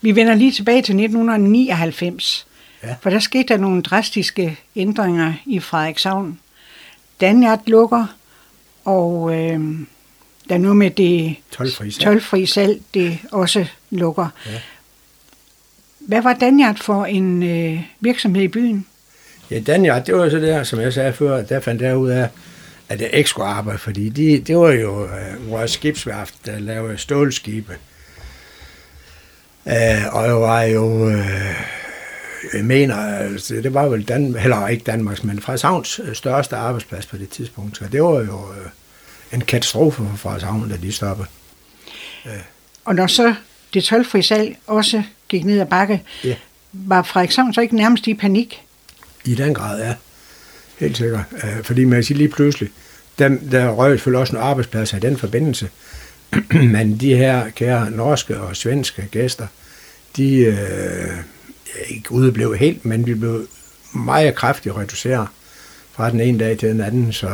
Vi 0.00 0.16
vender 0.16 0.34
lige 0.34 0.52
tilbage 0.52 0.82
til 0.82 0.94
1999, 0.94 2.46
ja. 2.82 2.94
for 3.00 3.10
der 3.10 3.18
skete 3.18 3.48
der 3.48 3.56
nogle 3.56 3.82
drastiske 3.82 4.58
ændringer 4.76 5.34
i 5.46 5.60
Frederikshavn. 5.60 6.40
Danjart 7.20 7.60
lukker, 7.66 8.06
og 8.84 9.30
øh, 9.34 9.60
der 10.48 10.54
er 10.54 10.58
noget 10.58 10.76
med 10.76 10.90
det 10.90 11.36
tolvfri 11.50 11.90
salg, 11.90 12.04
tolvfri 12.04 12.46
salg 12.46 12.82
det 12.94 13.18
også 13.32 13.66
lukker. 13.90 14.28
Ja. 14.46 14.60
Hvad 15.98 16.22
var 16.22 16.32
Danjart 16.32 16.78
for 16.78 17.04
en 17.04 17.42
øh, 17.42 17.82
virksomhed 18.00 18.42
i 18.42 18.48
byen? 18.48 18.86
Ja, 19.50 19.60
Danjart, 19.60 20.06
det 20.06 20.14
var 20.14 20.28
så 20.28 20.36
der, 20.36 20.62
som 20.62 20.80
jeg 20.80 20.92
sagde 20.92 21.12
før, 21.12 21.42
der 21.42 21.60
fandt 21.60 21.82
jeg 21.82 21.96
ud 21.96 22.10
af, 22.10 22.28
at 22.88 23.00
jeg 23.00 23.10
ikke 23.12 23.30
skulle 23.30 23.48
arbejde, 23.48 23.78
fordi 23.78 24.08
de, 24.08 24.40
det 24.40 24.56
var 24.56 24.70
jo 24.70 25.04
øh, 25.04 25.50
vores 25.50 25.70
skibsværft, 25.70 26.34
der 26.46 26.58
lavede 26.58 26.98
stålskibe. 26.98 27.76
Øh, 29.68 30.14
og 30.14 30.24
jeg 30.24 30.36
var 30.40 30.62
jo 30.62 31.10
øh, 31.10 31.54
jeg 32.54 32.64
mener, 32.64 32.96
altså, 32.96 33.54
det 33.54 33.74
var 33.74 33.88
vel 33.88 34.02
Dan, 34.02 34.34
heller 34.34 34.68
ikke 34.68 34.84
Danmarks, 34.84 35.24
men 35.24 35.40
Frederikshavns 35.40 36.00
største 36.12 36.56
arbejdsplads 36.56 37.06
på 37.06 37.16
det 37.16 37.28
tidspunkt. 37.28 37.76
Så 37.76 37.84
det 37.92 38.02
var 38.02 38.20
jo 38.20 38.52
øh, 38.52 38.70
en 39.32 39.40
katastrofe 39.40 39.96
for 39.96 40.16
Frederikshavn, 40.16 40.68
da 40.68 40.76
de 40.76 40.92
stoppede. 40.92 41.28
Øh. 42.26 42.32
Og 42.84 42.94
når 42.94 43.06
så 43.06 43.34
det 43.74 43.84
tolvfri 43.84 44.22
salg 44.22 44.56
også 44.66 45.02
gik 45.28 45.44
ned 45.44 45.60
ad 45.60 45.66
bakke, 45.66 46.02
ja. 46.24 46.34
var 46.72 47.02
Frederikshavn 47.02 47.54
så 47.54 47.60
ikke 47.60 47.76
nærmest 47.76 48.06
i 48.06 48.14
panik? 48.14 48.62
I 49.24 49.34
den 49.34 49.54
grad, 49.54 49.80
er. 49.80 49.94
Helt 50.78 50.96
sikkert. 50.96 51.24
Øh, 51.44 51.64
fordi 51.64 51.84
man 51.84 52.04
siger 52.04 52.18
lige 52.18 52.28
pludselig, 52.28 52.70
der, 53.18 53.28
der 53.50 53.70
røg 53.70 53.90
selvfølgelig 53.90 54.20
også 54.20 54.36
en 54.36 54.42
arbejdsplads 54.42 54.92
i 54.92 54.98
den 54.98 55.16
forbindelse. 55.16 55.68
Men 56.74 56.96
de 56.96 57.16
her 57.16 57.50
kære 57.50 57.90
norske 57.90 58.40
og 58.40 58.56
svenske 58.56 59.08
gæster, 59.10 59.46
de, 60.16 60.34
øh, 60.34 61.16
ikke 61.88 62.12
udeblev 62.12 62.56
helt, 62.56 62.84
men 62.84 63.06
vi 63.06 63.14
blev 63.14 63.46
meget 63.94 64.34
kraftigt 64.34 64.76
reduceret 64.76 65.28
fra 65.92 66.10
den 66.10 66.20
ene 66.20 66.38
dag 66.38 66.58
til 66.58 66.68
den 66.68 66.80
anden, 66.80 67.12
så, 67.12 67.30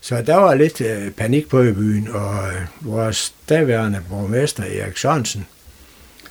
så 0.00 0.22
der 0.22 0.36
var 0.36 0.54
lidt 0.54 0.80
øh, 0.80 1.10
panik 1.10 1.48
på 1.48 1.62
i 1.62 1.72
byen, 1.72 2.08
og 2.08 2.48
øh, 2.48 2.62
vores 2.80 3.34
daværende 3.48 4.02
borgmester 4.08 4.64
Erik 4.64 4.96
Sørensen, 4.96 5.46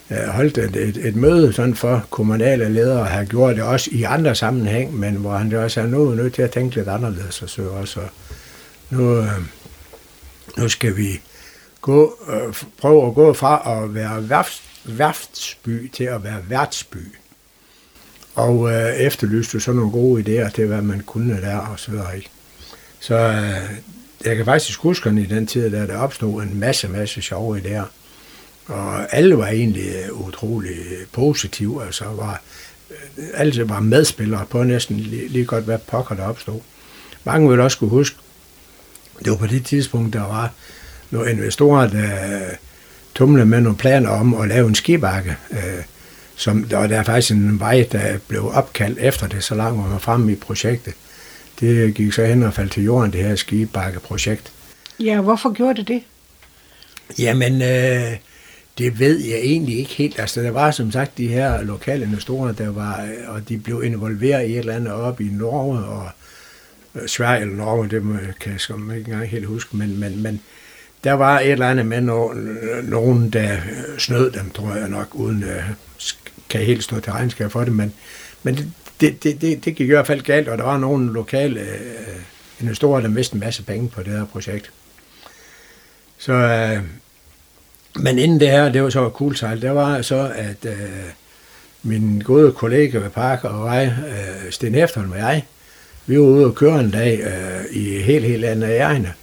holdt 0.09 0.57
et, 0.57 0.75
et, 0.75 0.97
et 0.97 1.15
møde 1.15 1.53
sådan 1.53 1.75
for 1.75 2.05
kommunale 2.09 2.69
ledere, 2.69 2.99
og 2.99 3.07
har 3.07 3.23
gjort 3.23 3.55
det 3.55 3.63
også 3.63 3.89
i 3.93 4.03
andre 4.03 4.35
sammenhæng, 4.35 4.99
men 4.99 5.15
hvor 5.15 5.37
han 5.37 5.53
også 5.53 5.81
er 5.81 5.87
nu 5.87 6.11
nødt 6.15 6.33
til 6.33 6.41
at 6.41 6.51
tænke 6.51 6.75
lidt 6.75 6.87
anderledes, 6.87 7.41
og 7.41 7.49
så 7.49 7.61
også, 7.61 7.99
nu, 8.89 9.17
øh, 9.17 9.27
nu 10.57 10.69
skal 10.69 10.97
vi 10.97 11.21
gå, 11.81 12.17
øh, 12.29 12.53
prøve 12.77 13.07
at 13.07 13.15
gå 13.15 13.33
fra 13.33 13.83
at 13.83 13.95
være 13.95 14.29
værft, 14.29 14.61
værftsby 14.85 15.91
til 15.93 16.03
at 16.03 16.23
være 16.23 16.39
værtsby. 16.49 17.15
Og 18.35 18.71
øh, 18.71 18.95
efterlyste 18.95 19.59
så 19.59 19.71
nogle 19.71 19.91
gode 19.91 20.21
idéer 20.21 20.51
til, 20.51 20.67
hvad 20.67 20.81
man 20.81 20.99
kunne 20.99 21.41
der 21.41 21.57
og 21.57 21.79
så 21.79 21.91
videre. 21.91 22.15
Ikke? 22.15 22.29
Så 22.99 23.15
øh, 23.15 23.69
jeg 24.25 24.35
kan 24.35 24.45
faktisk 24.45 24.79
huske, 24.79 25.09
at 25.09 25.15
i 25.15 25.25
den 25.25 25.47
tid, 25.47 25.71
der 25.71 25.85
der 25.85 25.97
opstod 25.97 26.43
en 26.43 26.59
masse, 26.59 26.87
masse 26.87 27.21
sjove 27.21 27.59
idéer. 27.59 27.85
Og 28.65 29.15
alle 29.15 29.37
var 29.37 29.47
egentlig 29.47 29.85
øh, 29.85 30.27
utrolig 30.27 30.75
positive, 31.11 31.85
altså 31.85 32.05
var, 32.05 32.41
øh, 32.91 33.25
alle 33.33 33.69
var 33.69 33.79
medspillere 33.79 34.45
på 34.45 34.63
næsten 34.63 34.99
lige, 34.99 35.27
lige 35.27 35.45
godt, 35.45 35.63
hvad 35.63 35.77
pokker 35.77 36.15
der 36.15 36.23
opstod. 36.23 36.59
Mange 37.23 37.49
vil 37.49 37.59
også 37.59 37.77
kunne 37.77 37.89
huske, 37.89 38.15
det 39.19 39.31
var 39.31 39.37
på 39.37 39.47
det 39.47 39.65
tidspunkt, 39.65 40.13
der 40.13 40.21
var 40.21 40.51
nogle 41.11 41.31
investorer, 41.31 41.87
der 41.87 42.39
tumlede 43.15 43.45
med 43.45 43.61
nogle 43.61 43.77
planer 43.77 44.09
om 44.09 44.33
at 44.33 44.47
lave 44.47 44.67
en 44.67 44.75
skibakke. 44.75 45.35
Øh, 45.51 45.83
som, 46.35 46.69
og 46.73 46.89
der 46.89 46.99
er 46.99 47.03
faktisk 47.03 47.31
en 47.31 47.59
vej, 47.59 47.87
der 47.91 48.17
blev 48.27 48.49
opkaldt 48.53 48.99
efter 48.99 49.27
det, 49.27 49.43
så 49.43 49.55
langt 49.55 49.83
var 49.83 49.89
man 49.89 49.99
fremme 49.99 50.31
i 50.31 50.35
projektet. 50.35 50.93
Det 51.59 51.93
gik 51.93 52.13
så 52.13 52.25
hen 52.25 52.43
og 52.43 52.53
faldt 52.53 52.71
til 52.71 52.83
jorden, 52.83 53.13
det 53.13 53.23
her 53.23 53.35
skibakke-projekt. 53.35 54.51
Ja, 54.99 55.21
hvorfor 55.21 55.53
gjorde 55.53 55.79
det 55.79 55.87
det? 55.87 56.03
Jamen, 57.19 57.61
øh, 57.61 58.17
det 58.77 58.99
ved 58.99 59.19
jeg 59.19 59.37
egentlig 59.37 59.77
ikke 59.77 59.91
helt. 59.91 60.19
Altså, 60.19 60.41
der 60.41 60.51
var 60.51 60.71
som 60.71 60.91
sagt 60.91 61.17
de 61.17 61.27
her 61.27 61.61
lokale 61.61 62.05
investorer, 62.05 62.51
der 62.51 62.69
var, 62.69 63.07
og 63.27 63.49
de 63.49 63.57
blev 63.57 63.83
involveret 63.83 64.47
i 64.47 64.51
et 64.51 64.59
eller 64.59 64.75
andet 64.75 64.93
op 64.93 65.21
i 65.21 65.29
Norge, 65.31 65.79
og 65.79 66.09
øh, 66.95 67.07
Sverige 67.07 67.41
eller 67.41 67.55
Norge, 67.55 67.89
det 67.89 68.01
kan 68.39 68.51
jeg 68.51 68.59
sgu 68.59 68.91
ikke 68.91 69.11
engang 69.11 69.29
helt 69.29 69.45
huske, 69.45 69.77
men, 69.77 69.99
men, 69.99 70.23
men 70.23 70.41
der 71.03 71.13
var 71.13 71.39
et 71.39 71.51
eller 71.51 71.69
andet 71.69 71.85
med 71.85 72.01
nogen, 72.01 72.57
nogen 72.83 73.29
der 73.29 73.53
øh, 73.53 73.99
snød 73.99 74.31
dem, 74.31 74.49
tror 74.49 74.75
jeg 74.75 74.89
nok, 74.89 75.15
uden 75.15 75.43
øh, 75.43 75.69
at 75.69 75.75
kan 76.49 76.61
helt 76.61 76.83
stå 76.83 76.99
til 76.99 77.11
regnskab 77.11 77.51
for 77.51 77.63
det, 77.63 77.73
men, 77.73 77.93
men 78.43 78.55
det, 78.55 78.71
det, 79.01 79.23
det, 79.23 79.41
det, 79.41 79.65
det 79.65 79.75
gik 79.75 79.87
i 79.87 79.91
hvert 79.91 80.07
fald 80.07 80.21
galt, 80.21 80.47
og 80.47 80.57
der 80.57 80.63
var 80.63 80.77
nogle 80.77 81.13
lokale 81.13 81.59
øh, 81.59 82.21
investorer, 82.59 83.01
der 83.01 83.07
mistede 83.07 83.35
en 83.35 83.45
masse 83.45 83.63
penge 83.63 83.89
på 83.89 84.03
det 84.03 84.13
her 84.13 84.25
projekt. 84.25 84.71
Så, 86.17 86.33
øh, 86.33 86.83
men 87.95 88.19
inden 88.19 88.39
det 88.39 88.49
her, 88.49 88.69
det 88.69 88.83
var 88.83 88.89
så 88.89 89.09
cool 89.09 89.35
der 89.35 89.71
var 89.71 90.01
så, 90.01 90.31
at 90.35 90.65
øh, 90.65 91.09
min 91.83 92.21
gode 92.25 92.51
kollega 92.51 92.97
ved 92.97 93.09
Park 93.09 93.43
og 93.43 93.75
jeg, 93.75 93.95
øh, 94.07 94.51
Sten 94.51 94.75
Efterholm 94.75 95.11
og 95.11 95.17
jeg, 95.17 95.45
vi 96.05 96.19
var 96.19 96.25
ude 96.25 96.45
og 96.45 96.55
køre 96.55 96.79
en 96.79 96.91
dag 96.91 97.19
øh, 97.19 97.65
i 97.71 98.01
helt, 98.01 98.25
helt 98.25 98.45
andet 98.45 98.69
ærende, 98.69 99.13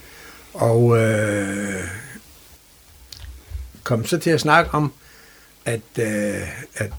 og 0.55 0.99
øh, 0.99 1.85
kom 3.85 4.07
så 4.07 4.19
til 4.19 4.31
at 4.31 4.41
snakke 4.41 4.75
om, 4.75 4.93
at, 5.65 5.81
øh, 5.99 6.49
at 6.77 6.91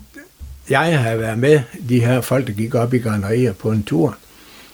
jeg 0.69 0.99
har 0.99 1.15
været 1.15 1.39
med 1.39 1.61
de 1.89 2.05
her 2.05 2.21
folk, 2.21 2.47
der 2.47 2.53
gik 2.53 2.75
op 2.75 2.93
i 2.93 2.97
granerier 2.99 3.53
på 3.53 3.71
en 3.71 3.83
tur, 3.83 4.17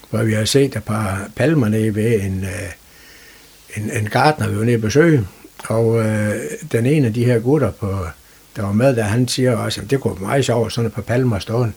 hvor 0.10 0.24
vi 0.24 0.34
har 0.34 0.46
set 0.46 0.76
et 0.76 0.84
par 0.84 1.30
palmer 1.36 1.68
nede 1.68 1.96
ved 1.96 2.22
en, 2.22 2.44
øh, 2.44 2.72
en, 3.78 3.92
en 3.92 4.06
gartner, 4.06 4.48
vi 4.48 4.58
var 4.58 4.64
nede 4.64 4.76
at 4.76 4.82
besøge. 4.82 5.28
Og 5.68 6.06
øh, 6.06 6.36
den 6.72 6.86
ene 6.86 7.08
af 7.08 7.14
de 7.14 7.26
her 7.26 7.40
gutter, 7.40 7.72
på, 7.72 8.06
der 8.56 8.62
var 8.62 8.72
med 8.72 8.96
der, 8.96 9.04
han 9.04 9.28
siger 9.28 9.58
også, 9.58 9.82
at 9.82 9.90
det 9.90 10.00
kunne 10.00 10.14
være 10.14 10.28
meget 10.30 10.46
sjovt, 10.46 10.74
sådan 10.74 10.88
et 10.88 10.94
par 10.94 11.02
palmer 11.02 11.40
stående. 11.40 11.74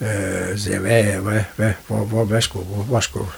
Øh, 0.00 0.58
så 0.58 0.70
jeg, 0.70 0.78
hvad, 0.80 1.04
hvad, 1.04 1.40
hvad, 1.56 1.72
hvor, 1.86 2.04
hvor, 2.04 2.24
hvad 2.24 2.40
skulle, 2.40 2.66
hvor, 2.66 2.82
hvor 2.82 3.00
skulle 3.00 3.28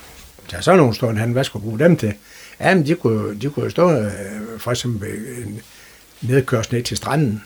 der 0.50 0.61
sådan 0.61 0.78
nogle 0.78 0.94
stående 0.94 1.20
han, 1.20 1.32
hvad 1.32 1.44
skulle 1.44 1.62
bruge 1.62 1.78
dem 1.78 1.96
til? 1.96 2.14
Jamen, 2.61 2.86
de 2.86 2.94
kunne, 2.94 3.40
de 3.40 3.50
kunne 3.50 3.70
stå 3.70 3.92
øh, 3.92 4.11
for 4.59 4.70
eksempel 4.70 5.09
en 5.46 5.61
nedkørsel 6.22 6.74
ned 6.74 6.82
til 6.82 6.96
stranden. 6.96 7.42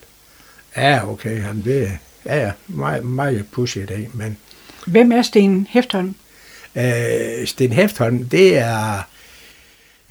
Ja, 0.76 1.10
okay, 1.10 1.40
han 1.40 1.62
det, 1.64 1.98
ja, 2.26 2.44
ja, 2.44 2.52
meget, 2.68 3.04
meget 3.04 3.44
pushy 3.52 3.78
i 3.78 3.86
dag, 3.86 4.10
men... 4.14 4.36
Hvem 4.86 5.12
er 5.12 5.22
Sten 5.22 5.66
Heftholm? 5.70 6.14
Øh, 6.76 7.46
Sten 7.46 7.72
Heftholm, 7.72 8.24
det 8.24 8.58
er... 8.58 9.08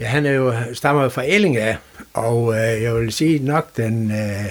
Ja, 0.01 0.05
han 0.05 0.25
er 0.25 0.31
jo 0.31 0.53
stammer 0.73 1.09
fra 1.09 1.23
Elling 1.25 1.57
af, 1.57 1.77
og 2.13 2.53
øh, 2.53 2.81
jeg 2.81 2.95
vil 2.95 3.11
sige 3.11 3.45
nok 3.45 3.77
den 3.77 4.11
øh, 4.11 4.45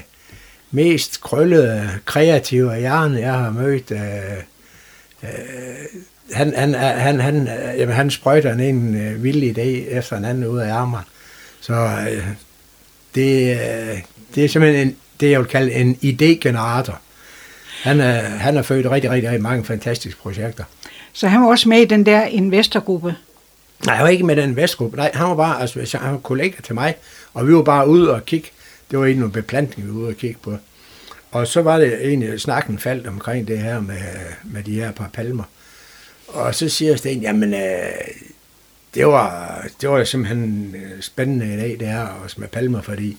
mest 0.71 1.21
krøllede, 1.21 1.91
kreative 2.05 2.79
hjerne, 2.79 3.21
jeg 3.21 3.33
har 3.33 3.51
mødt. 3.51 3.91
Øh, 3.91 3.99
øh, 5.23 5.31
han, 6.33 6.55
han, 6.57 6.75
øh, 6.75 6.81
han, 6.81 7.21
han, 7.21 7.49
øh, 7.49 7.79
jamen, 7.79 7.95
han 7.95 8.11
sprøjter 8.11 8.53
en 8.53 8.97
øh, 8.97 9.23
vild 9.23 9.59
idé 9.59 9.97
efter 9.97 10.17
en 10.17 10.25
anden 10.25 10.47
ud 10.47 10.59
af 10.59 10.73
armen. 10.73 11.01
Så 11.61 11.75
øh, 11.75 12.27
det, 13.15 13.51
øh, 13.51 13.99
det 14.35 14.45
er 14.45 14.49
simpelthen 14.49 14.89
en, 14.89 14.97
det, 15.21 15.31
jeg 15.31 15.41
vil 15.41 15.49
kalde 15.49 15.73
en 15.73 15.99
idégenerator. 16.03 16.99
Han 17.83 18.01
er, 18.01 18.21
han 18.21 18.57
er 18.57 18.63
født 18.63 18.91
rigtig, 18.91 19.11
rigtig, 19.11 19.31
rigtig 19.31 19.43
mange 19.43 19.65
fantastiske 19.65 20.21
projekter. 20.21 20.65
Så 21.13 21.29
han 21.29 21.41
var 21.41 21.49
også 21.49 21.69
med 21.69 21.79
i 21.79 21.85
den 21.85 22.07
der 22.07 22.25
investorgruppe? 22.25 23.15
Nej, 23.87 23.95
han 23.95 24.05
var 24.05 24.11
ikke 24.11 24.25
med 24.25 24.37
den 24.37 24.57
vestgruppe. 24.57 24.97
Nej, 24.97 25.11
han 25.15 25.29
var 25.29 25.37
bare, 25.37 25.61
altså, 25.61 25.99
han 25.99 26.13
var 26.13 26.19
kollega 26.19 26.57
til 26.63 26.75
mig, 26.75 26.95
og 27.35 27.49
vi 27.49 27.55
var 27.55 27.63
bare 27.63 27.89
ude 27.89 28.15
og 28.15 28.25
kigge. 28.25 28.49
Det 28.91 28.99
var 28.99 29.05
egentlig 29.05 29.21
nogle 29.21 29.33
beplantning, 29.33 29.87
vi 29.89 29.93
var 29.93 29.99
ude 29.99 30.09
og 30.09 30.17
kigge 30.17 30.39
på. 30.43 30.57
Og 31.31 31.47
så 31.47 31.63
var 31.63 31.79
det 31.79 32.07
egentlig, 32.07 32.41
snakken 32.41 32.79
faldt 32.79 33.07
omkring 33.07 33.49
det 33.49 33.59
her 33.59 33.81
med, 33.81 34.01
med 34.45 34.63
de 34.63 34.75
her 34.75 34.93
par 34.93 35.11
palmer. 35.13 35.45
Og 36.29 36.55
så 36.55 36.69
siger 36.69 36.97
Sten, 36.97 37.21
jamen, 37.21 37.55
øh, 37.55 37.61
det 38.95 39.07
var, 39.07 39.67
det 39.81 39.89
var 39.89 40.05
simpelthen 40.05 40.75
øh, 40.77 41.03
spændende 41.03 41.55
i 41.55 41.57
dag, 41.57 41.77
det 41.81 41.89
her 41.89 42.07
også 42.07 42.41
med 42.41 42.49
palmer, 42.49 42.83
fordi 42.83 43.17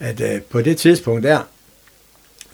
at 0.00 0.20
øh, 0.20 0.42
på 0.42 0.60
det 0.60 0.76
tidspunkt 0.76 1.22
der, 1.22 1.40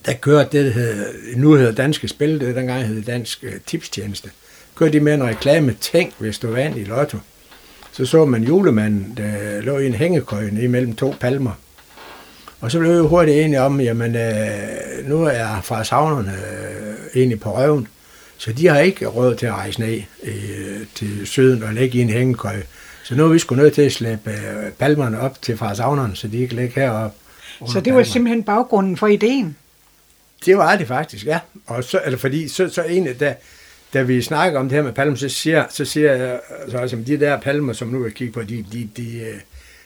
der 0.06 0.12
kørte 0.12 0.58
det, 0.58 0.64
der 0.64 0.72
hed, 0.72 1.14
nu 1.36 1.54
hedder 1.54 1.72
Danske 1.72 2.08
Spil, 2.08 2.40
det 2.40 2.56
dengang 2.56 2.84
hed 2.84 3.02
Dansk 3.02 3.44
øh, 3.44 3.52
Tipstjeneste, 3.66 4.30
kørte 4.74 4.92
de 4.92 5.00
med 5.00 5.14
en 5.14 5.24
reklame, 5.24 5.76
tænk 5.80 6.14
hvis 6.18 6.38
du 6.38 6.52
vandt 6.52 6.76
i 6.76 6.84
lotto. 6.84 7.18
Så 7.92 8.06
så 8.06 8.24
man 8.24 8.42
julemanden, 8.42 9.14
der 9.16 9.60
lå 9.60 9.78
i 9.78 9.86
en 9.86 9.94
hængekøje 9.94 10.58
imellem 10.62 10.94
to 10.94 11.14
palmer. 11.20 11.52
Og 12.60 12.70
så 12.70 12.78
blev 12.78 13.02
vi 13.02 13.08
hurtigt 13.08 13.38
enige 13.38 13.60
om, 13.60 13.80
jamen 13.80 14.16
øh, 14.16 15.08
nu 15.08 15.22
er 15.22 15.60
fra 15.62 15.84
savnerne 15.84 16.32
øh, 16.32 16.94
egentlig 17.14 17.40
på 17.40 17.56
røven, 17.56 17.88
så 18.36 18.52
de 18.52 18.66
har 18.66 18.78
ikke 18.78 19.06
råd 19.06 19.34
til 19.34 19.46
at 19.46 19.52
rejse 19.52 19.80
ned 19.80 20.02
øh, 20.22 20.86
til 20.94 21.26
syden 21.26 21.62
og 21.62 21.74
lægge 21.74 21.98
i 21.98 22.00
en 22.00 22.10
hængekøje. 22.10 22.62
Så 23.02 23.14
nu 23.14 23.24
er 23.24 23.28
vi 23.28 23.38
sgu 23.38 23.54
nødt 23.54 23.74
til 23.74 23.82
at 23.82 23.92
slæbe 23.92 24.30
øh, 24.30 24.72
palmerne 24.72 25.20
op 25.20 25.42
til 25.42 25.56
fra 25.56 25.74
savnerne, 25.74 26.16
så 26.16 26.28
de 26.28 26.48
kan 26.48 26.58
ligge 26.58 26.80
heroppe. 26.80 27.16
Så 27.58 27.80
det 27.80 27.92
var 27.92 27.98
palmer. 27.98 28.02
simpelthen 28.12 28.42
baggrunden 28.42 28.96
for 28.96 29.06
ideen? 29.06 29.56
Det 30.46 30.56
var 30.56 30.76
det 30.76 30.86
faktisk, 30.86 31.26
ja. 31.26 31.38
Og 31.66 31.84
så, 31.84 32.00
eller 32.04 32.18
fordi, 32.18 32.48
så, 32.48 32.68
så 32.68 32.82
en, 32.82 33.14
da, 33.14 33.34
da 33.92 34.02
vi 34.02 34.22
snakker 34.22 34.60
om 34.60 34.68
det 34.68 34.76
her 34.76 34.82
med 34.82 34.92
palmer, 34.92 35.16
så 35.16 35.28
siger, 35.28 35.64
så 35.70 35.84
siger 35.84 36.12
jeg, 36.12 36.40
så 36.68 36.76
altså, 36.76 36.96
de 37.06 37.20
der 37.20 37.40
palmer, 37.40 37.72
som 37.72 37.88
nu 37.88 38.02
vil 38.02 38.12
kigge 38.12 38.32
på, 38.32 38.42
de, 38.42 38.64
de, 38.72 38.88
de 38.96 39.20
øh, 39.20 39.34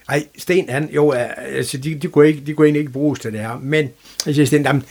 ej, 0.09 0.27
Sten, 0.39 0.69
han, 0.69 0.89
jo, 0.93 1.15
øh, 1.15 1.21
altså, 1.37 1.79
de, 1.79 1.95
de, 1.95 2.09
kunne 2.09 2.29
ikke, 2.29 2.43
de 2.47 2.55
kunne 2.55 2.67
egentlig 2.67 2.81
ikke 2.81 2.93
bruges 2.93 3.21
til 3.21 3.33
det 3.33 3.41
her, 3.41 3.59
men 3.63 3.91
jeg 4.27 4.35
siger, 4.35 4.47
Sten, 4.47 4.63
jamen, 4.63 4.85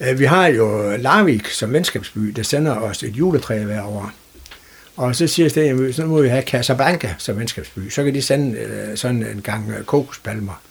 øh, 0.00 0.18
vi 0.18 0.24
har 0.24 0.46
jo 0.46 0.96
Larvik 0.96 1.48
som 1.48 1.72
venskabsby, 1.72 2.20
der 2.20 2.42
sender 2.42 2.76
os 2.76 3.02
et 3.02 3.16
juletræ 3.16 3.64
hver 3.64 3.82
år. 3.82 4.12
Og 4.96 5.16
så 5.16 5.26
siger 5.26 5.48
Sten, 5.48 5.92
så 5.92 6.06
må 6.06 6.22
vi 6.22 6.28
have 6.28 6.42
Casablanca 6.42 7.14
som 7.18 7.38
venskabsby, 7.38 7.88
så 7.90 8.04
kan 8.04 8.14
de 8.14 8.22
sende 8.22 8.56
sådan 8.94 9.22
en 9.22 9.42
gang 9.42 9.86
kokospalmer. 9.86 10.62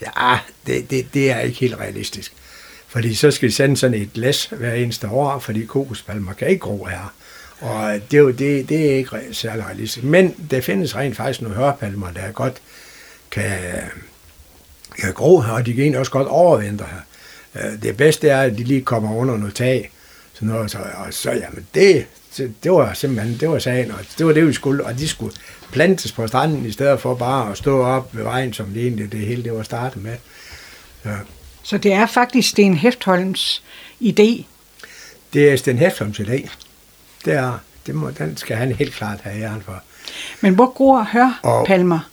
Ja, 0.00 0.10
ah, 0.16 0.38
det, 0.66 0.90
det, 0.90 1.06
det 1.14 1.30
er 1.30 1.40
ikke 1.40 1.58
helt 1.58 1.74
realistisk. 1.80 2.32
Fordi 2.94 3.14
så 3.14 3.30
skal 3.30 3.48
de 3.48 3.54
sende 3.54 3.76
sådan 3.76 4.00
et 4.00 4.10
læs 4.14 4.46
hver 4.46 4.72
eneste 4.72 5.08
år, 5.08 5.38
fordi 5.38 5.64
kokospalmer 5.64 6.32
kan 6.32 6.48
ikke 6.48 6.60
gro 6.60 6.84
her. 6.84 7.14
Og 7.60 8.00
det 8.10 8.16
er 8.16 8.20
jo 8.20 8.30
det, 8.30 8.68
det 8.68 8.90
er 8.90 8.96
ikke 8.96 9.10
særlig 9.32 9.64
realistisk. 9.64 10.04
Men 10.04 10.34
der 10.50 10.60
findes 10.60 10.96
rent 10.96 11.16
faktisk 11.16 11.42
nogle 11.42 11.56
hørpalmer, 11.56 12.10
der 12.10 12.32
godt 12.32 12.56
kan, 13.30 13.58
kan 14.98 15.12
gro 15.12 15.40
her, 15.40 15.52
og 15.52 15.66
de 15.66 15.72
kan 15.72 15.82
egentlig 15.82 15.98
også 15.98 16.12
godt 16.12 16.28
overvintre 16.28 16.86
her. 16.86 17.00
Øh, 17.62 17.82
det 17.82 17.96
bedste 17.96 18.28
er, 18.28 18.40
at 18.40 18.58
de 18.58 18.64
lige 18.64 18.82
kommer 18.82 19.16
under 19.16 19.36
noget 19.36 19.54
tag. 19.54 19.90
Så 20.32 20.44
noget, 20.44 20.70
så, 20.70 20.78
og 20.78 21.14
så, 21.14 21.30
jamen 21.30 21.66
det, 21.74 22.06
det 22.36 22.72
var 22.72 22.94
simpelthen, 22.94 23.40
det 23.40 23.48
var 23.48 23.58
sagen, 23.58 23.90
og 23.90 23.98
det 24.18 24.26
var 24.26 24.32
det, 24.32 24.46
vi 24.48 24.52
skulle, 24.52 24.84
og 24.84 24.98
de 24.98 25.08
skulle 25.08 25.34
plantes 25.72 26.12
på 26.12 26.26
stranden, 26.26 26.66
i 26.66 26.72
stedet 26.72 27.00
for 27.00 27.14
bare 27.14 27.50
at 27.50 27.58
stå 27.58 27.82
op 27.82 28.16
ved 28.16 28.22
vejen, 28.22 28.52
som 28.52 28.66
det 28.66 28.82
egentlig 28.82 29.12
det 29.12 29.20
hele 29.20 29.44
det 29.44 29.52
var 29.52 29.62
startet 29.62 30.02
med. 30.02 30.16
Så, 31.02 31.10
så 31.64 31.78
det 31.78 31.92
er 31.92 32.06
faktisk 32.06 32.48
Sten 32.48 32.74
Heftholms 32.74 33.62
idé? 34.00 34.44
Det 35.32 35.50
er 35.52 35.56
Sten 35.56 35.78
Heftholms 35.78 36.20
idé. 36.20 36.48
Det 37.24 37.32
er, 37.32 37.58
det 37.86 37.94
må, 37.94 38.10
den 38.10 38.36
skal 38.36 38.56
han 38.56 38.72
helt 38.72 38.94
klart 38.94 39.20
have 39.20 39.42
æren 39.42 39.62
for. 39.62 39.82
Men 40.40 40.54
hvor 40.54 40.72
gror 40.74 41.08
hørpalmer? 41.12 42.10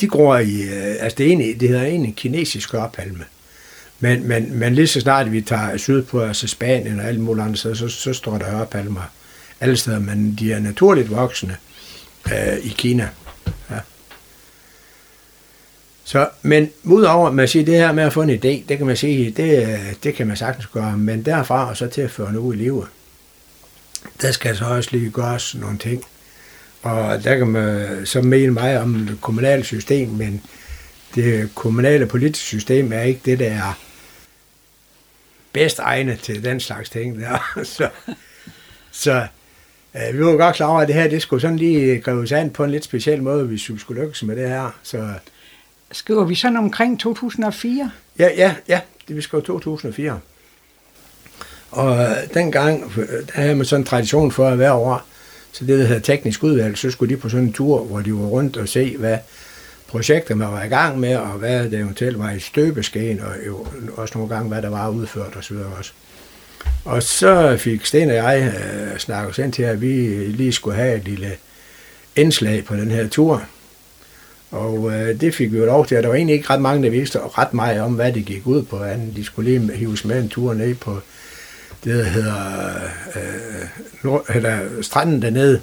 De 0.00 0.06
gror 0.08 0.38
i, 0.38 0.62
øh, 0.62 0.96
altså 1.00 1.16
det, 1.18 1.32
ene, 1.32 1.54
det 1.54 1.68
hedder 1.68 1.84
en 1.84 2.12
kinesisk 2.12 2.72
hørpalme. 2.72 3.24
Men, 4.00 4.28
men, 4.28 4.54
men 4.58 4.74
lige 4.74 4.86
så 4.86 5.00
snart 5.00 5.32
vi 5.32 5.40
tager 5.40 5.76
sydpå, 5.76 6.22
altså 6.22 6.46
Spanien 6.46 7.00
og 7.00 7.06
alle 7.06 7.20
mulige 7.20 7.44
andre 7.44 7.56
steder, 7.56 7.74
så, 7.74 7.88
så 7.88 8.12
står 8.12 8.38
der 8.38 8.50
hørepalmer 8.50 9.02
alle 9.60 9.76
steder, 9.76 9.98
men 9.98 10.36
de 10.40 10.52
er 10.52 10.60
naturligt 10.60 11.10
voksne 11.10 11.56
øh, 12.32 12.58
i 12.62 12.68
Kina. 12.68 13.08
Ja. 13.70 13.76
Så, 16.10 16.28
men 16.42 16.70
udover 16.84 17.28
at 17.28 17.34
man 17.34 17.48
siger, 17.48 17.64
det 17.64 17.74
her 17.74 17.92
med 17.92 18.04
at 18.04 18.12
få 18.12 18.22
en 18.22 18.30
idé, 18.30 18.68
det 18.68 18.78
kan 18.78 18.86
man 18.86 18.96
sige, 18.96 19.30
det, 19.30 19.80
det 20.02 20.14
kan 20.14 20.26
man 20.26 20.36
sagtens 20.36 20.66
gøre, 20.66 20.96
men 20.96 21.24
derfra 21.24 21.68
og 21.68 21.76
så 21.76 21.86
til 21.86 22.00
at 22.00 22.10
føre 22.10 22.32
noget 22.32 22.46
ud 22.46 22.54
i 22.54 22.56
livet, 22.56 22.86
der 24.22 24.32
skal 24.32 24.56
så 24.56 24.64
også 24.64 24.88
lige 24.92 25.10
gøres 25.10 25.54
nogle 25.54 25.78
ting. 25.78 26.04
Og 26.82 27.24
der 27.24 27.36
kan 27.36 27.46
man 27.46 28.06
så 28.06 28.22
mene 28.22 28.52
mig 28.52 28.80
om 28.80 28.94
det 28.94 29.20
kommunale 29.20 29.64
system, 29.64 30.08
men 30.08 30.42
det 31.14 31.54
kommunale 31.54 32.06
politiske 32.06 32.44
system 32.44 32.92
er 32.92 33.00
ikke 33.00 33.20
det, 33.24 33.38
der 33.38 33.50
er 33.50 33.78
bedst 35.52 35.78
egnet 35.78 36.18
til 36.18 36.44
den 36.44 36.60
slags 36.60 36.90
ting 36.90 37.20
der. 37.20 37.52
så, 37.76 37.88
så 38.90 39.26
øh, 39.96 40.18
vi 40.18 40.24
var 40.24 40.36
godt 40.36 40.56
klar 40.56 40.66
over, 40.66 40.80
at 40.80 40.88
det 40.88 40.94
her, 40.94 41.08
det 41.08 41.22
skulle 41.22 41.40
sådan 41.40 41.56
lige 41.56 42.00
greves 42.00 42.32
an 42.32 42.50
på 42.50 42.64
en 42.64 42.70
lidt 42.70 42.84
speciel 42.84 43.22
måde, 43.22 43.44
hvis 43.44 43.70
vi 43.72 43.78
skulle 43.78 44.02
lykkes 44.02 44.22
med 44.22 44.36
det 44.36 44.48
her. 44.48 44.78
Så, 44.82 45.08
Skriver 45.92 46.24
vi 46.24 46.34
sådan 46.34 46.56
omkring 46.56 47.00
2004? 47.00 47.90
Ja, 48.18 48.28
ja, 48.36 48.54
ja, 48.68 48.80
det 49.08 49.16
vi 49.16 49.20
skriver 49.20 49.44
2004. 49.44 50.20
Og 51.70 51.98
øh, 51.98 52.16
dengang, 52.34 52.92
øh, 52.98 53.08
der 53.08 53.32
havde 53.32 53.54
man 53.54 53.66
sådan 53.66 53.80
en 53.80 53.86
tradition 53.86 54.32
for 54.32 54.48
at 54.48 54.56
hver 54.56 54.72
år, 54.72 55.06
så 55.52 55.64
det, 55.64 55.78
der 55.78 55.86
hedder 55.86 56.00
teknisk 56.00 56.42
udvalg, 56.42 56.78
så 56.78 56.90
skulle 56.90 57.14
de 57.14 57.20
på 57.20 57.28
sådan 57.28 57.46
en 57.46 57.52
tur, 57.52 57.84
hvor 57.84 58.00
de 58.00 58.14
var 58.14 58.26
rundt 58.26 58.56
og 58.56 58.68
se, 58.68 58.96
hvad 58.96 59.18
projekter 59.86 60.34
man 60.34 60.52
var 60.52 60.62
i 60.62 60.68
gang 60.68 61.00
med, 61.00 61.16
og 61.16 61.28
hvad 61.28 61.64
det 61.64 61.78
eventuelt 61.78 62.18
var 62.18 62.30
i 62.30 62.40
støbeskeen, 62.40 63.20
og 63.20 63.32
jo 63.46 63.66
også 63.96 64.18
nogle 64.18 64.34
gange, 64.34 64.48
hvad 64.48 64.62
der 64.62 64.68
var 64.68 64.88
udført 64.88 65.36
osv. 65.36 65.56
også. 65.78 65.92
Og 66.84 67.02
så 67.02 67.56
fik 67.58 67.86
Sten 67.86 68.10
og 68.10 68.16
jeg 68.16 68.52
øh, 68.54 68.98
snakket 68.98 69.30
os 69.30 69.38
ind 69.38 69.52
til, 69.52 69.62
at 69.62 69.80
vi 69.80 69.86
lige 70.26 70.52
skulle 70.52 70.76
have 70.76 70.96
et 70.96 71.04
lille 71.04 71.32
indslag 72.16 72.64
på 72.64 72.76
den 72.76 72.90
her 72.90 73.08
tur. 73.08 73.42
Og 74.50 74.92
øh, 74.92 75.20
det 75.20 75.34
fik 75.34 75.52
vi 75.52 75.58
jo 75.58 75.64
lov 75.64 75.86
til, 75.86 75.94
at 75.94 76.02
der 76.02 76.08
var 76.08 76.16
egentlig 76.16 76.36
ikke 76.36 76.50
ret 76.50 76.60
mange, 76.60 76.84
der 76.84 76.90
vidste 76.90 77.18
ret 77.18 77.54
meget 77.54 77.80
om, 77.80 77.94
hvad 77.94 78.12
det 78.12 78.24
gik 78.24 78.46
ud 78.46 78.62
på. 78.62 78.82
Anden. 78.84 79.12
De 79.16 79.24
skulle 79.24 79.50
lige 79.50 79.76
hives 79.76 80.04
med 80.04 80.22
en 80.22 80.28
tur 80.28 80.54
ned 80.54 80.74
på 80.74 81.00
det, 81.84 81.94
der 81.94 82.04
hedder 82.04 82.74
øh, 83.16 83.66
nord, 84.02 84.24
eller 84.28 84.58
stranden 84.82 85.22
dernede. 85.22 85.60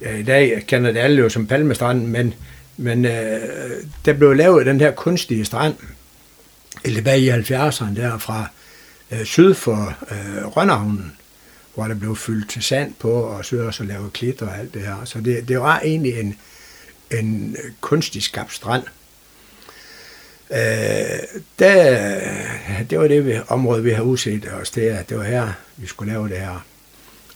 Ja, 0.00 0.16
I 0.16 0.22
dag 0.22 0.64
kender 0.66 0.92
det 0.92 1.00
alle 1.00 1.22
jo 1.22 1.28
som 1.28 1.46
Palmestranden, 1.46 2.06
men, 2.06 2.34
men 2.76 3.04
øh, 3.04 3.40
der 4.04 4.12
blev 4.12 4.32
lavet 4.32 4.66
den 4.66 4.80
her 4.80 4.90
kunstige 4.90 5.44
strand, 5.44 5.74
tilbage 6.84 7.20
i 7.20 7.30
70'erne 7.30 7.96
der 7.96 8.18
fra 8.18 8.46
øh, 9.10 9.24
syd 9.24 9.54
for 9.54 9.94
øh, 10.10 10.46
Rønnehavnen, 10.46 11.12
hvor 11.74 11.84
der 11.84 11.94
blev 11.94 12.16
fyldt 12.16 12.64
sand 12.64 12.94
på, 12.98 13.12
og 13.12 13.44
så 13.44 13.56
også 13.56 13.84
lavet 13.84 14.12
klitter 14.12 14.46
og 14.46 14.58
alt 14.58 14.74
det 14.74 14.82
her. 14.82 14.96
Så 15.04 15.20
det, 15.20 15.48
det 15.48 15.60
var 15.60 15.80
egentlig 15.84 16.20
en, 16.20 16.36
en 17.10 17.56
øh, 17.64 17.72
kunstig 17.80 18.22
skabt 18.22 18.54
strand. 18.54 18.82
Øh, 20.50 20.58
der, 21.58 22.20
det 22.90 22.98
var 22.98 23.08
det 23.08 23.26
vi, 23.26 23.34
område, 23.48 23.82
vi 23.82 23.90
har 23.90 24.02
udset 24.02 24.48
os 24.60 24.70
det, 24.70 24.88
at 24.88 25.08
det 25.08 25.16
var 25.16 25.24
her, 25.24 25.52
vi 25.76 25.86
skulle 25.86 26.12
lave 26.12 26.28
det 26.28 26.38
her. 26.38 26.64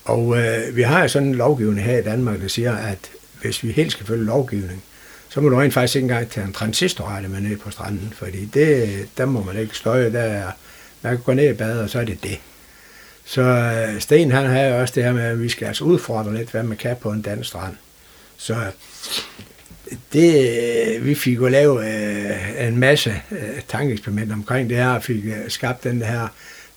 Og 0.05 0.39
øh, 0.39 0.77
vi 0.77 0.83
har 0.83 1.03
jo 1.03 1.09
sådan 1.09 1.29
en 1.29 1.35
lovgivning 1.35 1.87
her 1.87 1.99
i 1.99 2.03
Danmark, 2.03 2.41
der 2.41 2.49
siger, 2.49 2.77
at 2.77 2.99
hvis 3.41 3.63
vi 3.63 3.73
helt 3.73 3.93
skal 3.93 4.07
følge 4.07 4.25
lovgivning, 4.25 4.83
så 5.29 5.41
må 5.41 5.49
du 5.49 5.57
rent 5.57 5.75
faktisk 5.75 5.97
ikke 5.97 6.05
engang 6.05 6.31
tage 6.31 6.47
en 6.47 6.53
transistorrette 6.53 7.29
med 7.29 7.41
ned 7.41 7.57
på 7.57 7.71
stranden, 7.71 8.13
fordi 8.17 8.45
det, 8.45 9.09
der 9.17 9.25
må 9.25 9.43
man 9.43 9.57
ikke 9.57 9.77
støje, 9.77 10.13
der 10.13 10.21
er, 10.21 10.51
man 11.03 11.17
kan 11.17 11.25
gå 11.25 11.33
ned 11.33 11.51
i 11.51 11.53
bad, 11.53 11.79
og 11.79 11.91
så 11.91 12.01
er 12.01 12.05
det 12.05 12.23
det. 12.23 12.39
Så 13.25 13.43
øh, 13.43 14.01
Sten 14.01 14.31
han 14.31 14.47
har 14.47 14.61
jo 14.61 14.81
også 14.81 14.95
det 14.95 15.05
her 15.05 15.13
med, 15.13 15.23
at 15.23 15.43
vi 15.43 15.49
skal 15.49 15.67
altså 15.67 15.85
udfordre 15.85 16.35
lidt, 16.35 16.51
hvad 16.51 16.63
man 16.63 16.77
kan 16.77 16.97
på 16.97 17.11
en 17.11 17.23
dansk 17.23 17.49
strand. 17.49 17.77
Så 18.37 18.57
det, 20.13 21.07
vi 21.07 21.15
fik 21.15 21.37
jo 21.37 21.49
lavet 21.49 21.87
øh, 21.87 22.69
en 22.69 22.79
masse 22.79 23.23
øh, 23.31 23.61
tankeeksperimenter 23.69 24.35
omkring 24.35 24.69
det 24.71 24.77
her, 24.77 24.89
og 24.89 25.03
fik 25.03 25.25
øh, 25.25 25.33
skabt 25.49 25.85
den 25.85 26.03
her, 26.03 26.29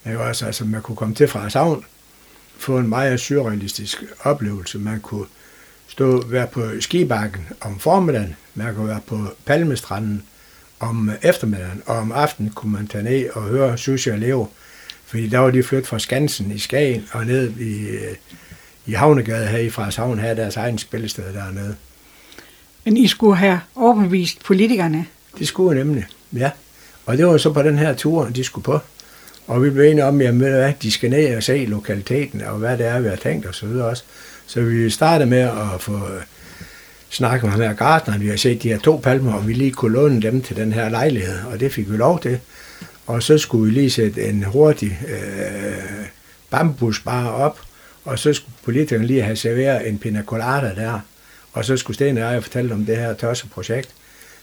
man, 0.04 0.16
også, 0.16 0.46
altså, 0.46 0.64
man 0.64 0.82
kunne 0.82 0.96
komme 0.96 1.14
til 1.14 1.28
fra 1.28 1.50
savn, 1.50 1.84
få 2.58 2.78
en 2.78 2.88
meget 2.88 3.20
surrealistisk 3.20 4.02
oplevelse. 4.20 4.78
Man 4.78 5.00
kunne 5.00 5.26
stå, 5.88 6.26
være 6.26 6.46
på 6.46 6.62
skibakken 6.80 7.46
om 7.60 7.78
formiddagen, 7.78 8.36
man 8.54 8.74
kunne 8.74 8.88
være 8.88 9.00
på 9.06 9.18
Palmestranden 9.46 10.22
om 10.80 11.10
øh, 11.10 11.16
eftermiddagen, 11.22 11.82
og 11.86 11.96
om 11.96 12.12
aftenen 12.12 12.50
kunne 12.50 12.72
man 12.72 12.86
tage 12.86 13.04
ned 13.04 13.30
og 13.30 13.42
høre 13.42 13.78
Susie 13.78 14.12
og 14.12 14.18
Leo, 14.18 14.48
fordi 15.06 15.28
der 15.28 15.38
var 15.38 15.50
de 15.50 15.62
flyttet 15.62 15.88
fra 15.88 15.98
Skansen 15.98 16.52
i 16.52 16.58
Skagen 16.58 17.08
og 17.12 17.26
ned 17.26 17.56
i, 17.56 17.88
øh, 17.88 18.14
i 18.86 18.92
Havnegade 18.92 19.46
her 19.46 19.58
i 19.58 19.70
Frederikshavn, 19.70 20.18
havde 20.18 20.36
deres 20.36 20.56
egen 20.56 20.78
spillested 20.78 21.34
dernede. 21.34 21.76
Men 22.88 22.96
I 22.96 23.06
skulle 23.06 23.36
have 23.36 23.60
overbevist 23.74 24.44
politikerne? 24.44 25.06
Det 25.38 25.48
skulle 25.48 25.78
nemlig, 25.78 26.06
ja. 26.32 26.50
Og 27.06 27.18
det 27.18 27.26
var 27.26 27.36
så 27.36 27.52
på 27.52 27.62
den 27.62 27.78
her 27.78 27.94
tur, 27.94 28.24
de 28.24 28.44
skulle 28.44 28.64
på. 28.64 28.78
Og 29.46 29.64
vi 29.64 29.70
blev 29.70 29.84
enige 29.84 30.04
om, 30.04 30.20
at 30.20 30.34
hvad, 30.34 30.72
de 30.82 30.90
skal 30.90 31.10
ned 31.10 31.36
og 31.36 31.42
se 31.42 31.66
lokaliteten, 31.66 32.40
og 32.40 32.58
hvad 32.58 32.78
det 32.78 32.86
er, 32.86 33.00
vi 33.00 33.08
har 33.08 33.16
tænkt 33.16 33.46
og 33.46 33.54
så 33.54 33.66
videre 33.66 33.86
også. 33.86 34.02
Så 34.46 34.60
vi 34.60 34.90
startede 34.90 35.30
med 35.30 35.38
at 35.38 35.80
få 35.80 35.92
øh, 35.92 36.22
snakket 37.10 37.42
med 37.42 37.50
ham 37.50 37.60
her 37.60 37.72
gardneren. 37.72 38.20
Vi 38.20 38.28
har 38.28 38.36
set 38.36 38.62
de 38.62 38.68
her 38.68 38.78
to 38.78 38.96
palmer, 38.96 39.32
og 39.32 39.48
vi 39.48 39.52
lige 39.52 39.72
kunne 39.72 39.92
låne 39.92 40.22
dem 40.22 40.42
til 40.42 40.56
den 40.56 40.72
her 40.72 40.88
lejlighed, 40.88 41.38
og 41.52 41.60
det 41.60 41.72
fik 41.72 41.90
vi 41.90 41.96
lov 41.96 42.20
til. 42.20 42.40
Og 43.06 43.22
så 43.22 43.38
skulle 43.38 43.64
vi 43.64 43.80
lige 43.80 43.90
sætte 43.90 44.28
en 44.28 44.44
hurtig 44.44 44.98
øh, 45.08 46.06
bambusbar 46.50 47.28
op, 47.28 47.60
og 48.04 48.18
så 48.18 48.32
skulle 48.32 48.54
politikerne 48.64 49.06
lige 49.06 49.22
have 49.22 49.36
serveret 49.36 49.88
en 49.88 49.98
pina 49.98 50.22
colada 50.22 50.74
der. 50.76 51.00
Og 51.58 51.64
så 51.64 51.76
skulle 51.76 51.94
Sten 51.94 52.18
og 52.18 52.32
jeg 52.32 52.42
fortælle 52.42 52.74
om 52.74 52.84
det 52.84 52.96
her 52.96 53.14
tørse 53.14 53.46
projekt. 53.46 53.88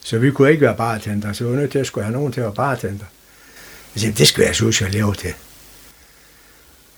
Så 0.03 0.17
vi 0.17 0.31
kunne 0.31 0.51
ikke 0.51 0.61
være 0.61 0.75
bartender, 0.75 1.33
så 1.33 1.43
vi 1.43 1.49
var 1.49 1.55
nødt 1.55 1.71
til 1.71 1.79
at 1.79 1.87
skulle 1.87 2.05
have 2.05 2.13
nogen 2.13 2.33
til 2.33 2.41
at 2.41 2.45
være 2.45 2.53
bartender. 2.53 3.05
Jeg 3.95 4.01
sagde, 4.01 4.15
det 4.15 4.27
skal 4.27 4.43
jeg 4.43 4.55
synes, 4.55 4.81
jeg 4.81 4.91
lever 4.91 5.13
til. 5.13 5.33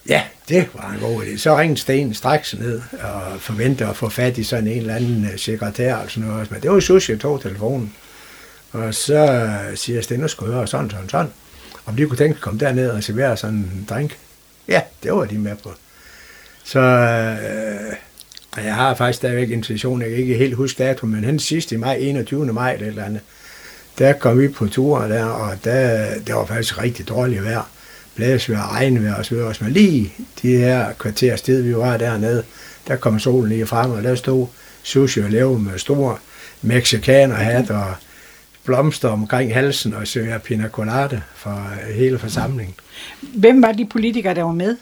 Ja, 0.10 0.24
det 0.50 0.70
var 0.74 0.92
en 0.92 1.00
god 1.00 1.24
idé. 1.24 1.38
Så 1.38 1.58
ringede 1.58 1.80
Sten 1.80 2.14
straks 2.14 2.54
ned 2.54 2.82
og 3.02 3.42
forventede 3.42 3.90
at 3.90 3.96
få 3.96 4.10
fat 4.10 4.38
i 4.38 4.44
sådan 4.44 4.68
en 4.68 4.78
eller 4.78 4.96
anden 4.96 5.26
øh, 5.26 5.40
sekretær 5.40 5.96
og 5.96 6.12
sådan 6.12 6.30
noget. 6.30 6.52
Men 6.52 6.62
det 6.62 6.72
var 6.72 6.80
sushi, 6.80 7.12
jeg 7.12 7.20
tog 7.20 7.42
telefonen. 7.42 7.96
Og 8.72 8.94
så 8.94 9.34
øh, 9.34 9.78
siger 9.78 10.02
Sten, 10.02 10.20
nu 10.20 10.28
skal 10.28 10.48
høre 10.48 10.68
sådan, 10.68 10.90
sådan, 10.90 11.10
sådan. 11.10 11.32
Om 11.86 11.96
de 11.96 12.06
kunne 12.06 12.18
tænke 12.18 12.36
at 12.36 12.42
komme 12.42 12.60
derned 12.60 12.90
og 12.90 13.04
servere 13.04 13.38
sådan 13.38 13.56
en 13.56 13.88
drink. 13.90 14.18
Ja, 14.68 14.82
det 15.04 15.14
var 15.14 15.26
de 15.26 15.38
med 15.38 15.56
på. 15.56 15.74
Så 16.64 16.80
øh, 16.80 17.94
jeg 18.58 18.76
har 18.76 18.96
faktisk 18.96 19.18
stadigvæk 19.18 19.50
intuition, 19.50 20.02
jeg 20.02 20.10
kan 20.10 20.18
ikke 20.18 20.36
helt 20.36 20.56
huske 20.56 20.84
dato, 20.84 21.06
men 21.06 21.24
hen 21.24 21.40
sidste 21.40 21.76
i 21.76 21.78
maj, 21.78 21.96
21. 21.96 22.46
maj 22.46 22.74
eller, 22.74 22.88
eller 22.88 23.04
andet, 23.04 23.22
der 23.98 24.14
kom 24.14 24.40
vi 24.40 24.48
på 24.48 24.68
tur 24.68 25.00
der, 25.00 25.26
og 25.26 25.58
der, 25.64 26.10
det 26.28 26.36
var 26.36 26.46
faktisk 26.46 26.82
rigtig 26.82 27.10
dårligt 27.10 27.44
vejr. 27.44 27.70
Blæsvejr, 28.16 28.76
regnvejr 28.76 29.16
og 29.16 29.26
så 29.26 29.36
videre. 29.36 29.54
Men 29.62 29.72
lige 29.72 30.14
de 30.42 30.58
her 30.58 30.94
kvarter 30.94 31.36
sted, 31.36 31.62
vi 31.62 31.76
var 31.76 31.98
dernede, 31.98 32.44
der 32.88 32.96
kom 32.96 33.20
solen 33.20 33.50
lige 33.50 33.66
frem, 33.66 33.92
og 33.92 34.04
der 34.04 34.16
stod 34.16 34.48
sushi 34.84 35.22
og 35.22 35.30
leve 35.30 35.60
med 35.60 35.80
store 35.80 36.18
mexikanerhat 36.62 37.72
og 37.72 37.94
blomster 38.64 39.10
omkring 39.10 39.54
halsen 39.54 39.94
og 39.94 40.08
søger 40.08 40.38
pina 40.38 40.68
colada 40.68 41.22
for 41.36 41.72
hele 41.94 42.20
forsamlingen. 42.20 42.76
Hvem 43.22 43.62
var 43.62 43.72
de 43.72 43.86
politikere, 43.86 44.34
der 44.34 44.44
var 44.44 44.52
med? 44.52 44.78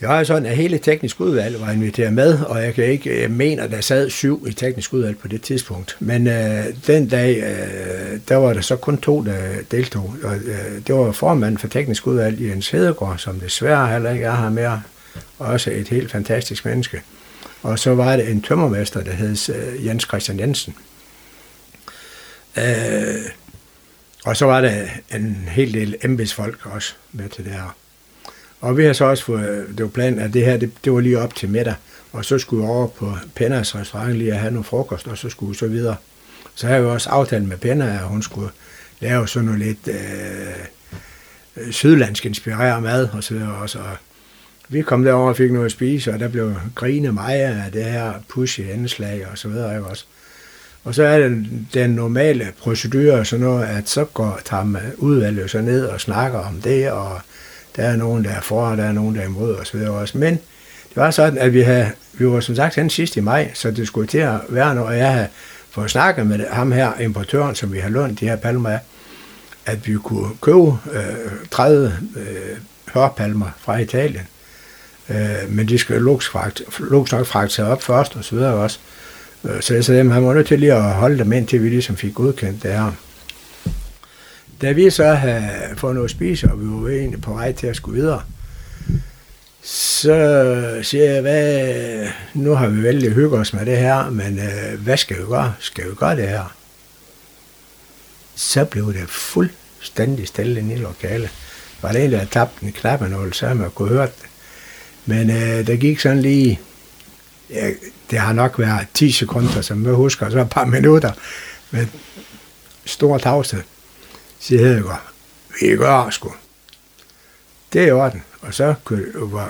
Det 0.00 0.08
var 0.08 0.24
sådan, 0.24 0.46
at 0.46 0.56
hele 0.56 0.78
teknisk 0.78 1.20
udvalg 1.20 1.60
var 1.60 1.70
inviteret 1.70 2.12
med, 2.12 2.38
og 2.38 2.62
jeg 2.62 2.74
kan 2.74 2.84
ikke 2.84 3.22
jeg 3.22 3.30
mener, 3.30 3.66
der 3.66 3.80
sad 3.80 4.10
syv 4.10 4.46
i 4.48 4.52
teknisk 4.52 4.92
udvalg 4.92 5.18
på 5.18 5.28
det 5.28 5.42
tidspunkt. 5.42 5.96
Men 6.00 6.26
øh, 6.26 6.64
den 6.86 7.08
dag, 7.08 7.36
øh, 7.36 8.18
der 8.28 8.36
var 8.36 8.52
der 8.52 8.60
så 8.60 8.76
kun 8.76 8.98
to, 8.98 9.24
der 9.24 9.38
deltog. 9.70 10.14
Og, 10.22 10.36
øh, 10.36 10.86
det 10.86 10.94
var 10.94 11.12
formanden 11.12 11.58
for 11.58 11.68
teknisk 11.68 12.06
udvalg, 12.06 12.40
Jens 12.40 12.70
Hedegaard, 12.70 13.18
som 13.18 13.40
desværre 13.40 13.88
heller 13.92 14.10
ikke 14.10 14.24
er 14.24 14.36
her 14.36 14.50
mere. 14.50 14.82
Også 15.38 15.70
et 15.70 15.88
helt 15.88 16.10
fantastisk 16.10 16.64
menneske. 16.64 17.02
Og 17.62 17.78
så 17.78 17.94
var 17.94 18.16
det 18.16 18.30
en 18.30 18.42
tømmermester, 18.42 19.00
der 19.00 19.12
hed 19.12 19.36
øh, 19.54 19.86
Jens 19.86 20.02
Christian 20.02 20.38
Jensen. 20.38 20.74
Øh, 22.58 22.64
og 24.24 24.36
så 24.36 24.46
var 24.46 24.60
der 24.60 24.86
en 25.14 25.48
hel 25.50 25.74
del 25.74 25.96
embedsfolk 26.04 26.66
også 26.66 26.94
med 27.12 27.28
til 27.28 27.44
det 27.44 27.52
her. 27.52 27.76
Og 28.60 28.76
vi 28.76 28.84
har 28.84 28.92
så 28.92 29.04
også 29.04 29.24
fået, 29.24 29.66
det 29.68 29.82
var 29.82 29.90
planen, 29.90 30.18
at 30.18 30.32
det 30.32 30.44
her, 30.44 30.56
det, 30.56 30.72
det 30.84 30.92
var 30.92 31.00
lige 31.00 31.18
op 31.18 31.34
til 31.34 31.48
middag, 31.48 31.74
og 32.12 32.24
så 32.24 32.38
skulle 32.38 32.62
vi 32.62 32.68
over 32.68 32.86
på 32.86 33.16
Pennas 33.34 33.74
restaurant 33.74 34.12
lige 34.12 34.32
at 34.32 34.38
have 34.38 34.52
noget 34.52 34.66
frokost, 34.66 35.06
og 35.06 35.18
så 35.18 35.28
skulle 35.28 35.50
vi 35.50 35.58
så 35.58 35.66
videre. 35.66 35.96
Så 36.54 36.66
har 36.66 36.80
vi 36.80 36.86
også 36.86 37.10
aftalt 37.10 37.48
med 37.48 37.56
Penna, 37.56 37.92
at 37.92 38.00
hun 38.00 38.22
skulle 38.22 38.50
lave 39.00 39.28
sådan 39.28 39.46
noget 39.46 39.60
lidt 39.60 39.88
øh, 39.88 39.96
øh, 41.56 41.72
sydlandsk 41.72 42.26
inspireret 42.26 42.82
mad, 42.82 43.08
og 43.12 43.24
så 43.24 43.34
videre 43.34 43.54
også. 43.54 43.78
Og 43.78 43.96
vi 44.68 44.82
kom 44.82 45.04
derover 45.04 45.28
og 45.28 45.36
fik 45.36 45.52
noget 45.52 45.66
at 45.66 45.72
spise, 45.72 46.12
og 46.12 46.20
der 46.20 46.28
blev 46.28 46.54
grine 46.74 47.12
mig 47.12 47.34
af 47.34 47.72
det 47.72 47.84
her 47.84 48.12
pushy 48.28 48.60
indslag, 48.60 49.26
og 49.32 49.38
så 49.38 49.48
videre, 49.48 49.76
ikke 49.76 49.86
også. 49.86 50.04
Og 50.84 50.94
så 50.94 51.02
er 51.02 51.18
det 51.18 51.46
den 51.74 51.90
normale 51.90 52.52
procedure, 52.58 53.24
så 53.24 53.36
noget, 53.36 53.66
at 53.66 53.88
så 53.88 54.04
går, 54.04 54.40
tager 54.44 54.64
man 54.64 54.82
udvalget 54.96 55.50
så 55.50 55.60
ned 55.60 55.84
og 55.84 56.00
snakker 56.00 56.38
om 56.38 56.60
det, 56.60 56.90
og 56.90 57.20
der 57.76 57.82
er 57.82 57.96
nogen, 57.96 58.24
der 58.24 58.30
er 58.30 58.40
for, 58.40 58.66
og 58.66 58.76
der 58.76 58.84
er 58.84 58.92
nogen, 58.92 59.14
der 59.14 59.20
er 59.20 59.26
imod 59.26 59.56
osv. 59.56 59.76
også. 59.76 60.18
Men 60.18 60.34
det 60.88 60.96
var 60.96 61.10
sådan, 61.10 61.38
at 61.38 61.52
vi, 61.52 61.60
havde, 61.60 61.90
vi 62.12 62.26
var 62.26 62.40
som 62.40 62.56
sagt 62.56 62.74
hen 62.74 62.90
sidst 62.90 63.16
i 63.16 63.20
maj, 63.20 63.50
så 63.54 63.70
det 63.70 63.86
skulle 63.86 64.06
til 64.06 64.18
at 64.18 64.40
være 64.48 64.74
noget, 64.74 64.98
jeg 64.98 65.12
havde 65.12 65.28
fået 65.70 65.90
snakket 65.90 66.26
med 66.26 66.46
ham 66.50 66.72
her, 66.72 67.00
importøren, 67.00 67.54
som 67.54 67.72
vi 67.72 67.78
har 67.78 67.88
lånt 67.88 68.20
de 68.20 68.28
her 68.28 68.36
palmer 68.36 68.70
af, 68.70 68.78
at 69.66 69.86
vi 69.86 69.94
kunne 69.94 70.30
købe 70.40 70.66
øh, 70.92 71.48
30 71.50 71.92
øh, 72.16 72.58
hørpalmer 72.94 73.50
fra 73.58 73.78
Italien. 73.78 74.26
Øh, 75.08 75.16
men 75.48 75.68
de 75.68 75.78
skal 75.78 76.00
luks 76.00 76.32
nok 77.12 77.26
fragte 77.26 77.64
op 77.64 77.82
først, 77.82 78.16
og 78.16 78.24
så 78.24 78.34
videre 78.34 78.54
også. 78.54 78.78
Øh, 79.44 79.60
så 79.60 79.74
jeg 79.74 79.84
sagde, 79.84 80.00
at 80.00 80.10
han 80.10 80.26
var 80.26 80.34
nødt 80.34 80.46
til 80.46 80.58
lige 80.58 80.74
at 80.74 80.82
holde 80.82 81.18
dem 81.18 81.32
ind, 81.32 81.46
til 81.46 81.62
vi 81.62 81.68
ligesom 81.68 81.96
fik 81.96 82.14
godkendt 82.14 82.62
det 82.62 82.72
her. 82.72 82.92
Da 84.60 84.72
vi 84.72 84.90
så 84.90 85.14
havde 85.14 85.76
fået 85.76 85.94
noget 85.94 86.08
at 86.08 86.10
spise, 86.10 86.50
og 86.50 86.60
vi 86.60 86.66
var 86.66 86.88
egentlig 86.88 87.20
på 87.20 87.32
vej 87.32 87.52
til 87.52 87.66
at 87.66 87.76
skulle 87.76 88.00
videre, 88.00 88.22
så 89.62 90.80
siger 90.82 91.04
jeg, 91.04 91.20
hvad, 91.20 92.08
nu 92.34 92.54
har 92.54 92.68
vi 92.68 92.82
vældig 92.82 93.12
hygget 93.12 93.40
os 93.40 93.52
med 93.52 93.66
det 93.66 93.76
her, 93.76 94.10
men 94.10 94.38
øh, 94.38 94.80
hvad 94.80 94.96
skal 94.96 95.18
vi 95.18 95.22
gøre? 95.22 95.54
Skal 95.60 95.90
vi 95.90 95.94
gøre 95.94 96.16
det 96.16 96.28
her? 96.28 96.54
Så 98.34 98.64
blev 98.64 98.92
det 98.92 99.08
fuldstændig 99.08 100.28
stille 100.28 100.72
i 100.72 100.76
lokalet. 100.76 101.30
Var 101.82 101.92
det 101.92 102.04
en, 102.04 102.10
der 102.10 102.16
havde 102.16 102.30
tabt 102.30 102.60
en 102.60 102.72
knappenål, 102.72 103.32
så 103.32 103.54
man 103.54 103.70
kunne 103.70 103.88
høre 103.88 104.06
det. 104.06 104.14
Men 105.06 105.30
øh, 105.30 105.66
der 105.66 105.76
gik 105.76 106.00
sådan 106.00 106.22
lige, 106.22 106.60
ja, 107.50 107.70
det 108.10 108.18
har 108.18 108.32
nok 108.32 108.58
været 108.58 108.86
10 108.94 109.12
sekunder, 109.12 109.60
som 109.60 109.84
jeg 109.86 109.92
husker, 109.92 110.30
så 110.30 110.40
et 110.40 110.50
par 110.50 110.64
minutter, 110.64 111.12
med 111.70 111.86
stor 112.84 113.18
tavshed, 113.18 113.62
siger 114.40 114.60
Hedegaard, 114.60 115.02
vi 115.60 115.76
gør 115.76 116.10
sgu. 116.10 116.32
Det 117.72 117.82
er 117.82 117.86
i 117.86 117.90
orden. 117.90 118.22
Og 118.40 118.54
så 118.54 118.74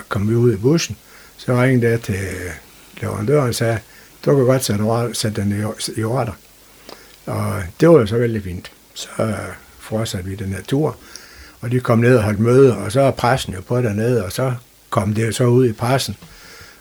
kom 0.09 0.31
vi 0.31 0.35
ud 0.35 0.53
i 0.53 0.57
bussen, 0.57 0.97
så 1.37 1.63
ringede 1.63 1.91
jeg 1.91 2.01
til 2.01 2.15
øh, 2.15 2.51
leverandøren 3.01 3.49
og 3.49 3.55
sagde, 3.55 3.79
du 4.25 4.37
kan 4.37 4.45
godt 4.45 4.65
sætte, 4.65 4.85
sætte 5.13 5.43
den 5.43 5.75
i 5.97 6.03
ordre. 6.03 6.35
Og 7.27 7.63
det 7.81 7.89
var 7.89 7.99
jo 7.99 8.07
så 8.07 8.19
vældig 8.19 8.43
fint. 8.43 8.73
Så 8.95 9.09
øh, 9.19 9.35
fortsatte 9.79 10.31
vi 10.31 10.35
den 10.35 10.53
her 10.53 10.63
tur, 10.63 10.97
og 11.61 11.71
de 11.71 11.81
kom 11.81 11.99
ned 11.99 12.17
og 12.17 12.23
holdt 12.23 12.41
møde, 12.41 12.77
og 12.77 12.93
så 12.93 13.01
er 13.01 13.11
pressen 13.11 13.55
jo 13.55 13.61
på 13.61 13.83
dernede, 13.83 14.25
og 14.25 14.33
så 14.33 14.55
kom 14.91 15.15
det 15.15 15.35
så 15.35 15.45
ud 15.45 15.67
i 15.69 15.73
pressen, 15.73 16.17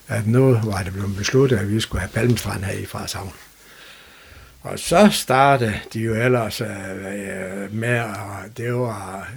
at 0.07 0.27
nu 0.27 0.59
var 0.63 0.83
det 0.83 0.93
blevet 0.93 1.15
besluttet, 1.15 1.57
at 1.57 1.71
vi 1.71 1.79
skulle 1.79 2.01
have 2.01 2.09
Palmestrand 2.13 2.63
her 2.63 2.73
i 2.73 2.85
Farshavn. 2.85 3.33
Og 4.61 4.79
så 4.79 5.09
startede 5.11 5.73
de 5.93 5.99
jo 5.99 6.13
ellers 6.13 6.61
øh, 6.61 6.67
med, 7.71 7.99
og 7.99 8.57
det 8.57 8.73
var 8.73 9.29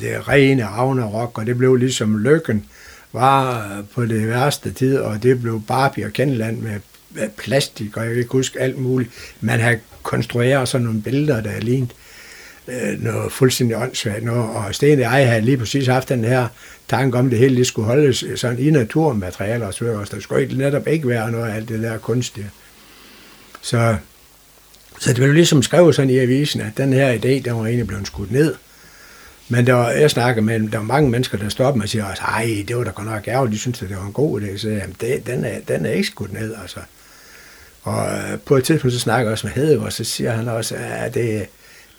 det 0.00 0.28
rene 0.28 0.66
Ragnarok, 0.66 1.38
og 1.38 1.46
det 1.46 1.58
blev 1.58 1.76
ligesom 1.76 2.18
lykken 2.18 2.66
var 3.12 3.66
øh, 3.78 3.84
på 3.94 4.06
det 4.06 4.28
værste 4.28 4.72
tid, 4.72 4.98
og 4.98 5.22
det 5.22 5.42
blev 5.42 5.62
Barbie 5.68 6.06
og 6.06 6.12
Kenland 6.12 6.58
med, 6.58 6.80
plastik, 7.36 7.96
og 7.96 8.02
jeg 8.02 8.10
kan 8.10 8.18
ikke 8.18 8.32
huske 8.32 8.60
alt 8.60 8.78
muligt. 8.78 9.10
Man 9.40 9.60
havde 9.60 9.78
konstrueret 10.02 10.68
sådan 10.68 10.84
nogle 10.84 11.02
billeder, 11.02 11.40
der 11.40 11.50
er 11.50 11.60
lignet 11.60 11.90
øh, 12.68 13.02
noget 13.02 13.32
fuldstændig 13.32 13.76
åndssvagt 13.76 14.24
noget, 14.24 14.50
og 14.50 14.74
Sten 14.74 14.98
og 14.98 15.00
jeg 15.00 15.28
havde 15.28 15.40
lige 15.40 15.56
præcis 15.56 15.86
haft 15.86 16.08
den 16.08 16.24
her 16.24 16.48
tanke 16.88 17.18
om, 17.18 17.30
det 17.30 17.38
hele 17.38 17.56
det 17.56 17.66
skulle 17.66 17.86
holdes 17.86 18.24
sådan 18.36 18.58
i 18.58 18.70
naturmaterialer 18.70 19.66
og 19.66 19.74
så. 19.74 20.06
Der 20.10 20.20
skulle 20.20 20.42
ikke, 20.42 20.54
netop 20.54 20.88
ikke 20.88 21.08
være 21.08 21.30
noget 21.30 21.50
af 21.50 21.56
alt 21.56 21.68
det 21.68 21.82
der 21.82 21.98
kunstige. 21.98 22.50
Så, 23.62 23.96
så 25.02 25.08
det 25.08 25.16
blev 25.16 25.32
ligesom 25.32 25.62
skrevet 25.62 25.94
sådan 25.94 26.10
i 26.10 26.18
avisen, 26.18 26.60
at 26.60 26.76
den 26.76 26.92
her 26.92 27.14
idé, 27.14 27.28
den 27.28 27.54
var 27.54 27.66
egentlig 27.66 27.86
blevet 27.86 28.06
skudt 28.06 28.32
ned. 28.32 28.54
Men 29.48 29.66
der 29.66 29.72
var, 29.72 29.90
jeg 29.90 30.10
snakker 30.10 30.42
med, 30.42 30.60
der 30.60 30.78
var 30.78 30.84
mange 30.84 31.10
mennesker, 31.10 31.38
der 31.38 31.48
stopper 31.48 31.76
mig 31.76 31.82
og 31.82 31.88
siger, 31.88 32.06
at 32.06 32.68
det 32.68 32.76
var 32.76 32.84
da 32.84 32.90
godt 32.90 33.08
nok 33.08 33.28
ærgerligt, 33.28 33.54
de 33.54 33.58
synes, 33.58 33.82
at 33.82 33.88
det 33.88 33.96
var 33.96 34.06
en 34.06 34.12
god 34.12 34.40
idé. 34.40 34.58
Så 34.58 34.68
jamen, 34.68 34.96
det, 35.00 35.26
den, 35.26 35.44
er, 35.44 35.60
den 35.68 35.86
er 35.86 35.90
ikke 35.90 36.06
skudt 36.06 36.32
ned, 36.32 36.54
altså. 36.62 36.80
Og 37.82 38.06
øh, 38.06 38.38
på 38.38 38.56
et 38.56 38.64
tidspunkt, 38.64 38.94
så 38.94 39.00
snakker 39.00 39.24
jeg 39.24 39.32
også 39.32 39.46
med 39.46 39.54
Hedegaard, 39.54 39.90
så 39.90 40.04
siger 40.04 40.32
han 40.32 40.48
også, 40.48 40.74
at 40.78 41.14
det, 41.14 41.46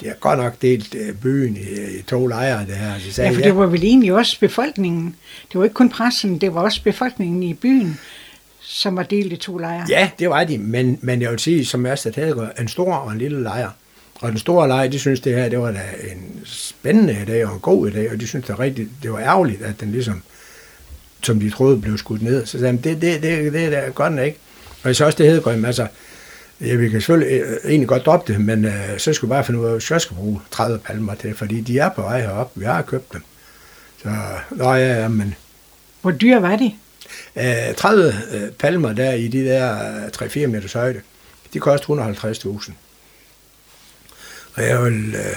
det 0.01 0.09
er 0.09 0.13
godt 0.13 0.39
nok 0.39 0.61
delt 0.61 0.95
øh, 0.95 1.15
byen 1.15 1.57
i, 1.57 1.97
i 1.99 2.01
to 2.01 2.27
lejre, 2.27 2.65
det 2.65 2.75
her. 2.75 2.99
Så 2.99 3.11
sagde, 3.11 3.29
ja, 3.29 3.37
for 3.37 3.41
det 3.41 3.55
var 3.55 3.65
vel 3.65 3.83
egentlig 3.83 4.13
også 4.13 4.39
befolkningen. 4.39 5.15
Det 5.51 5.57
var 5.59 5.63
ikke 5.63 5.73
kun 5.73 5.89
pressen, 5.89 6.37
det 6.37 6.53
var 6.53 6.61
også 6.61 6.83
befolkningen 6.83 7.43
i 7.43 7.53
byen, 7.53 7.99
som 8.65 8.97
var 8.97 9.03
delt 9.03 9.33
i 9.33 9.35
to 9.35 9.57
lejre. 9.57 9.85
Ja, 9.89 10.09
det 10.19 10.29
var 10.29 10.43
de, 10.43 10.57
men, 10.57 10.99
men 11.01 11.21
jeg 11.21 11.31
vil 11.31 11.39
sige, 11.39 11.65
som 11.65 11.85
jeg 11.85 11.99
sagde, 11.99 12.49
en 12.59 12.67
stor 12.67 12.93
og 12.93 13.11
en 13.11 13.17
lille 13.17 13.43
lejr. 13.43 13.69
Og 14.21 14.29
den 14.29 14.37
store 14.37 14.67
lejr, 14.67 14.87
de 14.87 14.99
synes 14.99 15.19
det 15.19 15.35
her, 15.35 15.49
det 15.49 15.59
var 15.59 15.71
da 15.71 15.81
en 16.11 16.41
spændende 16.45 17.25
idé 17.27 17.47
og 17.47 17.53
en 17.53 17.59
god 17.59 17.91
idé, 17.91 18.11
og 18.13 18.19
de 18.19 18.27
synes 18.27 18.45
det 18.45 18.59
rigtig, 18.59 18.87
det 19.03 19.11
var 19.11 19.19
ærgerligt, 19.19 19.61
at 19.61 19.79
den 19.79 19.91
ligesom, 19.91 20.23
som 21.23 21.39
de 21.39 21.49
troede, 21.49 21.77
blev 21.77 21.97
skudt 21.97 22.21
ned. 22.21 22.45
Så 22.45 22.59
sagde 22.59 22.77
det, 22.77 22.83
det, 22.83 23.01
det, 23.01 23.23
det, 23.23 23.53
det 23.53 23.77
er 23.77 23.89
godt 23.89 24.25
ikke. 24.25 24.37
Og 24.83 24.95
så 24.95 25.05
også 25.05 25.17
det 25.17 25.31
hedder, 25.31 25.65
altså, 25.67 25.87
Ja, 26.61 26.75
vi 26.75 26.89
kan 26.89 27.01
selvfølgelig 27.01 27.41
øh, 27.41 27.57
egentlig 27.65 27.87
godt 27.87 28.05
droppe 28.05 28.33
det, 28.33 28.41
men 28.41 28.65
øh, 28.65 28.97
så 28.97 29.13
skal 29.13 29.27
vi 29.27 29.29
bare 29.29 29.43
finde 29.43 29.59
ud 29.59 29.65
af, 29.65 29.75
at 29.75 29.91
jeg 29.91 30.01
skal 30.01 30.15
bruge 30.15 30.41
30 30.51 30.79
palmer 30.79 31.15
til, 31.15 31.35
fordi 31.35 31.61
de 31.61 31.79
er 31.79 31.89
på 31.89 32.01
vej 32.01 32.21
herop. 32.21 32.51
Vi 32.55 32.65
har 32.65 32.81
købt 32.81 33.13
dem. 33.13 33.21
Så, 34.03 34.09
nå 34.51 34.73
ja, 34.73 35.01
ja, 35.01 35.07
men... 35.07 35.35
Hvor 36.01 36.11
dyre 36.11 36.41
var 36.41 36.55
de? 36.55 36.73
Øh, 37.35 37.75
30 37.77 38.13
øh, 38.31 38.51
palmer 38.51 38.93
der 38.93 39.13
i 39.13 39.27
de 39.27 39.45
der 39.45 40.07
3-4 40.07 40.39
øh, 40.39 40.49
meters 40.49 40.73
højde, 40.73 41.01
de 41.53 41.59
koster 41.59 42.13
150.000. 42.67 42.71
Og 44.55 44.63
jeg 44.63 44.83
vil 44.83 45.15
øh, 45.15 45.35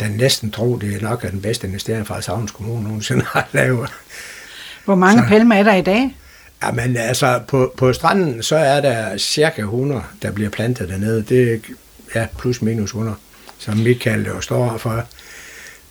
da 0.00 0.08
næsten 0.08 0.50
tro, 0.50 0.76
det 0.76 0.94
er 0.94 1.00
nok 1.00 1.24
er 1.24 1.30
den 1.30 1.42
bedste 1.42 1.66
investering 1.66 2.06
fra 2.06 2.22
Savns 2.22 2.50
Kommune 2.50 2.82
nogensinde 2.84 3.24
har 3.24 3.48
lavet. 3.52 3.90
Hvor 4.84 4.94
mange 4.94 5.22
så, 5.22 5.28
palmer 5.28 5.56
er 5.56 5.62
der 5.62 5.74
i 5.74 5.82
dag? 5.82 6.16
Jamen 6.62 6.96
altså, 6.96 7.40
på, 7.48 7.74
på 7.76 7.92
stranden, 7.92 8.42
så 8.42 8.56
er 8.56 8.80
der 8.80 9.16
cirka 9.16 9.62
100, 9.62 10.02
der 10.22 10.30
bliver 10.30 10.50
plantet 10.50 10.88
dernede. 10.88 11.22
Det 11.22 11.52
er 11.52 11.58
ja, 12.14 12.26
plus 12.38 12.62
minus 12.62 12.90
100, 12.90 13.16
som 13.58 13.76
Michael 13.76 14.26
jo 14.26 14.40
står 14.40 14.78
for 14.78 15.04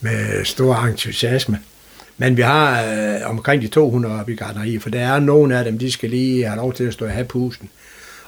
med 0.02 0.46
stor 0.46 0.76
entusiasme. 0.76 1.60
Men 2.22 2.38
vi 2.38 2.42
har 2.42 2.84
øh, 2.84 3.30
omkring 3.30 3.62
de 3.62 3.68
200 3.68 4.20
oppe 4.20 4.34
i 4.34 4.36
gardneri, 4.36 4.80
for 4.80 4.90
der 4.90 5.00
er 5.00 5.20
nogle 5.20 5.58
af 5.58 5.66
dem, 5.66 5.78
de 5.78 5.92
skal 5.92 6.10
lige 6.10 6.46
have 6.46 6.56
lov 6.56 6.74
til 6.74 6.84
at 6.84 6.94
stå 6.94 7.06
i 7.06 7.24
pusten. 7.24 7.70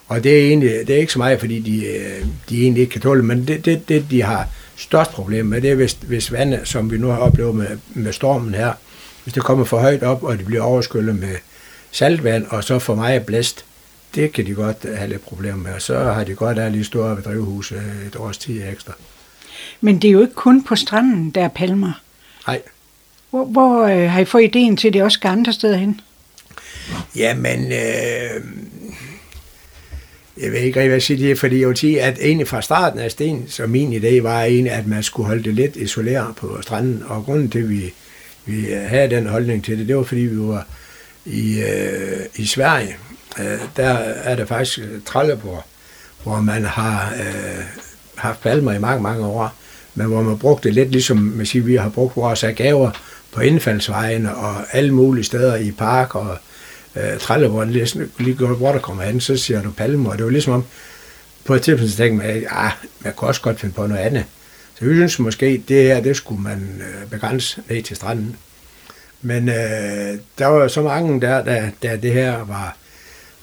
Og 0.08 0.24
det 0.24 0.32
er, 0.40 0.48
egentlig, 0.48 0.88
det 0.88 0.90
er 0.90 1.00
ikke 1.00 1.14
så 1.14 1.20
meget, 1.20 1.40
fordi 1.40 1.60
de, 1.60 1.86
øh, 1.86 2.26
de 2.50 2.62
egentlig 2.62 2.82
ikke 2.82 2.92
kan 2.92 3.02
tåle 3.02 3.24
men 3.24 3.48
det, 3.48 3.66
det, 3.66 3.90
det, 3.90 4.06
de 4.12 4.22
har 4.22 4.48
størst 4.76 5.12
problem 5.12 5.46
med, 5.46 5.62
det 5.62 5.72
er, 5.72 5.76
hvis, 5.76 5.98
hvis 6.02 6.32
vandet, 6.32 6.68
som 6.68 6.92
vi 6.92 6.98
nu 6.98 7.08
har 7.08 7.18
oplevet 7.18 7.56
med, 7.56 7.68
med 7.94 8.14
stormen 8.14 8.54
her, 8.54 8.74
hvis 9.24 9.34
det 9.34 9.44
kommer 9.44 9.66
for 9.66 9.80
højt 9.80 10.04
op, 10.04 10.24
og 10.24 10.38
det 10.38 10.46
bliver 10.46 10.62
overskyllet 10.62 11.16
med, 11.16 11.36
saltvand, 11.92 12.46
og 12.50 12.64
så 12.64 12.80
for 12.80 12.96
mig 12.96 13.26
blæst, 13.26 13.66
det 14.16 14.34
kan 14.34 14.46
de 14.46 14.54
godt 14.54 14.86
have 14.96 15.10
lidt 15.10 15.22
problemer 15.22 15.58
med. 15.58 15.74
Og 15.74 15.82
så 15.82 16.00
har 16.00 16.24
de 16.24 16.36
godt 16.36 16.58
af 16.58 16.72
lige 16.72 16.84
stå 16.84 17.14
ved 17.14 17.24
drivhuset 17.24 17.82
et 18.08 18.16
års 18.16 18.38
tid 18.38 18.62
ekstra. 18.72 18.94
Men 19.82 20.02
det 20.02 20.08
er 20.08 20.12
jo 20.12 20.22
ikke 20.22 20.34
kun 20.34 20.64
på 20.64 20.76
stranden, 20.76 21.30
der 21.30 21.44
er 21.44 21.48
palmer. 21.48 22.02
Nej. 22.48 22.62
Hvor, 23.34 23.46
hvor 23.46 23.84
øh, 23.84 24.10
har 24.12 24.20
I 24.20 24.26
fået 24.26 24.44
ideen 24.44 24.78
til, 24.78 24.88
at 24.88 24.94
det 24.94 25.04
også 25.04 25.16
skal 25.16 25.28
andre 25.28 25.54
steder 25.54 25.78
hen? 25.78 26.02
Jamen, 27.16 27.72
øh, 27.72 28.42
jeg 30.42 30.52
ved 30.52 30.60
ikke 30.60 30.80
rigtig, 30.80 30.88
hvad 30.88 30.96
jeg 30.96 31.02
siger 31.02 31.28
det, 31.28 31.40
fordi 31.40 31.60
jeg 31.60 31.68
vil 31.68 31.78
sige, 31.78 32.02
at 32.02 32.18
egentlig 32.22 32.48
fra 32.48 32.62
starten 32.62 33.00
af 33.00 33.12
Sten, 33.12 33.46
så 33.48 33.68
min 33.68 33.94
idé 33.94 34.22
var 34.22 34.44
egentlig, 34.44 34.72
at 34.72 34.88
man 34.88 35.04
skulle 35.04 35.28
holde 35.28 35.44
det 35.44 35.54
lidt 35.54 35.76
isoleret 35.76 36.36
på 36.36 36.58
stranden, 36.62 37.04
og 37.08 37.24
grunden 37.26 37.50
til, 37.50 37.60
at 37.60 37.70
vi, 37.70 37.94
vi 38.46 38.68
øh, 38.68 38.82
havde 38.82 39.10
den 39.10 39.28
holdning 39.28 39.64
til 39.64 39.80
det, 39.80 39.88
det 39.88 39.98
var, 39.98 40.04
fordi 40.04 40.22
vi 40.22 40.40
var 40.40 40.68
i, 41.26 41.62
øh, 41.62 42.20
i 42.36 42.46
Sverige, 42.46 42.96
øh, 43.40 43.60
der 43.78 43.90
er 44.24 44.36
der 44.36 44.46
faktisk 44.46 44.80
Trelleborg, 45.06 45.64
hvor 46.24 46.42
man 46.42 46.66
har 46.66 47.14
øh, 47.20 47.64
haft 48.16 48.42
palmer 48.42 48.74
i 48.74 48.80
mange, 48.80 49.04
mange 49.04 49.26
år, 49.26 49.56
men 49.96 50.08
hvor 50.08 50.22
man 50.22 50.38
brugte 50.38 50.68
det 50.68 50.76
lidt 50.76 50.92
ligesom 50.92 51.18
man 51.18 51.46
siger, 51.46 51.64
vi 51.64 51.76
har 51.76 51.90
brugt 51.90 52.18
vores 52.18 52.46
gaver 52.56 52.92
på 53.34 53.42
indfaldsvejene 53.42 54.36
og 54.36 54.56
alle 54.72 54.94
mulige 54.94 55.24
steder 55.24 55.56
i 55.56 55.72
park 55.72 56.16
og 56.16 56.38
øh, 56.96 57.20
Trelleborg, 57.20 57.68
lige, 57.68 58.10
lige 58.20 58.36
hvor 58.36 58.72
der 58.72 58.80
kommer 58.80 59.04
hen, 59.04 59.22
så 59.22 59.38
siger 59.38 59.62
du 59.62 59.72
palmer, 59.72 60.12
og 60.12 60.18
det 60.18 60.26
var 60.26 60.32
ligesom 60.32 60.54
om, 60.54 60.64
på 61.46 61.54
et 61.54 61.62
tidspunkt 61.62 61.94
tænkte 61.94 62.28
man, 62.28 62.36
at 62.36 62.44
ah, 62.50 62.72
man 63.04 63.14
kunne 63.14 63.28
også 63.28 63.42
godt 63.42 63.60
finde 63.60 63.76
på 63.76 63.88
noget 63.88 64.02
andet. 64.02 64.26
Så 64.80 64.86
vi 64.86 64.96
synes 64.96 65.20
måske, 65.20 65.64
det 65.68 65.84
her, 65.84 66.02
det 66.02 66.18
skulle 66.18 66.42
man 66.42 66.82
øh, 66.82 67.10
begrænse 67.10 67.62
ned 67.70 67.84
til 67.84 67.96
stranden. 67.96 68.36
Men 69.22 69.50
øh, 69.50 70.18
der 70.38 70.46
var 70.46 70.68
så 70.68 70.82
mange 70.82 71.22
der, 71.22 71.44
da, 71.44 71.72
da 71.84 71.96
det 71.96 72.14
her 72.14 72.46
var, 72.46 72.78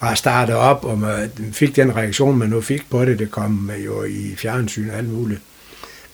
var 0.01 0.15
startet 0.15 0.55
op, 0.55 0.85
og 0.85 0.99
man 0.99 1.31
fik 1.53 1.77
den 1.77 1.97
reaktion, 1.97 2.39
man 2.39 2.49
nu 2.49 2.61
fik 2.61 2.91
på 2.91 3.05
det, 3.05 3.19
det 3.19 3.31
kom 3.31 3.71
jo 3.85 4.05
i 4.05 4.35
fjernsyn 4.37 4.91
og 4.91 4.97
alt 4.97 5.09
muligt. 5.09 5.41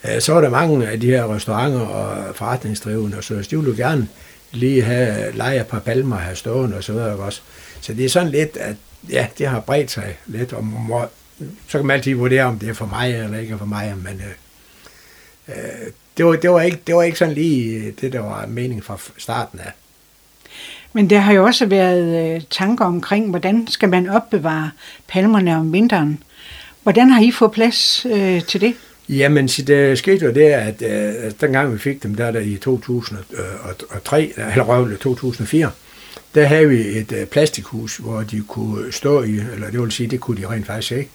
Øh, 0.09 0.21
så 0.21 0.33
var 0.33 0.41
der 0.41 0.49
mange 0.49 0.87
af 0.87 0.99
de 0.99 1.07
her 1.07 1.35
restauranter 1.35 1.79
og 1.79 2.35
forretningsdrivende, 2.35 3.17
og 3.17 3.23
så 3.23 3.47
de 3.51 3.59
ville 3.59 3.83
gerne 3.83 4.07
lige 4.51 4.81
have 4.81 5.37
leje 5.37 5.59
et 5.59 5.67
par 5.67 5.79
palmer 5.79 6.17
her 6.17 6.33
stående 6.33 6.77
og 6.77 6.83
så 6.83 6.93
videre 6.93 7.15
også. 7.15 7.41
Så 7.81 7.93
det 7.93 8.05
er 8.05 8.09
sådan 8.09 8.31
lidt, 8.31 8.57
at 8.57 8.75
ja, 9.09 9.27
det 9.37 9.47
har 9.47 9.59
bredt 9.59 9.91
sig 9.91 10.17
lidt, 10.25 10.53
og 10.53 10.65
må, 10.65 11.05
så 11.67 11.77
kan 11.77 11.85
man 11.85 11.95
altid 11.95 12.13
vurdere, 12.13 12.43
om 12.43 12.59
det 12.59 12.69
er 12.69 12.73
for 12.73 12.85
mig 12.85 13.13
eller 13.13 13.39
ikke 13.39 13.53
er 13.53 13.57
for 13.57 13.65
mig, 13.65 13.93
men 14.03 14.21
øh, 14.21 15.55
øh, 15.57 15.91
det, 16.17 16.25
var, 16.25 16.35
det, 16.35 16.51
var 16.51 16.61
ikke, 16.61 16.79
det 16.87 16.95
var 16.95 17.03
ikke 17.03 17.17
sådan 17.17 17.33
lige 17.33 17.91
det, 18.01 18.13
der 18.13 18.19
var 18.19 18.45
meningen 18.45 18.83
fra 18.83 18.97
starten 19.17 19.59
af. 19.59 19.71
Men 20.93 21.09
der 21.09 21.19
har 21.19 21.33
jo 21.33 21.45
også 21.45 21.65
været 21.65 22.35
øh, 22.35 22.41
tanker 22.49 22.85
omkring, 22.85 23.29
hvordan 23.29 23.67
skal 23.67 23.89
man 23.89 24.09
opbevare 24.09 24.71
palmerne 25.07 25.57
om 25.57 25.73
vinteren. 25.73 26.23
Hvordan 26.83 27.09
har 27.09 27.21
I 27.21 27.31
fået 27.31 27.51
plads 27.51 28.05
øh, 28.05 28.43
til 28.43 28.61
det? 28.61 28.73
Jamen, 29.09 29.47
det 29.47 29.97
skete 29.97 30.25
jo 30.25 30.31
det, 30.31 30.41
at 30.41 30.81
øh, 30.81 31.31
dengang 31.41 31.73
vi 31.73 31.77
fik 31.77 32.03
dem 32.03 32.15
der, 32.15 32.31
der 32.31 32.39
i 32.39 32.57
2003, 32.57 34.33
øh, 34.37 34.51
eller 34.51 34.63
røvle 34.63 34.97
2004, 34.97 35.71
der 36.35 36.45
havde 36.45 36.69
vi 36.69 36.97
et 36.97 37.11
øh, 37.11 37.25
plastikhus, 37.25 37.97
hvor 37.97 38.21
de 38.21 38.43
kunne 38.47 38.91
stå 38.91 39.23
i, 39.23 39.39
eller 39.53 39.69
det 39.71 39.81
vil 39.81 39.91
sige, 39.91 40.09
det 40.09 40.19
kunne 40.19 40.41
de 40.41 40.47
rent 40.47 40.67
faktisk 40.67 40.91
ikke. 40.91 41.09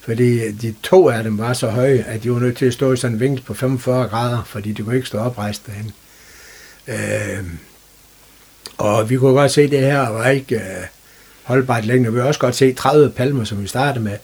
Fordi 0.00 0.52
de 0.52 0.74
to 0.82 1.08
af 1.08 1.24
dem 1.24 1.38
var 1.38 1.52
så 1.52 1.68
høje, 1.68 2.04
at 2.08 2.22
de 2.22 2.32
var 2.32 2.38
nødt 2.38 2.56
til 2.56 2.66
at 2.66 2.72
stå 2.72 2.92
i 2.92 2.96
sådan 2.96 3.14
en 3.14 3.20
vinkel 3.20 3.44
på 3.44 3.54
45 3.54 4.08
grader, 4.08 4.42
fordi 4.46 4.72
de 4.72 4.82
kunne 4.82 4.96
ikke 4.96 5.08
stå 5.08 5.18
oprejst 5.18 5.66
derhen. 5.66 5.92
Øh, 6.88 7.44
og 8.78 9.10
vi 9.10 9.16
kunne 9.16 9.32
godt 9.32 9.50
se, 9.50 9.62
at 9.62 9.70
det 9.70 9.80
her 9.80 10.08
var 10.08 10.28
ikke 10.28 10.54
øh, 10.56 10.86
holdbart 11.42 11.84
længere. 11.84 12.12
Vi 12.12 12.18
kunne 12.18 12.28
også 12.28 12.40
godt 12.40 12.56
se 12.56 12.72
30 12.72 13.10
palmer, 13.10 13.44
som 13.44 13.62
vi 13.62 13.66
startede 13.66 14.04
med. 14.04 14.16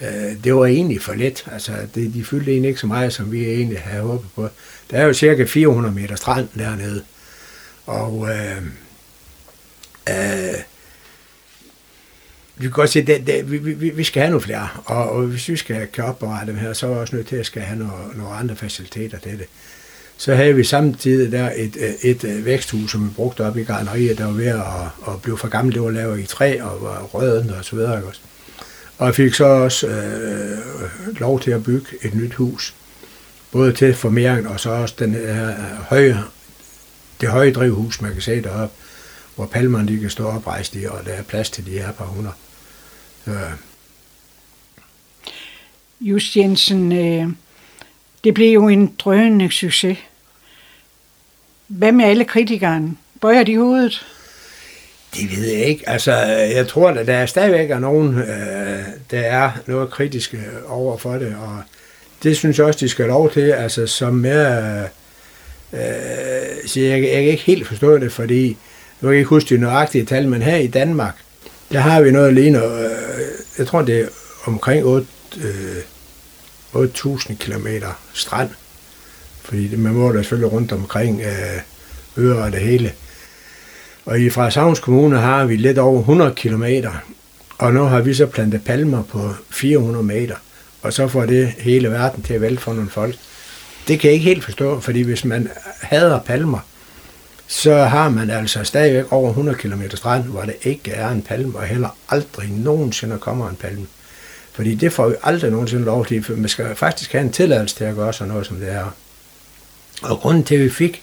Øh, 0.00 0.44
det 0.44 0.54
var 0.54 0.66
egentlig 0.66 1.02
for 1.02 1.14
let. 1.14 1.44
Altså, 1.52 1.72
det, 1.94 2.14
de 2.14 2.24
fyldte 2.24 2.50
egentlig 2.50 2.68
ikke 2.68 2.80
så 2.80 2.86
meget, 2.86 3.12
som 3.12 3.32
vi 3.32 3.44
egentlig 3.44 3.80
havde 3.80 4.02
håbet 4.02 4.30
på. 4.34 4.48
Der 4.90 4.98
er 4.98 5.04
jo 5.04 5.12
cirka 5.12 5.44
400 5.44 5.94
meter 5.94 6.16
strand 6.16 6.48
dernede. 6.58 7.04
Og 7.86 8.28
øh, 8.30 8.56
øh, 10.08 10.54
vi 12.56 12.62
kan 12.62 12.70
godt 12.70 12.90
se, 12.90 12.98
at 12.98 13.50
vi, 13.50 13.58
vi, 13.58 13.90
vi 13.90 14.04
skal 14.04 14.20
have 14.20 14.30
nogle 14.30 14.42
flere, 14.42 14.68
og, 14.84 15.10
og 15.10 15.22
hvis 15.22 15.48
vi 15.48 15.56
skal 15.56 15.86
kan 15.86 16.04
opbevare 16.04 16.46
dem 16.46 16.56
her, 16.56 16.72
så 16.72 16.86
er 16.86 16.90
vi 16.90 16.96
også 16.96 17.16
nødt 17.16 17.26
til 17.26 17.36
at 17.36 17.46
skal 17.46 17.62
have 17.62 17.78
nogle, 17.78 17.92
nogle 18.16 18.34
andre 18.34 18.56
faciliteter 18.56 19.18
til 19.18 19.38
det. 19.38 19.46
Så 20.16 20.34
havde 20.34 20.54
vi 20.54 20.64
samtidig 20.64 21.32
der 21.32 21.50
et, 21.56 21.76
øh, 21.76 22.10
et, 22.10 22.24
et 22.24 22.44
væksthus, 22.44 22.90
som 22.90 23.08
vi 23.08 23.14
brugte 23.14 23.46
op 23.46 23.56
i 23.56 23.62
garneriet, 23.62 24.18
der 24.18 24.24
var 24.24 24.32
ved 24.32 24.46
at, 24.46 24.56
at 25.08 25.22
blive 25.22 25.38
for 25.38 25.48
gammelt. 25.48 25.74
Det 25.74 25.82
var 25.82 25.90
lavet 25.90 26.20
i 26.20 26.26
træ 26.26 26.60
og 26.60 26.82
var 26.82 27.02
rødende 27.02 27.56
og 27.58 27.64
så 27.64 27.76
videre. 27.76 27.96
Ikke 27.96 28.08
også? 28.08 28.20
Og 29.00 29.06
jeg 29.06 29.14
fik 29.14 29.34
så 29.34 29.44
også 29.44 29.86
øh, 29.86 31.20
lov 31.20 31.40
til 31.40 31.50
at 31.50 31.64
bygge 31.64 31.86
et 32.02 32.14
nyt 32.14 32.34
hus. 32.34 32.74
Både 33.52 33.72
til 33.72 33.94
formering 33.94 34.48
og 34.48 34.60
så 34.60 34.70
også 34.70 34.94
den 34.98 35.14
her 35.14 35.48
øh, 35.48 35.76
høje, 35.88 36.24
det 37.20 37.28
høje 37.28 37.52
drivhus, 37.52 38.00
man 38.00 38.12
kan 38.12 38.22
se 38.22 38.42
deroppe, 38.42 38.74
hvor 39.34 39.46
palmerne 39.46 39.88
de 39.88 40.00
kan 40.00 40.10
stå 40.10 40.24
oprejst 40.24 40.74
i, 40.74 40.84
og 40.84 41.04
der 41.04 41.12
er 41.12 41.22
plads 41.22 41.50
til 41.50 41.66
de 41.66 41.70
her 41.70 41.92
par 41.92 42.04
hundrede. 42.04 42.34
Øh. 43.26 43.52
Just 46.00 46.36
Jensen, 46.36 46.92
øh, 46.92 47.28
det 48.24 48.34
blev 48.34 48.52
jo 48.52 48.68
en 48.68 48.94
drønende 48.98 49.50
succes. 49.50 49.98
Hvad 51.66 51.92
med 51.92 52.04
alle 52.04 52.24
kritikerne? 52.24 52.96
Bøjer 53.20 53.44
de 53.44 53.56
hovedet? 53.56 54.06
Det 55.14 55.36
ved 55.36 55.46
jeg 55.46 55.64
ikke. 55.64 55.88
Altså, 55.88 56.12
øh, 56.12 56.56
jeg 56.56 56.68
tror, 56.68 56.88
at 56.88 57.06
der 57.06 57.14
er 57.14 57.26
stadigvæk 57.26 57.70
er 57.70 57.78
nogen, 57.78 58.18
øh, 58.18 58.84
der 59.10 59.20
er 59.20 59.50
noget 59.66 59.90
kritiske 59.90 60.40
over 60.68 60.96
for 60.96 61.12
det, 61.12 61.36
og 61.40 61.62
det 62.22 62.36
synes 62.36 62.58
jeg 62.58 62.66
også, 62.66 62.78
de 62.80 62.88
skal 62.88 63.06
lov 63.06 63.32
til. 63.32 63.50
Altså, 63.50 63.86
som 63.86 64.24
jeg, 64.24 64.88
øh, 65.72 65.80
siger, 66.66 66.88
jeg, 66.96 67.02
jeg 67.02 67.22
kan 67.22 67.30
ikke 67.30 67.42
helt 67.42 67.66
forstå 67.66 67.98
det, 67.98 68.12
fordi 68.12 68.56
nu 69.00 69.06
kan 69.06 69.10
jeg 69.10 69.18
ikke 69.18 69.28
huske 69.28 69.54
de 69.54 69.60
nøjagtige 69.60 70.04
tal, 70.04 70.28
men 70.28 70.42
her 70.42 70.56
i 70.56 70.66
Danmark, 70.66 71.14
der 71.72 71.80
har 71.80 72.00
vi 72.00 72.10
noget 72.10 72.34
lige 72.34 72.50
noget, 72.50 72.84
øh, 72.84 73.26
jeg 73.58 73.66
tror, 73.66 73.82
det 73.82 74.00
er 74.00 74.06
omkring 74.44 74.84
8, 74.84 75.06
øh, 75.36 75.76
8.000 76.74 77.34
km 77.34 77.66
strand, 78.12 78.50
fordi 79.42 79.76
man 79.76 79.92
må 79.92 80.12
da 80.12 80.18
selvfølgelig 80.18 80.52
rundt 80.52 80.72
omkring 80.72 81.20
øh, 81.20 81.60
øer 82.16 82.34
og 82.34 82.52
det 82.52 82.60
hele. 82.60 82.92
Og 84.04 84.20
i 84.20 84.30
Frederikshavns 84.30 84.80
Kommune 84.80 85.18
har 85.18 85.44
vi 85.44 85.56
lidt 85.56 85.78
over 85.78 85.98
100 85.98 86.34
km, 86.36 86.64
og 87.58 87.74
nu 87.74 87.82
har 87.82 88.00
vi 88.00 88.14
så 88.14 88.26
plantet 88.26 88.64
palmer 88.64 89.02
på 89.02 89.34
400 89.50 90.04
meter, 90.04 90.36
og 90.82 90.92
så 90.92 91.08
får 91.08 91.26
det 91.26 91.48
hele 91.48 91.90
verden 91.90 92.22
til 92.22 92.34
at 92.34 92.40
vælte 92.40 92.62
for 92.62 92.72
nogle 92.72 92.90
folk. 92.90 93.14
Det 93.88 94.00
kan 94.00 94.08
jeg 94.08 94.14
ikke 94.14 94.26
helt 94.26 94.44
forstå, 94.44 94.80
fordi 94.80 95.02
hvis 95.02 95.24
man 95.24 95.48
hader 95.80 96.20
palmer, 96.20 96.58
så 97.46 97.74
har 97.74 98.08
man 98.08 98.30
altså 98.30 98.64
stadigvæk 98.64 99.12
over 99.12 99.28
100 99.28 99.58
km 99.58 99.82
strand, 99.94 100.24
hvor 100.24 100.42
der 100.42 100.52
ikke 100.62 100.90
er 100.90 101.08
en 101.08 101.22
palme, 101.22 101.58
og 101.58 101.64
heller 101.64 101.88
aldrig 102.08 102.50
nogensinde 102.50 103.18
kommer 103.18 103.48
en 103.48 103.56
palme. 103.56 103.86
Fordi 104.52 104.74
det 104.74 104.92
får 104.92 105.08
vi 105.08 105.14
aldrig 105.22 105.50
nogensinde 105.50 105.84
lov 105.84 106.06
til, 106.06 106.24
for 106.24 106.32
man 106.32 106.48
skal 106.48 106.76
faktisk 106.76 107.12
have 107.12 107.24
en 107.24 107.32
tilladelse 107.32 107.76
til 107.76 107.84
at 107.84 107.94
gøre 107.94 108.12
sådan 108.12 108.28
noget 108.28 108.46
som 108.46 108.56
det 108.56 108.72
er. 108.72 108.94
Og 110.02 110.18
grunden 110.18 110.44
til, 110.44 110.54
at 110.54 110.60
vi 110.60 110.70
fik 110.70 111.02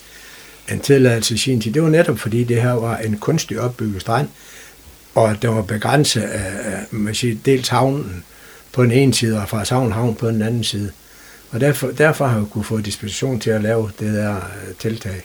en 0.71 0.79
tilladelse 0.79 1.33
i 1.33 1.37
sin 1.37 1.61
tid, 1.61 1.73
det 1.73 1.83
var 1.83 1.89
netop 1.89 2.19
fordi 2.19 2.43
det 2.43 2.61
her 2.61 2.71
var 2.71 2.97
en 2.97 3.17
kunstig 3.17 3.59
opbygget 3.59 4.01
strand, 4.01 4.27
og 5.15 5.41
det 5.41 5.49
var 5.49 5.61
begrænset 5.61 6.21
af 6.21 6.85
man 6.91 7.15
siger, 7.15 7.35
dels 7.45 7.67
havnen 7.67 8.23
på 8.73 8.83
den 8.83 8.91
ene 8.91 9.13
side, 9.13 9.41
og 9.41 9.49
fra 9.49 9.65
Savnhavn 9.65 10.15
på 10.15 10.27
den 10.27 10.41
anden 10.41 10.63
side. 10.63 10.91
Og 11.51 11.59
derfor, 11.59 11.87
derfor 11.87 12.25
har 12.25 12.39
vi 12.39 12.45
kunne 12.45 12.63
få 12.63 12.79
disposition 12.79 13.39
til 13.39 13.49
at 13.49 13.61
lave 13.61 13.91
det 13.99 14.13
der 14.13 14.35
øh, 14.35 14.75
tiltag. 14.79 15.21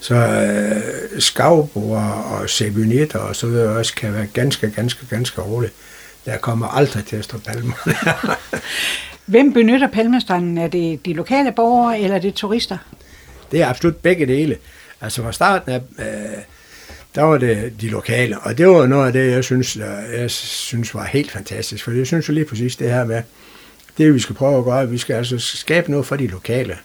Så 0.00 0.14
øh, 0.14 1.20
skavbor 1.20 1.98
og 1.98 2.50
sebunitter 2.50 3.18
og 3.18 3.36
så 3.36 3.46
videre 3.46 3.76
også 3.76 3.94
kan 3.94 4.14
være 4.14 4.26
ganske, 4.26 4.70
ganske, 4.70 5.06
ganske 5.10 5.40
roligt. 5.40 5.72
Der 6.24 6.36
kommer 6.36 6.66
aldrig 6.66 7.04
til 7.04 7.16
at 7.16 7.24
stå 7.24 7.38
palmer. 7.38 7.74
Hvem 9.26 9.52
benytter 9.52 9.88
Palmestranden? 9.88 10.58
Er 10.58 10.68
det 10.68 11.06
de 11.06 11.12
lokale 11.12 11.52
borgere, 11.52 12.00
eller 12.00 12.16
er 12.16 12.20
det 12.20 12.34
turister? 12.34 12.78
Det 13.52 13.62
er 13.62 13.66
absolut 13.66 13.96
begge 13.96 14.26
dele. 14.26 14.56
Altså 15.00 15.22
fra 15.22 15.32
starten 15.32 15.72
af, 15.72 15.80
øh, 15.98 16.42
der 17.14 17.22
var 17.22 17.38
det 17.38 17.72
de 17.80 17.88
lokale, 17.88 18.38
og 18.38 18.58
det 18.58 18.68
var 18.68 18.86
noget 18.86 19.06
af 19.06 19.12
det, 19.12 19.30
jeg 19.30 19.44
synes, 19.44 19.76
jeg 20.16 20.30
synes 20.30 20.94
var 20.94 21.04
helt 21.04 21.30
fantastisk, 21.30 21.84
for 21.84 21.90
jeg 21.90 22.06
synes 22.06 22.28
jo 22.28 22.32
lige 22.32 22.44
præcis 22.44 22.76
det 22.76 22.90
her 22.90 23.04
med, 23.04 23.22
det 23.98 24.14
vi 24.14 24.18
skal 24.18 24.34
prøve 24.34 24.58
at 24.58 24.64
gøre, 24.64 24.90
vi 24.90 24.98
skal 24.98 25.14
altså 25.14 25.38
skabe 25.38 25.90
noget 25.90 26.06
for 26.06 26.16
de 26.16 26.26
lokale. 26.26 26.76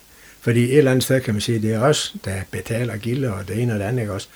Fordi 0.42 0.64
et 0.64 0.78
eller 0.78 0.92
andet 0.92 1.04
sted 1.04 1.22
kan 1.22 1.34
man 1.34 1.42
sige, 1.42 1.62
det 1.62 1.74
er 1.74 1.80
os, 1.80 2.16
der 2.26 2.36
betaler 2.52 2.98
gilder 2.98 3.32
og 3.32 3.48
det 3.48 3.62
ene 3.62 3.74
og 3.74 3.80
det 3.80 3.86
andet, 3.86 4.02
ikke 4.02 4.14
også? 4.14 4.28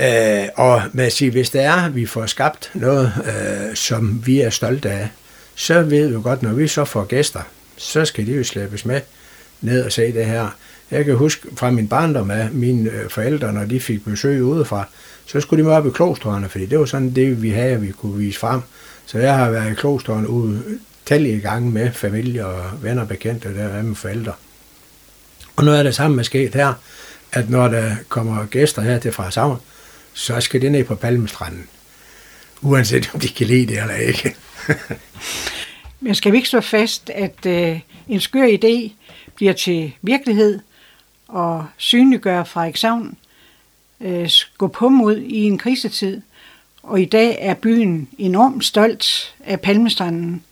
Øh, 0.00 0.48
og 0.54 0.82
man 0.92 1.10
siger, 1.10 1.32
hvis 1.32 1.50
det 1.50 1.62
er, 1.62 1.88
vi 1.88 2.06
får 2.06 2.26
skabt 2.26 2.70
noget, 2.74 3.12
øh, 3.26 3.76
som 3.76 4.22
vi 4.26 4.40
er 4.40 4.50
stolte 4.50 4.90
af, 4.90 5.08
så 5.54 5.82
ved 5.82 6.08
vi 6.08 6.22
godt, 6.22 6.42
når 6.42 6.52
vi 6.52 6.68
så 6.68 6.84
får 6.84 7.04
gæster, 7.04 7.40
så 7.76 8.04
skal 8.04 8.26
de 8.26 8.32
jo 8.32 8.44
slæbes 8.44 8.84
med 8.84 9.00
ned 9.60 9.84
og 9.84 9.92
se 9.92 10.12
det 10.12 10.26
her. 10.26 10.56
Jeg 10.90 11.04
kan 11.04 11.16
huske 11.16 11.48
fra 11.56 11.70
min 11.70 11.88
barndom 11.88 12.30
af 12.30 12.50
mine 12.50 12.90
øh, 12.90 13.10
forældre, 13.10 13.52
når 13.52 13.64
de 13.64 13.80
fik 13.80 14.04
besøg 14.04 14.42
udefra, 14.42 14.84
så 15.26 15.40
skulle 15.40 15.62
de 15.62 15.68
med 15.68 15.76
op 15.76 15.86
i 15.86 15.90
klostrene, 15.90 16.48
fordi 16.48 16.66
det 16.66 16.78
var 16.78 16.84
sådan 16.84 17.14
det, 17.14 17.42
vi 17.42 17.50
havde, 17.50 17.80
vi 17.80 17.90
kunne 17.90 18.18
vise 18.18 18.38
frem. 18.38 18.60
Så 19.06 19.18
jeg 19.18 19.36
har 19.36 19.50
været 19.50 19.72
i 19.72 19.74
klostrene 19.74 20.28
ude 20.28 20.62
tallige 21.06 21.40
gange 21.40 21.70
med 21.70 21.92
familie 21.92 22.46
og 22.46 22.82
venner 22.82 23.02
og 23.02 23.08
bekendte, 23.08 23.54
der 23.54 23.64
er 23.64 23.82
med 23.82 23.94
forældre. 23.94 24.32
Og 25.56 25.64
nu 25.64 25.70
er 25.70 25.82
det 25.82 25.94
samme 25.94 26.24
sket 26.24 26.54
her, 26.54 26.72
at 27.32 27.50
når 27.50 27.68
der 27.68 27.94
kommer 28.08 28.46
gæster 28.46 28.82
her 28.82 28.98
til 28.98 29.12
Frederikshavn, 29.12 29.58
så 30.12 30.40
skal 30.40 30.62
det 30.62 30.72
ned 30.72 30.84
på 30.84 30.94
Palmestranden. 30.94 31.68
Uanset 32.60 33.10
om 33.14 33.20
de 33.20 33.28
kan 33.28 33.46
lide 33.46 33.66
det 33.66 33.80
eller 33.82 33.94
ikke. 33.94 34.36
Men 36.00 36.14
skal 36.14 36.32
vi 36.32 36.36
ikke 36.36 36.48
slå 36.48 36.60
fast, 36.60 37.10
at 37.10 37.46
øh, 37.46 37.80
en 38.08 38.20
skør 38.20 38.46
idé 38.46 38.92
bliver 39.36 39.52
til 39.52 39.92
virkelighed 40.02 40.60
og 41.28 41.66
synliggøre 41.76 42.46
Frederikshavn, 42.46 43.16
øh, 44.00 44.30
gå 44.58 44.68
på 44.68 44.88
mod 44.88 45.16
i 45.16 45.42
en 45.42 45.58
krisetid. 45.58 46.20
Og 46.82 47.00
i 47.00 47.04
dag 47.04 47.38
er 47.40 47.54
byen 47.54 48.08
enormt 48.18 48.64
stolt 48.64 49.34
af 49.44 49.60
Palmestranden. 49.60 50.44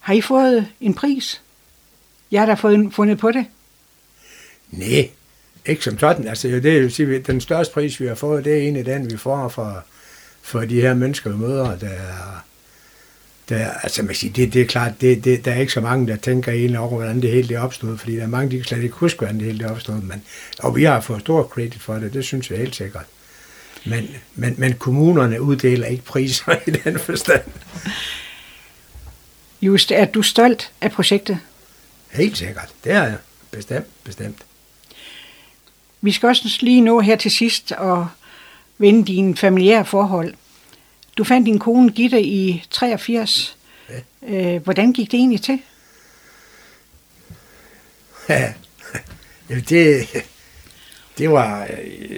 Har 0.00 0.14
I 0.14 0.20
fået 0.20 0.66
en 0.80 0.94
pris? 0.94 1.42
Jeg 2.30 2.40
har 2.40 2.46
da 2.46 2.54
fået 2.54 2.88
fundet 2.92 3.18
på 3.18 3.30
det. 3.30 3.46
Nej, 4.70 5.10
ikke 5.66 5.84
som 5.84 5.98
sådan. 5.98 6.28
Altså, 6.28 6.48
det 6.48 6.78
er 6.78 6.88
sige, 6.88 7.18
den 7.18 7.40
største 7.40 7.74
pris, 7.74 8.00
vi 8.00 8.06
har 8.06 8.14
fået, 8.14 8.44
det 8.44 8.52
er 8.52 8.56
egentlig 8.56 8.86
den, 8.86 9.10
vi 9.10 9.16
får 9.16 9.48
for, 9.48 9.84
for 10.42 10.60
de 10.60 10.80
her 10.80 10.94
mennesker, 10.94 11.30
vi 11.30 11.36
møder, 11.36 11.78
der 11.78 11.88
er, 11.88 12.44
der, 13.52 13.70
altså 13.82 14.02
man 14.02 14.14
siger, 14.14 14.32
det, 14.32 14.52
det 14.52 14.62
er 14.62 14.66
klart, 14.66 15.00
det, 15.00 15.24
det, 15.24 15.44
der 15.44 15.52
er 15.52 15.60
ikke 15.60 15.72
så 15.72 15.80
mange, 15.80 16.06
der 16.06 16.16
tænker 16.16 16.52
egentlig 16.52 16.78
over, 16.78 16.88
hvordan 16.88 17.22
det 17.22 17.30
hele 17.30 17.48
det 17.48 17.58
opstod, 17.58 17.98
fordi 17.98 18.16
der 18.16 18.22
er 18.22 18.26
mange, 18.26 18.50
der 18.50 18.56
kan 18.56 18.64
slet 18.64 18.82
ikke 18.82 18.94
huske, 18.94 19.18
hvordan 19.18 19.38
det 19.38 19.46
hele 19.46 19.58
det 19.58 19.70
opstod, 19.70 19.94
men, 19.94 20.22
og 20.58 20.76
vi 20.76 20.84
har 20.84 21.00
fået 21.00 21.20
stor 21.20 21.42
credit 21.42 21.82
for 21.82 21.94
det, 21.94 22.14
det 22.14 22.24
synes 22.24 22.50
jeg 22.50 22.58
helt 22.58 22.76
sikkert. 22.76 23.04
Men, 23.84 24.10
men, 24.34 24.54
men 24.58 24.72
kommunerne 24.72 25.42
uddeler 25.42 25.86
ikke 25.86 26.04
priser 26.04 26.54
i 26.66 26.70
den 26.70 26.98
forstand. 26.98 27.42
Just, 29.62 29.90
er 29.90 30.04
du 30.04 30.22
stolt 30.22 30.70
af 30.80 30.92
projektet? 30.92 31.38
Helt 32.10 32.38
sikkert, 32.38 32.68
det 32.84 32.92
er 32.92 33.02
jeg. 33.02 33.16
Bestemt, 33.50 33.86
bestemt. 34.04 34.38
Vi 36.00 36.12
skal 36.12 36.26
også 36.26 36.58
lige 36.60 36.80
nå 36.80 37.00
her 37.00 37.16
til 37.16 37.30
sidst 37.30 37.72
og 37.72 38.08
vende 38.78 39.04
dine 39.04 39.36
familiære 39.36 39.84
forhold. 39.84 40.34
Du 41.18 41.24
fandt 41.24 41.46
din 41.46 41.58
kone 41.58 41.92
Gitte 41.92 42.22
i 42.22 42.64
83. 42.70 43.56
Ja. 43.88 43.94
Øh, 44.28 44.62
hvordan 44.62 44.92
gik 44.92 45.10
det 45.10 45.18
egentlig 45.18 45.42
til? 45.42 45.58
Ja, 48.28 48.52
det, 49.68 50.06
det 51.18 51.30
var, 51.30 51.68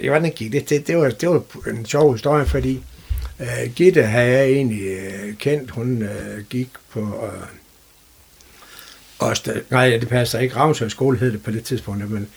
hvordan 0.07 0.31
gik 0.31 0.51
det 0.51 0.65
til? 0.65 0.87
Det 0.87 0.97
var, 0.97 1.09
det 1.09 1.29
var 1.29 1.43
en 1.69 1.85
sjov 1.85 2.13
historie, 2.13 2.45
fordi 2.45 2.83
uh, 3.39 3.73
Gitte 3.75 4.03
havde 4.03 4.31
jeg 4.31 4.45
egentlig 4.45 4.97
uh, 4.97 5.37
kendt. 5.37 5.71
Hun 5.71 6.01
uh, 6.01 6.39
gik 6.49 6.69
på 6.89 7.01
uh, 7.01 7.31
Øster, 9.31 9.61
nej, 9.69 9.89
det 9.89 10.09
passer 10.09 10.39
ikke. 10.39 10.55
Ravnsøj 10.55 10.89
skole 10.89 11.17
hed 11.17 11.31
det 11.31 11.43
på 11.43 11.51
det 11.51 11.63
tidspunkt, 11.63 12.11
men 12.11 12.27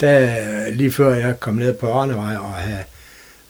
der, 0.00 0.70
lige 0.70 0.92
før 0.92 1.14
jeg 1.14 1.40
kom 1.40 1.54
ned 1.54 1.74
på 1.74 1.92
Arnevej 1.92 2.36
og 2.36 2.52
havde 2.52 2.78
uh, 2.78 2.97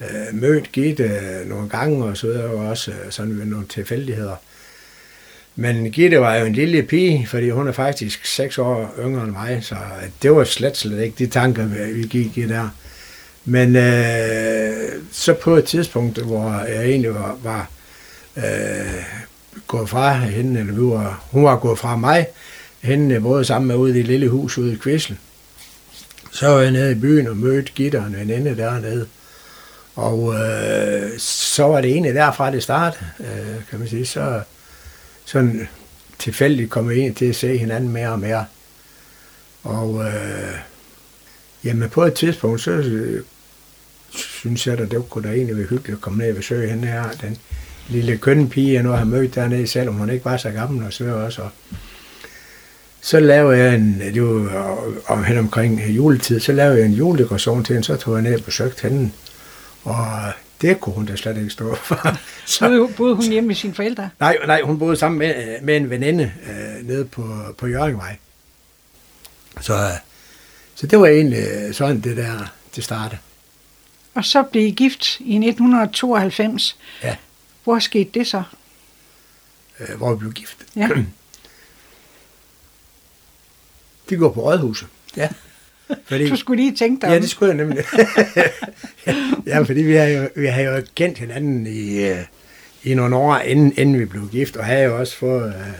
øh, 0.00 0.40
mødt 0.40 0.72
Gitte 0.72 1.10
nogle 1.46 1.68
gange, 1.68 2.04
og 2.04 2.16
så 2.16 2.26
videre, 2.26 2.44
og 2.44 2.66
også 2.66 2.90
øh, 2.90 2.96
sådan 3.10 3.38
ved 3.38 3.44
nogle 3.44 3.66
tilfældigheder. 3.66 4.36
Men 5.56 5.90
Gitte 5.90 6.20
var 6.20 6.36
jo 6.36 6.46
en 6.46 6.52
lille 6.52 6.82
pige, 6.82 7.26
fordi 7.26 7.50
hun 7.50 7.68
er 7.68 7.72
faktisk 7.72 8.26
seks 8.26 8.58
år 8.58 8.94
yngre 8.98 9.24
end 9.24 9.32
mig, 9.32 9.58
så 9.62 9.76
det 10.22 10.34
var 10.34 10.44
slet, 10.44 10.76
slet 10.76 11.02
ikke 11.02 11.24
de 11.24 11.30
tanker, 11.30 11.66
vi 11.92 12.02
gik 12.02 12.38
i 12.38 12.46
der. 12.46 12.68
Men 13.44 13.76
øh, 13.76 15.02
så 15.12 15.34
på 15.34 15.56
et 15.56 15.64
tidspunkt, 15.64 16.18
hvor 16.18 16.64
jeg 16.68 16.84
egentlig 16.84 17.14
var, 17.14 17.38
var 17.42 17.70
øh, 18.36 19.04
gået 19.66 19.88
fra 19.88 20.12
hende, 20.12 20.60
eller 20.60 20.72
vi 20.72 20.80
var, 20.80 21.24
hun 21.30 21.44
var 21.44 21.56
gået 21.58 21.78
fra 21.78 21.96
mig, 21.96 22.26
hende 22.80 23.20
både 23.20 23.44
sammen 23.44 23.68
med 23.68 23.76
ude 23.76 23.90
i 23.90 23.94
det 23.94 24.04
lille 24.04 24.28
hus 24.28 24.58
ude 24.58 24.72
i 24.72 24.76
Kvissel. 24.76 25.16
Så 26.32 26.48
var 26.48 26.60
jeg 26.60 26.70
nede 26.70 26.92
i 26.92 26.94
byen 26.94 27.26
og 27.26 27.36
mødte 27.36 27.72
Gitte 27.74 27.96
og 27.96 28.06
en 28.06 28.16
veninde 28.16 28.56
dernede. 28.56 29.06
Og 29.98 30.34
øh, 30.34 31.18
så 31.18 31.62
var 31.62 31.80
det 31.80 31.90
egentlig 31.90 32.14
derfra, 32.14 32.50
det 32.50 32.62
startede, 32.62 33.04
øh, 33.20 33.56
kan 33.70 33.78
man 33.78 33.88
sige. 33.88 34.06
Så, 34.06 34.40
sådan 35.24 35.68
tilfældigt 36.18 36.70
kom 36.70 36.88
vi 36.88 36.94
ind 36.94 37.14
til 37.14 37.24
at 37.24 37.36
se 37.36 37.56
hinanden 37.56 37.90
mere 37.90 38.08
og 38.08 38.18
mere. 38.18 38.44
Og 39.62 40.04
øh, 40.04 40.58
jamen 41.64 41.90
på 41.90 42.02
et 42.02 42.14
tidspunkt, 42.14 42.60
så 42.60 42.70
øh, 42.70 43.22
synes 44.10 44.66
jeg, 44.66 44.80
at 44.80 44.90
det 44.90 45.10
kunne 45.10 45.28
da 45.28 45.34
egentlig 45.34 45.56
være 45.56 45.66
hyggeligt 45.66 45.96
at 45.96 46.00
komme 46.00 46.18
ned 46.18 46.30
og 46.30 46.36
besøge 46.36 46.70
hende 46.70 46.88
her, 46.88 47.04
den 47.20 47.36
lille 47.88 48.16
kønne 48.16 48.48
pige, 48.48 48.74
jeg 48.74 48.82
nu 48.82 48.90
har 48.90 49.04
mødt 49.04 49.34
dernede, 49.34 49.66
selvom 49.66 49.94
hun 49.94 50.10
ikke 50.10 50.24
var 50.24 50.36
så 50.36 50.50
gammel 50.50 50.86
og 50.86 50.92
så 50.92 51.14
også. 51.14 51.42
Og 51.42 51.50
så 53.00 53.20
lavede 53.20 53.58
jeg 53.58 53.74
en, 53.74 54.00
det 54.14 54.22
var 54.22 54.78
om, 55.06 55.24
hen 55.24 55.38
omkring 55.38 55.86
juletid, 55.88 56.40
så 56.40 56.52
lavede 56.52 56.78
jeg 56.78 56.86
en 56.86 56.92
juledekoration 56.92 57.64
til 57.64 57.72
hende, 57.72 57.86
så 57.86 57.96
tog 57.96 58.14
jeg 58.14 58.22
ned 58.22 58.34
og 58.34 58.44
besøgte 58.44 58.88
hende. 58.88 59.10
Og 59.84 60.32
det 60.60 60.80
kunne 60.80 60.94
hun 60.94 61.06
da 61.06 61.16
slet 61.16 61.36
ikke 61.36 61.50
stå 61.50 61.74
for. 61.74 62.18
Så, 62.46 62.68
boede, 62.68 62.92
boede 62.96 63.14
hun 63.14 63.24
hjemme 63.24 63.46
med 63.46 63.54
sine 63.54 63.74
forældre? 63.74 64.10
Nej, 64.20 64.36
nej 64.46 64.62
hun 64.62 64.78
boede 64.78 64.96
sammen 64.96 65.18
med, 65.18 65.60
med 65.62 65.76
en 65.76 65.90
veninde 65.90 66.32
øh, 66.50 66.86
nede 66.86 67.04
på, 67.04 67.54
på 67.58 67.66
Jørgengvej. 67.66 68.16
Så, 69.60 69.90
så 70.74 70.86
det 70.86 71.00
var 71.00 71.06
egentlig 71.06 71.74
sådan, 71.74 72.00
det 72.00 72.16
der, 72.16 72.52
det 72.76 72.84
startede. 72.84 73.20
Og 74.14 74.24
så 74.24 74.42
blev 74.42 74.66
I 74.66 74.70
gift 74.70 75.20
i 75.20 75.34
1992. 75.48 76.78
Ja. 77.02 77.16
Hvor 77.64 77.78
skete 77.78 78.10
det 78.14 78.26
så? 78.26 78.42
Øh, 79.80 79.96
hvor 79.96 80.12
vi 80.14 80.18
blev 80.18 80.32
gift? 80.32 80.56
Ja. 80.76 80.88
De 84.10 84.16
går 84.16 84.32
på 84.32 84.40
rådhuset. 84.40 84.88
Ja. 85.16 85.28
Fordi, 86.06 86.28
du 86.28 86.36
skulle 86.36 86.62
lige 86.62 86.76
tænke 86.76 87.06
dig 87.06 87.12
Ja, 87.12 87.18
det 87.18 87.30
skulle 87.30 87.48
jeg 87.48 87.56
nemlig. 87.56 87.84
ja, 89.46 89.60
fordi 89.60 89.82
vi 89.82 89.94
har 89.94 90.04
jo, 90.06 90.28
vi 90.36 90.46
har 90.46 90.62
jo 90.62 90.82
kendt 90.94 91.18
hinanden 91.18 91.66
i, 91.66 92.04
øh, 92.04 92.18
i 92.82 92.94
nogle 92.94 93.16
år, 93.16 93.36
inden, 93.36 93.72
inden 93.76 93.98
vi 93.98 94.04
blev 94.04 94.28
gift, 94.28 94.56
og 94.56 94.64
havde 94.64 94.84
jo 94.84 94.98
også 94.98 95.16
fået, 95.16 95.46
uh, 95.46 95.74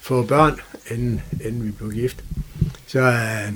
fået 0.00 0.28
børn, 0.28 0.60
inden, 0.90 1.22
inden 1.44 1.66
vi 1.66 1.70
blev 1.70 1.92
gift. 1.92 2.24
Så 2.86 2.98
uh, 2.98 3.54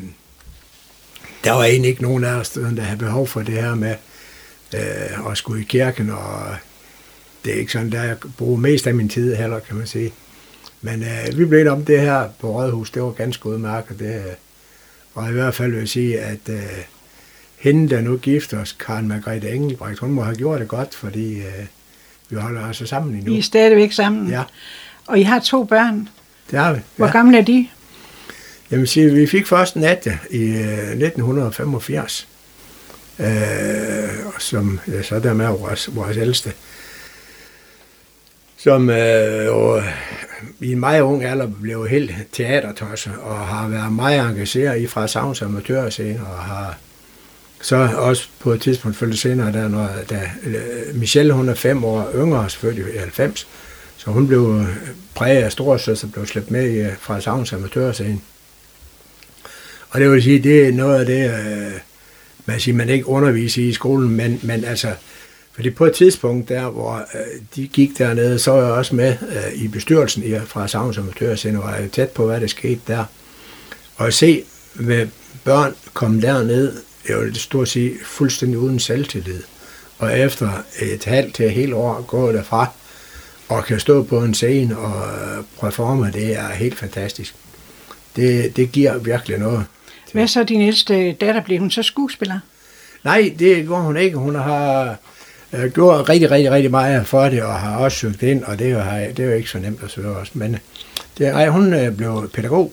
der 1.44 1.52
var 1.52 1.64
egentlig 1.64 1.88
ikke 1.88 2.02
nogen 2.02 2.24
af 2.24 2.34
os, 2.34 2.50
der 2.50 2.80
havde 2.80 2.98
behov 2.98 3.26
for 3.26 3.42
det 3.42 3.54
her 3.54 3.74
med 3.74 3.94
uh, 4.74 5.30
at 5.30 5.38
skulle 5.38 5.62
i 5.62 5.64
kirken, 5.64 6.10
og 6.10 6.56
det 7.44 7.54
er 7.54 7.58
ikke 7.58 7.72
sådan, 7.72 7.92
der 7.92 8.02
jeg 8.02 8.16
bruger 8.38 8.58
mest 8.58 8.86
af 8.86 8.94
min 8.94 9.08
tid 9.08 9.34
heller, 9.34 9.58
kan 9.58 9.76
man 9.76 9.86
sige. 9.86 10.12
Men 10.82 11.02
uh, 11.02 11.38
vi 11.38 11.44
blev 11.44 11.72
om 11.72 11.84
det 11.84 12.00
her 12.00 12.28
på 12.40 12.50
Rådhus, 12.50 12.90
det 12.90 13.02
var 13.02 13.10
ganske 13.10 13.46
udmærket, 13.46 13.98
det 13.98 14.22
og 15.14 15.30
i 15.30 15.32
hvert 15.32 15.54
fald 15.54 15.70
vil 15.70 15.78
jeg 15.78 15.88
sige, 15.88 16.20
at 16.20 16.48
uh, 16.48 16.54
hende, 17.56 17.90
der 17.94 18.00
nu 18.00 18.16
gifter 18.16 18.60
os, 18.60 18.72
Karen 18.72 19.08
Margrethe 19.08 19.50
Engelbrecht, 19.50 19.98
hun 19.98 20.10
må 20.10 20.22
have 20.22 20.36
gjort 20.36 20.60
det 20.60 20.68
godt, 20.68 20.94
fordi 20.94 21.36
uh, 21.36 21.66
vi 22.28 22.36
holder 22.36 22.66
altså 22.66 22.86
sammen 22.86 23.14
endnu. 23.14 23.34
I 23.34 23.38
er 23.38 23.42
stadigvæk 23.42 23.92
sammen? 23.92 24.30
Ja. 24.30 24.42
Og 25.06 25.18
I 25.18 25.22
har 25.22 25.38
to 25.38 25.64
børn? 25.64 26.08
Det 26.50 26.58
har 26.58 26.72
vi. 26.72 26.80
Hvor 26.96 27.06
ja. 27.06 27.12
gamle 27.12 27.38
er 27.38 27.42
de? 27.42 27.68
Jamen, 28.70 28.86
sige, 28.86 29.14
vi 29.14 29.26
fik 29.26 29.46
først 29.46 29.76
Natte 29.76 30.18
i 30.30 30.50
uh, 30.50 30.58
1985, 30.58 32.28
uh, 33.18 33.26
som 34.38 34.80
ja, 34.88 35.02
så 35.02 35.18
der 35.18 35.32
med 35.32 35.46
vores, 35.46 35.96
vores 35.96 36.16
ældste 36.16 36.52
som 38.62 38.90
øh, 38.90 39.46
jo, 39.46 39.82
i 40.60 40.72
en 40.72 40.80
meget 40.80 41.00
ung 41.00 41.24
alder 41.24 41.48
blev 41.62 41.88
helt 41.88 42.12
teatertosser 42.32 43.12
og 43.12 43.38
har 43.38 43.68
været 43.68 43.92
meget 43.92 44.30
engageret 44.30 44.80
i 44.80 44.86
fra 44.86 45.08
Savns 45.08 45.42
amatørscene 45.42 46.20
og 46.20 46.38
har 46.38 46.78
så 47.62 47.76
også 47.96 48.28
på 48.38 48.52
et 48.52 48.60
tidspunkt 48.60 48.96
følge 48.96 49.16
senere, 49.16 49.52
der, 49.52 49.68
når, 49.68 49.88
da 50.10 50.30
øh, 50.44 50.94
Michelle 50.94 51.32
hun 51.32 51.48
er 51.48 51.54
fem 51.54 51.84
år 51.84 52.10
yngre, 52.14 52.50
selvfølgelig 52.50 52.94
i 52.94 52.98
90, 52.98 53.46
så 53.96 54.10
hun 54.10 54.26
blev 54.26 54.56
øh, 54.60 54.76
præget 55.14 55.42
af 55.42 55.52
storesøster, 55.52 56.08
blev 56.08 56.26
slæbt 56.26 56.50
med 56.50 56.70
i, 56.70 56.78
øh, 56.78 56.92
fra 57.00 57.20
Savns 57.20 57.52
amatørscene. 57.52 58.20
Og 59.90 60.00
det 60.00 60.10
vil 60.10 60.22
sige, 60.22 60.38
det 60.38 60.68
er 60.68 60.72
noget 60.72 61.00
af 61.00 61.06
det, 61.06 61.32
man, 62.46 62.60
siger, 62.60 62.76
man 62.76 62.88
ikke 62.88 63.08
underviser 63.08 63.62
i 63.62 63.68
i 63.68 63.72
skolen, 63.72 64.10
men, 64.10 64.40
men 64.42 64.64
altså, 64.64 64.88
fordi 65.52 65.70
på 65.70 65.84
et 65.84 65.94
tidspunkt 65.94 66.48
der, 66.48 66.70
hvor 66.70 66.94
øh, 67.14 67.40
de 67.56 67.68
gik 67.68 67.98
dernede, 67.98 68.38
så 68.38 68.50
var 68.50 68.62
jeg 68.62 68.72
også 68.72 68.94
med 68.94 69.16
øh, 69.22 69.62
i 69.62 69.68
bestyrelsen 69.68 70.22
i, 70.22 70.38
fra 70.46 70.68
Savns 70.68 70.98
Amatørscene, 70.98 71.62
og 71.62 71.64
var 71.64 71.88
tæt 71.92 72.08
på, 72.08 72.26
hvad 72.26 72.40
der 72.40 72.46
skete 72.46 72.80
der. 72.86 73.04
Og 73.96 74.06
at 74.06 74.14
se 74.14 74.44
med 74.74 75.08
børn 75.44 75.74
komme 75.94 76.22
derned, 76.22 76.76
jeg 77.08 77.18
vil 77.18 77.36
stort 77.36 77.68
set 77.68 77.92
fuldstændig 78.04 78.58
uden 78.58 78.78
selvtillid. 78.78 79.42
Og 79.98 80.18
efter 80.18 80.50
et 80.80 81.04
halvt 81.04 81.34
til 81.34 81.44
et 81.44 81.52
helt 81.52 81.74
år 81.74 82.02
gå 82.02 82.32
derfra, 82.32 82.66
og 83.48 83.64
kan 83.64 83.80
stå 83.80 84.02
på 84.02 84.18
en 84.18 84.34
scene 84.34 84.78
og 84.78 85.08
øh, 85.18 85.44
performe, 85.60 86.10
det 86.12 86.36
er 86.36 86.48
helt 86.48 86.78
fantastisk. 86.78 87.34
Det, 88.16 88.56
det 88.56 88.72
giver 88.72 88.98
virkelig 88.98 89.38
noget. 89.38 89.64
Hvad 90.12 90.28
så 90.28 90.44
din 90.44 90.60
ældste 90.60 91.12
datter? 91.12 91.42
Blev 91.42 91.58
hun 91.58 91.70
så 91.70 91.82
skuespiller? 91.82 92.40
Nej, 93.04 93.34
det 93.38 93.66
går 93.66 93.80
hun 93.80 93.96
ikke. 93.96 94.16
Hun 94.16 94.34
har 94.34 94.96
øh, 95.52 95.72
gjorde 95.72 96.02
rigtig, 96.02 96.30
rigtig, 96.30 96.50
rigtig 96.50 96.70
meget 96.70 97.06
for 97.06 97.24
det, 97.24 97.42
og 97.42 97.54
har 97.54 97.76
også 97.76 97.98
søgt 97.98 98.22
ind, 98.22 98.44
og 98.44 98.58
det 98.58 98.70
er 98.70 98.70
jo, 98.70 99.08
det 99.16 99.20
er 99.20 99.28
jo 99.28 99.34
ikke 99.34 99.50
så 99.50 99.58
nemt 99.58 99.82
at 99.82 99.90
søge 99.90 100.08
også. 100.08 100.32
Men 100.34 100.56
det, 101.18 101.28
ej, 101.28 101.48
hun 101.48 101.74
øh, 101.74 101.96
blev 101.96 102.30
pædagog, 102.34 102.72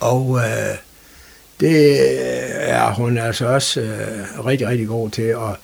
og 0.00 0.38
øh, 0.38 0.76
det 1.60 1.90
øh, 1.90 2.48
er 2.56 2.92
hun 2.92 3.18
altså 3.18 3.46
også 3.46 3.80
øh, 3.80 4.46
rigtig, 4.46 4.68
rigtig 4.68 4.88
god 4.88 5.10
til. 5.10 5.36
Og, 5.36 5.56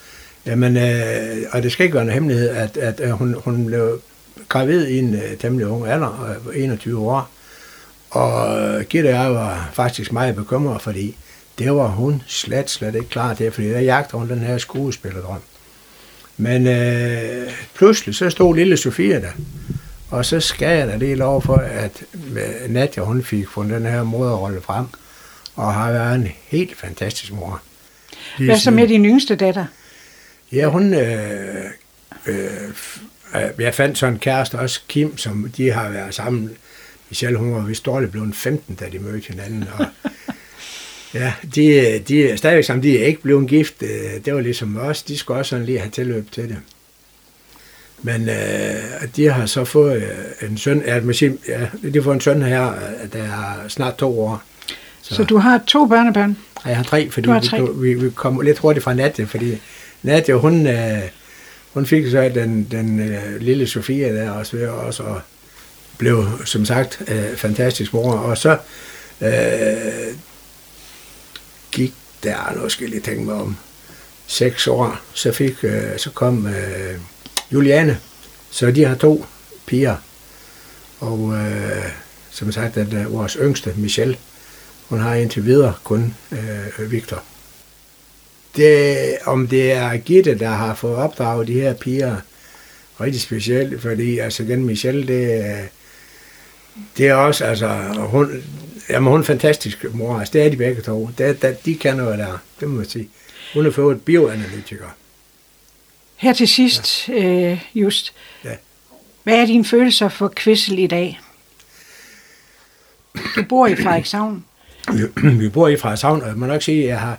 jamen, 0.47 0.76
øh, 0.76 1.37
og 1.53 1.62
det 1.62 1.72
skal 1.72 1.85
ikke 1.85 1.95
være 1.95 2.05
en 2.05 2.12
hemmelighed, 2.12 2.49
at, 2.49 2.76
at, 2.76 3.01
at 3.01 3.12
hun, 3.12 3.37
hun 3.45 3.66
blev 3.66 4.01
gravid 4.49 4.87
i 4.87 4.99
en 4.99 5.14
øh, 5.14 5.37
temmelig 5.39 5.66
ung 5.66 5.89
alder, 5.89 6.37
øh, 6.55 6.62
21 6.62 7.11
år. 7.11 7.30
Og 8.11 8.61
øh, 8.61 8.85
Gitte 8.85 9.07
og 9.07 9.12
jeg 9.12 9.35
var 9.35 9.70
faktisk 9.72 10.12
meget 10.12 10.37
bekymret, 10.37 10.83
fordi 10.83 11.16
det 11.59 11.74
var 11.74 11.87
hun 11.87 12.22
slet, 12.26 12.70
slet 12.70 12.95
ikke 12.95 13.09
klar 13.09 13.35
til, 13.35 13.53
fordi 13.53 13.70
der 13.70 13.80
jagter 13.80 14.18
hun 14.18 14.28
den 14.28 14.39
her 14.39 14.59
skuespillerdrøm. 14.59 15.41
Men 16.43 16.66
øh, 16.66 17.51
pludselig 17.74 18.14
så 18.14 18.30
stod 18.30 18.57
lille 18.57 18.76
Sofia 18.76 19.20
der, 19.20 19.30
og 20.11 20.24
så 20.24 20.40
skal 20.40 20.78
jeg 20.78 20.88
da 20.88 20.97
lige 20.97 21.14
lov 21.14 21.43
for, 21.43 21.57
at 21.57 22.03
Nadja 22.68 23.03
hun 23.03 23.22
fik 23.24 23.49
fundet 23.49 23.80
den 23.80 23.90
her 23.90 24.03
moderrolle 24.03 24.61
frem, 24.61 24.86
og 25.55 25.74
har 25.74 25.93
været 25.93 26.14
en 26.14 26.28
helt 26.47 26.76
fantastisk 26.76 27.32
mor. 27.32 27.62
Lige 28.38 28.49
Hvad 28.49 28.59
så 28.59 28.70
med 28.70 28.88
din 28.88 29.05
yngste 29.05 29.36
datter? 29.36 29.66
Ja, 30.53 30.66
hun... 30.66 30.95
Øh, 30.95 31.64
øh, 32.26 32.45
jeg 33.59 33.74
fandt 33.74 33.99
sådan 33.99 34.14
en 34.14 34.20
kæreste 34.20 34.59
også, 34.59 34.80
Kim, 34.88 35.16
som 35.16 35.53
de 35.57 35.72
har 35.72 35.90
været 35.90 36.14
sammen. 36.14 36.51
Michelle, 37.09 37.38
hun 37.38 37.55
var 37.55 37.61
vist 37.61 37.86
dårligt 37.86 38.12
blevet 38.12 38.36
15, 38.36 38.74
da 38.74 38.84
de 38.93 38.99
mødte 38.99 39.28
hinanden, 39.28 39.64
og 39.78 39.86
Ja, 41.15 41.33
de, 41.55 41.99
de 42.09 42.29
er 42.29 42.37
stadigvæk 42.37 42.65
sammen. 42.65 42.83
De 42.83 42.99
er 42.99 43.07
ikke 43.07 43.23
blevet 43.23 43.49
gift. 43.49 43.75
Øh, 43.83 44.25
det 44.25 44.35
var 44.35 44.41
ligesom 44.41 44.77
os. 44.77 45.03
De 45.03 45.19
skulle 45.19 45.41
også 45.41 45.51
sådan 45.51 45.65
lige 45.65 45.79
have 45.79 45.91
tilløb 45.91 46.31
til 46.31 46.49
det. 46.49 46.59
Men 48.03 48.29
øh, 48.29 49.09
de 49.17 49.31
har 49.31 49.47
så 49.47 49.65
fået 49.65 49.97
øh, 49.97 50.51
en 50.51 50.59
søn, 50.59 50.83
ja, 50.87 51.13
sige, 51.13 51.39
ja, 51.49 51.61
de 51.89 51.95
har 51.95 52.03
fået 52.03 52.15
en 52.15 52.21
søn 52.21 52.43
her, 52.43 52.69
øh, 52.69 53.13
der 53.13 53.23
er 53.23 53.69
snart 53.69 53.97
to 53.97 54.21
år. 54.21 54.43
Så, 55.03 55.15
så 55.15 55.25
du 55.25 55.37
har 55.37 55.61
to 55.67 55.87
børnebørn? 55.87 56.37
Ja, 56.65 56.69
jeg 56.69 56.77
har 56.77 56.85
tre, 56.85 57.11
fordi 57.11 57.29
har 57.29 57.41
tre. 57.41 57.73
Vi, 57.75 57.95
vi, 57.95 58.11
kom 58.11 58.41
lidt 58.41 58.59
hurtigt 58.59 58.85
fra 58.85 58.95
Nadia, 58.95 59.25
fordi 59.25 59.59
Nadia, 60.03 60.35
hun, 60.35 60.67
øh, 60.67 61.03
hun 61.73 61.87
fik 61.87 62.07
så 62.11 62.31
den, 62.35 62.69
den 62.71 63.01
øh, 63.01 63.41
lille 63.41 63.67
Sofia 63.67 64.15
der 64.15 64.31
også, 64.31 64.57
også 64.71 65.03
og 65.03 65.21
blev 65.99 66.27
som 66.45 66.65
sagt 66.65 67.03
øh, 67.09 67.37
fantastisk 67.37 67.93
mor. 67.93 68.13
Og 68.13 68.39
så 68.39 68.59
øh, 69.21 69.29
gik 71.73 71.95
der, 72.23 72.53
nu 72.57 72.68
skal 72.68 72.85
jeg 72.85 72.91
lige 72.91 73.03
tænke 73.03 73.25
mig 73.25 73.35
om, 73.35 73.57
seks 74.27 74.66
år, 74.66 75.01
så, 75.14 75.33
fik, 75.33 75.64
øh, 75.64 75.99
så 75.99 76.11
kom 76.11 76.47
øh, 76.47 76.99
Juliane. 77.53 77.99
Så 78.51 78.70
de 78.70 78.85
har 78.85 78.95
to 78.95 79.27
piger. 79.66 79.97
Og 81.01 81.35
øh, 81.35 81.85
som 82.31 82.53
sagt, 82.53 82.77
at 82.77 82.95
øh, 82.95 83.12
vores 83.12 83.33
yngste, 83.41 83.75
Michelle, 83.77 84.16
hun 84.89 85.01
har 85.01 85.14
indtil 85.14 85.45
videre 85.45 85.75
kun 85.85 86.14
øh, 86.33 86.91
Victor. 86.91 87.23
Det, 88.57 88.97
om 89.25 89.49
det 89.49 89.73
er 89.73 89.97
Gitte, 89.97 90.39
der 90.39 90.49
har 90.49 90.75
fået 90.75 90.97
opdraget 90.97 91.49
de 91.49 91.53
her 91.53 91.75
piger, 91.75 92.16
rigtig 93.01 93.20
specielt, 93.20 93.83
fordi 93.83 94.18
altså 94.18 94.43
den 94.43 94.64
Michelle, 94.64 95.07
det, 95.07 95.45
øh, 95.45 95.66
det 96.97 97.09
er 97.09 97.14
også, 97.14 97.45
altså, 97.45 97.68
hun, 97.99 98.43
jamen, 98.93 99.09
hun 99.09 99.14
er 99.14 99.18
en 99.18 99.24
fantastisk 99.24 99.84
mor, 99.95 100.18
altså 100.18 100.32
det 100.32 100.43
er 100.43 100.51
de 100.51 100.57
begge 100.57 100.82
to. 100.82 101.11
Det, 101.18 101.43
det, 101.43 101.64
de 101.64 101.74
kan 101.74 101.97
noget 101.97 102.18
der, 102.18 102.38
det 102.61 102.68
må 102.68 102.76
man 102.76 102.88
sige. 102.88 103.09
Hun 103.55 103.66
er 103.66 103.70
fået 103.70 104.03
bioanalytiker. 104.03 104.86
Her 106.16 106.32
til 106.32 106.49
sidst, 106.49 107.09
ja. 107.09 107.24
øh, 107.24 107.61
just, 107.74 108.12
ja. 108.45 108.55
hvad 109.22 109.34
er 109.34 109.47
dine 109.47 109.64
følelser 109.64 110.09
for 110.09 110.28
Kvissel 110.28 110.78
i 110.78 110.86
dag? 110.86 111.20
Du 113.36 113.43
bor 113.49 113.66
i 113.66 113.76
Frederikshavn. 113.76 114.45
Vi, 114.93 115.03
vi 115.43 115.49
bor 115.49 115.68
i 115.68 115.76
Frederikshavn, 115.76 116.22
og 116.22 116.28
jeg 116.28 116.36
må 116.36 116.47
nok 116.47 116.62
sige, 116.62 116.82
at 116.82 116.88
jeg 116.88 117.01
har, 117.01 117.18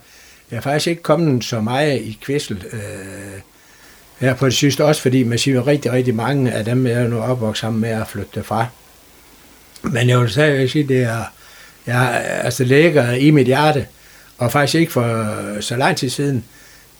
jeg 0.51 0.57
har 0.57 0.61
faktisk 0.61 0.87
ikke 0.87 1.01
kommet 1.01 1.43
så 1.43 1.61
meget 1.61 2.01
i 2.01 2.19
Kvissel 2.21 2.65
øh, 2.73 2.79
her 4.19 4.33
på 4.33 4.45
det 4.45 4.53
sidste, 4.53 4.85
også 4.85 5.01
fordi 5.01 5.23
man 5.23 5.37
siger, 5.37 5.61
at 5.61 5.67
rigtig, 5.67 5.91
rigtig 5.91 6.15
mange 6.15 6.51
af 6.51 6.65
dem, 6.65 6.87
jeg 6.87 7.03
er 7.03 7.07
nu 7.07 7.19
opvokset 7.19 7.61
sammen 7.61 7.81
med, 7.81 7.89
at 7.89 8.07
flytte 8.07 8.43
fra. 8.43 8.65
Men 9.81 10.09
jeg 10.09 10.19
vil 10.19 10.29
stadigvæk 10.29 10.69
sige, 10.69 10.87
det 10.87 11.03
er, 11.03 11.23
jeg, 11.87 12.25
altså, 12.43 12.63
ligger 12.63 13.11
i 13.11 13.31
mit 13.31 13.45
hjerte, 13.45 13.87
og 14.37 14.51
faktisk 14.51 14.75
ikke 14.75 14.91
for 14.91 15.61
så 15.61 15.75
lang 15.75 15.97
tid 15.97 16.09
siden, 16.09 16.43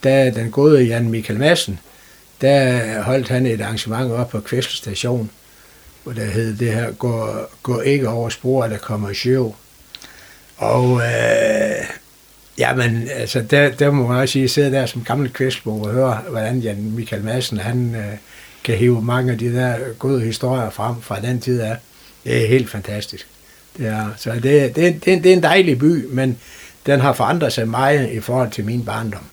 da 0.04 0.30
den 0.30 0.52
gode 0.52 0.84
Jan 0.84 1.10
Michael 1.10 1.40
Madsen, 1.40 1.80
der 2.42 3.02
holdt 3.02 3.30
han 3.30 3.46
et 3.46 3.62
arrangement 3.62 4.12
op 4.12 4.30
på 4.30 4.40
Kvæstel 4.40 4.78
station, 4.78 5.30
hvor 6.04 6.14
der 6.14 6.26
hed 6.26 6.58
det 6.58 6.74
her, 6.74 6.92
gå, 6.92 7.28
gå 7.64 7.82
ikke 7.82 8.10
over 8.10 8.30
sporet, 8.30 8.72
der 8.72 8.78
kommer 8.78 9.14
show. 9.14 9.56
Og 10.58 11.02
øh, 11.02 11.86
jamen, 12.58 13.08
altså, 13.16 13.42
der, 13.42 13.70
der 13.70 13.92
må 13.92 14.08
man 14.08 14.18
også 14.18 14.32
sige, 14.32 14.50
sidde 14.50 14.72
der 14.72 14.86
som 14.86 15.04
gammel 15.04 15.34
kvæstbo 15.34 15.82
og 15.82 15.92
høre, 15.92 16.22
hvordan 16.30 16.60
Jan 16.60 16.92
Michael 16.92 17.24
Madsen, 17.24 17.58
han 17.58 17.96
øh, 17.96 18.18
kan 18.64 18.78
hive 18.78 19.02
mange 19.02 19.32
af 19.32 19.38
de 19.38 19.54
der 19.54 19.78
gode 20.00 20.22
historier 20.22 20.70
frem 20.70 21.02
fra 21.02 21.22
den 21.22 21.42
tid 21.42 21.62
af. 21.62 21.78
Det 22.24 22.44
er 22.44 22.48
helt 22.48 22.70
fantastisk. 22.70 23.28
Det 23.78 23.88
er, 23.88 24.10
så 24.18 24.32
det, 24.32 24.76
det, 24.76 25.06
det, 25.06 25.24
det 25.24 25.26
er 25.26 25.34
en 25.34 25.44
dejlig 25.44 25.80
by, 25.80 26.06
men 26.10 26.38
den 26.86 27.00
har 27.00 27.14
forandret 27.14 27.54
sig 27.54 27.68
meget 27.68 28.12
i 28.12 28.20
forhold 28.20 28.52
til 28.52 28.66
min 28.66 28.86
barndom. 28.86 29.24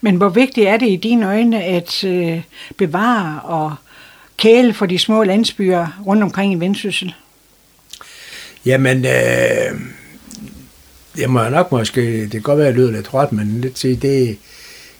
Men 0.00 0.16
hvor 0.16 0.28
vigtigt 0.28 0.68
er 0.68 0.76
det 0.76 0.88
i 0.88 0.96
dine 0.96 1.26
øjne 1.26 1.64
at 1.64 2.04
øh, 2.04 2.42
bevare 2.76 3.40
og 3.40 3.74
kæle 4.36 4.74
for 4.74 4.86
de 4.86 4.98
små 4.98 5.24
landsbyer 5.24 6.02
rundt 6.06 6.22
omkring 6.22 6.52
i 6.52 6.56
Vendsyssel? 6.56 7.14
Jamen, 8.66 9.04
øh, 9.04 9.80
jeg 11.18 11.30
må 11.30 11.48
nok 11.48 11.72
måske, 11.72 12.22
det 12.22 12.30
kan 12.30 12.42
godt 12.42 12.58
være, 12.58 12.68
at 12.68 12.74
jeg 12.74 12.80
lyder 12.80 12.92
lidt 12.92 13.14
råt, 13.14 13.32
men 13.32 13.60
lidt 13.60 13.74
til 13.74 14.02
det, 14.02 14.38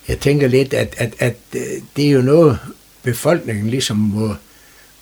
jeg 0.08 0.18
tænker 0.18 0.48
lidt, 0.48 0.74
at, 0.74 0.94
at, 0.98 1.14
at 1.18 1.36
øh, 1.54 1.62
det 1.96 2.06
er 2.06 2.10
jo 2.10 2.22
noget, 2.22 2.58
befolkningen 3.02 3.70
ligesom 3.70 3.96
må, 3.96 4.34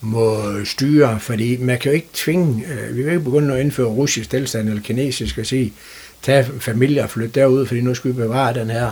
må 0.04 0.64
styre, 0.64 1.20
fordi 1.20 1.56
man 1.56 1.78
kan 1.78 1.90
jo 1.90 1.94
ikke 1.94 2.08
tvinge, 2.12 2.64
øh, 2.66 2.96
vi 2.96 3.02
vil 3.02 3.12
ikke 3.12 3.24
begynde 3.24 3.54
at 3.54 3.60
indføre 3.60 3.86
russisk 3.86 4.30
tilstand 4.30 4.68
eller 4.68 4.82
kinesisk 4.82 5.38
og 5.38 5.46
sige, 5.46 5.72
tag 6.22 6.46
familier 6.60 7.02
og 7.02 7.10
flytte 7.10 7.40
derud, 7.40 7.66
fordi 7.66 7.80
nu 7.80 7.94
skal 7.94 8.10
vi 8.10 8.16
bevare 8.16 8.54
den 8.54 8.70
her. 8.70 8.90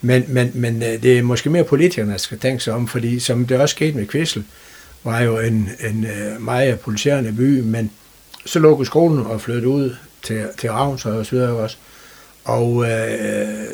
Men, 0.00 0.24
men, 0.28 0.50
men 0.54 0.82
øh, 0.82 1.02
det 1.02 1.18
er 1.18 1.22
måske 1.22 1.50
mere 1.50 1.64
politikerne, 1.64 2.12
der 2.12 2.18
skal 2.18 2.38
tænke 2.38 2.62
sig 2.64 2.74
om, 2.74 2.88
fordi 2.88 3.20
som 3.20 3.46
det 3.46 3.60
også 3.60 3.72
skete 3.72 3.96
med 3.96 4.06
Kvissel, 4.06 4.44
var 5.04 5.20
jo 5.20 5.38
en, 5.38 5.70
en 5.90 6.04
øh, 6.04 6.42
meget 6.42 6.80
politiserende 6.80 7.32
by, 7.32 7.60
men 7.60 7.90
så 8.46 8.58
lukkede 8.58 8.86
skolen 8.86 9.26
og 9.26 9.40
flyttede 9.40 9.68
ud 9.68 9.96
til, 10.22 10.44
til 10.58 10.70
Ravnshøj 10.70 11.12
og 11.12 11.26
så 11.26 11.36
videre 11.36 11.50
også. 11.50 11.76
Og 12.44 12.84
øh, 12.84 13.64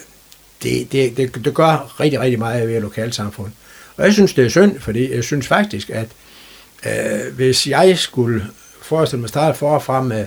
det, 0.63 0.93
det, 0.93 1.17
det, 1.17 1.45
det 1.45 1.55
gør 1.55 2.01
rigtig, 2.01 2.21
rigtig 2.21 2.39
meget 2.39 2.69
ved 2.69 2.81
lokalsamfund. 2.81 3.53
Og 3.97 4.05
jeg 4.05 4.13
synes, 4.13 4.35
det 4.35 4.45
er 4.45 4.49
synd, 4.49 4.81
fordi 4.81 5.15
jeg 5.15 5.25
synes 5.25 5.47
faktisk, 5.47 5.91
at 5.91 6.09
øh, 6.87 7.35
hvis 7.35 7.67
jeg 7.67 7.99
skulle 7.99 8.47
forestille 8.83 9.21
mig 9.21 9.29
starte 9.29 9.59
forfra 9.59 10.03
med, 10.03 10.27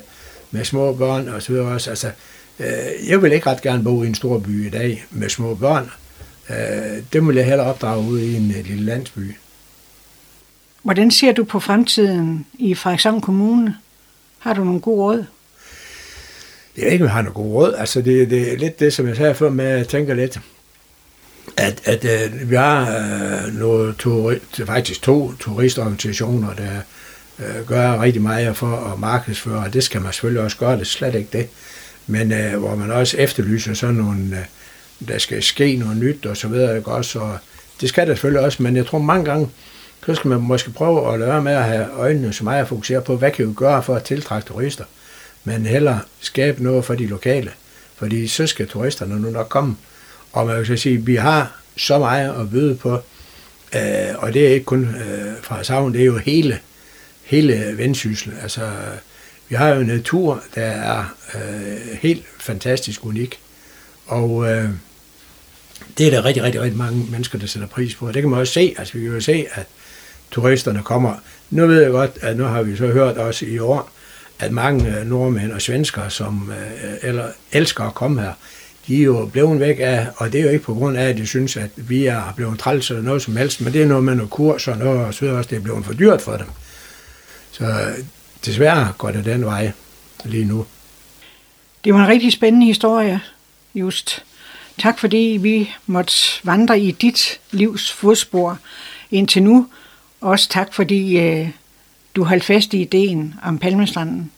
med 0.52 0.66
små 0.66 0.94
børn 0.94 1.28
og 1.28 1.42
så 1.42 1.52
videre 1.52 1.68
også, 1.68 1.90
altså, 1.90 2.12
øh, 2.60 3.10
jeg 3.10 3.22
vil 3.22 3.32
ikke 3.32 3.50
ret 3.50 3.62
gerne 3.62 3.84
bo 3.84 4.04
i 4.04 4.08
en 4.08 4.16
stor 4.16 4.40
by 4.40 4.68
i 4.68 4.70
dag 4.70 5.06
med 5.12 5.30
små 5.30 5.56
børn. 5.56 5.92
Øh, 6.50 7.04
det 7.14 7.28
vil 7.28 7.36
jeg 7.36 7.46
hellere 7.46 7.68
opdrage 7.68 8.10
ude 8.10 8.26
i 8.26 8.36
en 8.36 8.48
lille 8.48 8.86
landsby. 8.86 9.36
Hvordan 10.84 11.12
ser 11.12 11.32
du 11.32 11.44
på 11.44 11.60
fremtiden 11.60 12.46
i 12.54 12.76
Frederikshavn 12.76 13.22
Kommune? 13.22 13.76
Har 14.40 14.54
du 14.54 14.64
nogle 14.64 14.80
gode 14.80 15.02
råd? 15.02 15.26
Jeg 16.78 16.86
ved 16.86 16.92
ikke, 16.92 17.04
om 17.04 17.08
jeg 17.08 17.14
har 17.14 17.22
nogle 17.22 17.34
gode 17.34 17.54
råd. 17.54 17.74
Altså, 17.78 18.02
det, 18.02 18.30
det 18.30 18.54
er 18.54 18.58
lidt 18.58 18.80
det, 18.80 18.94
som 18.94 19.08
jeg 19.08 19.16
sagde 19.16 19.36
før 19.36 19.50
med, 19.50 19.66
at 19.66 19.78
jeg 19.78 19.88
tænker 19.88 20.14
lidt, 20.14 20.40
at, 21.58 21.82
at 21.86 22.06
øh, 22.06 22.50
vi 22.50 22.56
har 22.56 22.98
øh, 22.98 23.54
noget 23.54 23.96
turi- 24.00 24.66
faktisk 24.66 25.02
to 25.02 25.34
turistorganisationer, 25.40 26.54
der 26.54 26.82
øh, 27.40 27.68
gør 27.68 28.02
rigtig 28.02 28.22
meget 28.22 28.58
for 28.58 28.92
at 28.94 29.00
markedsføre, 29.00 29.60
og 29.60 29.74
det 29.74 29.84
skal 29.84 30.02
man 30.02 30.14
selvfølgelig 30.14 30.44
også 30.44 30.58
gøre, 30.58 30.74
det 30.74 30.82
er 30.82 30.86
slet 30.86 31.16
ikke 31.16 31.30
det. 31.38 31.48
Men 32.08 32.32
øh, 32.34 32.60
hvor 32.60 32.76
man 32.76 32.92
også 32.92 33.18
efterlyser 33.18 33.74
sådan 33.74 33.96
nogle, 33.96 34.22
øh, 34.22 35.08
der 35.08 35.18
skal 35.18 35.44
ske 35.44 35.76
noget 35.76 35.98
nyt 35.98 36.26
og 36.26 36.38
så 36.38 36.48
videre, 36.48 36.78
ikke 36.78 36.92
også, 36.92 37.20
og 37.20 37.38
det 37.82 37.90
skal 37.90 38.08
der 38.08 38.14
selvfølgelig 38.14 38.46
også, 38.46 38.64
men 38.64 38.76
jeg 38.76 38.86
tror 38.86 39.00
mange 39.00 39.26
gange, 39.26 39.50
så 40.06 40.16
skal 40.16 40.30
man 40.30 40.42
måske 40.42 40.72
prøve 40.72 41.14
at 41.14 41.20
lade 41.20 41.42
med 41.42 41.52
at 41.52 41.64
have 41.64 41.88
øjnene 41.94 42.34
så 42.34 42.44
meget 42.44 42.62
at 42.62 42.68
fokusere 42.68 43.02
på, 43.02 43.16
hvad 43.16 43.32
kan 43.32 43.48
vi 43.50 43.54
gøre 43.54 43.84
for 43.84 43.96
at 43.96 44.04
tiltrække 44.04 44.48
turister, 44.48 44.84
men 45.44 45.66
heller 45.66 45.98
skabe 46.20 46.64
noget 46.64 46.86
for 46.86 46.96
de 46.96 47.08
lokale, 47.08 47.52
fordi 47.96 48.28
så 48.28 48.48
skal 48.48 48.68
turisterne 48.68 49.20
nu 49.20 49.30
nok 49.30 49.50
komme. 49.50 49.76
Og 50.32 50.48
man 50.48 50.58
vil 50.58 50.66
så 50.66 50.76
sige, 50.76 50.98
at 50.98 51.08
vi 51.08 51.16
har 51.16 51.60
så 51.78 52.00
meget 52.00 52.42
at 52.42 52.50
byde 52.50 52.76
på, 52.76 52.94
øh, 53.76 54.16
og 54.18 54.34
det 54.34 54.48
er 54.48 54.54
ikke 54.54 54.66
kun 54.66 54.84
øh, 54.84 55.34
fra 55.42 55.64
Savn, 55.64 55.94
det 55.94 56.02
er 56.02 56.06
jo 56.06 56.18
hele, 56.18 56.60
hele 57.24 57.78
vendsyssel. 57.78 58.34
Altså, 58.42 58.72
vi 59.50 59.56
har 59.56 59.70
jo 59.70 59.82
en 59.82 59.88
natur, 59.88 60.44
der 60.56 60.66
er 60.66 61.16
øh, 61.36 61.98
helt 62.02 62.26
fantastisk 62.40 63.06
unik, 63.06 63.40
og 64.06 64.52
øh, 64.52 64.70
det 65.98 66.08
er 66.08 66.12
der 66.12 66.26
rigtig, 66.26 66.44
rigtig, 66.44 66.62
rigtig 66.62 66.78
mange 66.78 67.08
mennesker, 67.12 67.40
der 67.40 67.48
sætter 67.48 67.68
pris 67.68 67.96
på. 67.96 68.12
Det 68.12 68.22
kan 68.22 68.30
man 68.30 68.40
også 68.40 68.54
se. 68.54 68.76
Altså, 68.78 68.94
vi 68.94 69.04
kan 69.04 69.14
jo 69.14 69.22
se, 69.22 69.46
at 69.52 69.66
turisterne 70.32 70.84
kommer. 70.84 71.14
Nu 71.50 71.68
ved 71.68 71.82
jeg 71.82 71.92
godt, 71.92 72.12
at 72.22 72.38
nu 72.38 72.44
har 72.44 72.62
vi 72.62 72.78
så 72.78 72.88
hørt 72.88 73.18
også 73.18 73.46
i 73.46 73.60
år, 73.60 73.92
at 74.40 74.52
mange 74.52 75.00
øh, 75.00 75.06
nordmænd 75.06 75.52
og 75.52 75.62
svensker, 75.62 76.10
som 76.10 76.52
øh, 76.52 76.94
eller 77.02 77.28
elsker 77.52 77.84
at 77.84 77.94
komme 77.94 78.22
her, 78.22 78.34
de 78.88 79.00
er 79.00 79.04
jo 79.04 79.30
blevet 79.32 79.60
væk 79.60 79.78
af, 79.80 80.08
og 80.18 80.34
det 80.34 80.40
er 80.40 80.44
jo 80.44 80.50
ikke 80.50 80.66
på 80.66 80.74
grund 80.74 80.98
af, 80.98 81.10
at 81.10 81.18
de 81.18 81.28
synes, 81.28 81.58
at 81.58 81.70
vi 81.76 82.06
er 82.06 82.34
blevet 82.36 82.60
træls 82.60 82.90
eller 82.90 83.04
noget 83.04 83.22
som 83.22 83.36
helst, 83.36 83.62
men 83.62 83.74
det 83.74 83.82
er 83.82 83.88
noget 83.88 84.04
med 84.04 84.16
noget 84.16 84.32
kurs 84.32 84.68
og 84.68 84.78
noget, 84.78 85.06
og 85.06 85.14
så 85.14 85.26
også, 85.26 85.50
det 85.50 85.56
er 85.56 85.62
blevet 85.62 85.86
for 85.86 85.94
dyrt 85.94 86.22
for 86.22 86.38
dem. 86.38 86.48
Så 87.52 87.94
desværre 88.46 88.94
går 88.98 89.12
det 89.12 89.26
den 89.26 89.46
vej 89.46 89.72
lige 90.26 90.46
nu. 90.46 90.66
Det 91.84 91.94
var 91.94 92.00
en 92.04 92.08
rigtig 92.08 92.32
spændende 92.32 92.66
historie, 92.66 93.22
just. 93.76 94.24
Tak 94.78 95.00
fordi 95.00 95.38
vi 95.42 95.70
måtte 95.86 96.14
vandre 96.44 96.80
i 96.80 96.92
dit 96.92 97.40
livs 97.52 97.92
fodspor 97.92 98.60
indtil 99.12 99.44
nu. 99.44 99.68
Også 100.22 100.50
tak 100.50 100.74
fordi 100.74 101.20
øh, 101.20 101.50
du 102.16 102.24
holdt 102.24 102.44
fast 102.44 102.74
i 102.74 102.82
ideen 102.82 103.36
om 103.44 103.58
Palmestranden. 103.58 104.32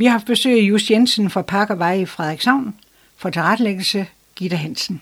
Vi 0.00 0.04
har 0.04 0.12
haft 0.12 0.26
besøg 0.26 0.58
af 0.58 0.62
Just 0.62 0.90
Jensen 0.90 1.30
fra 1.30 1.42
Parkervej 1.42 1.94
i 1.94 2.06
Frederikshavn 2.06 2.74
for 3.16 3.30
tilrettelæggelse 3.30 4.06
Gitte 4.36 4.56
Hansen. 4.56 5.00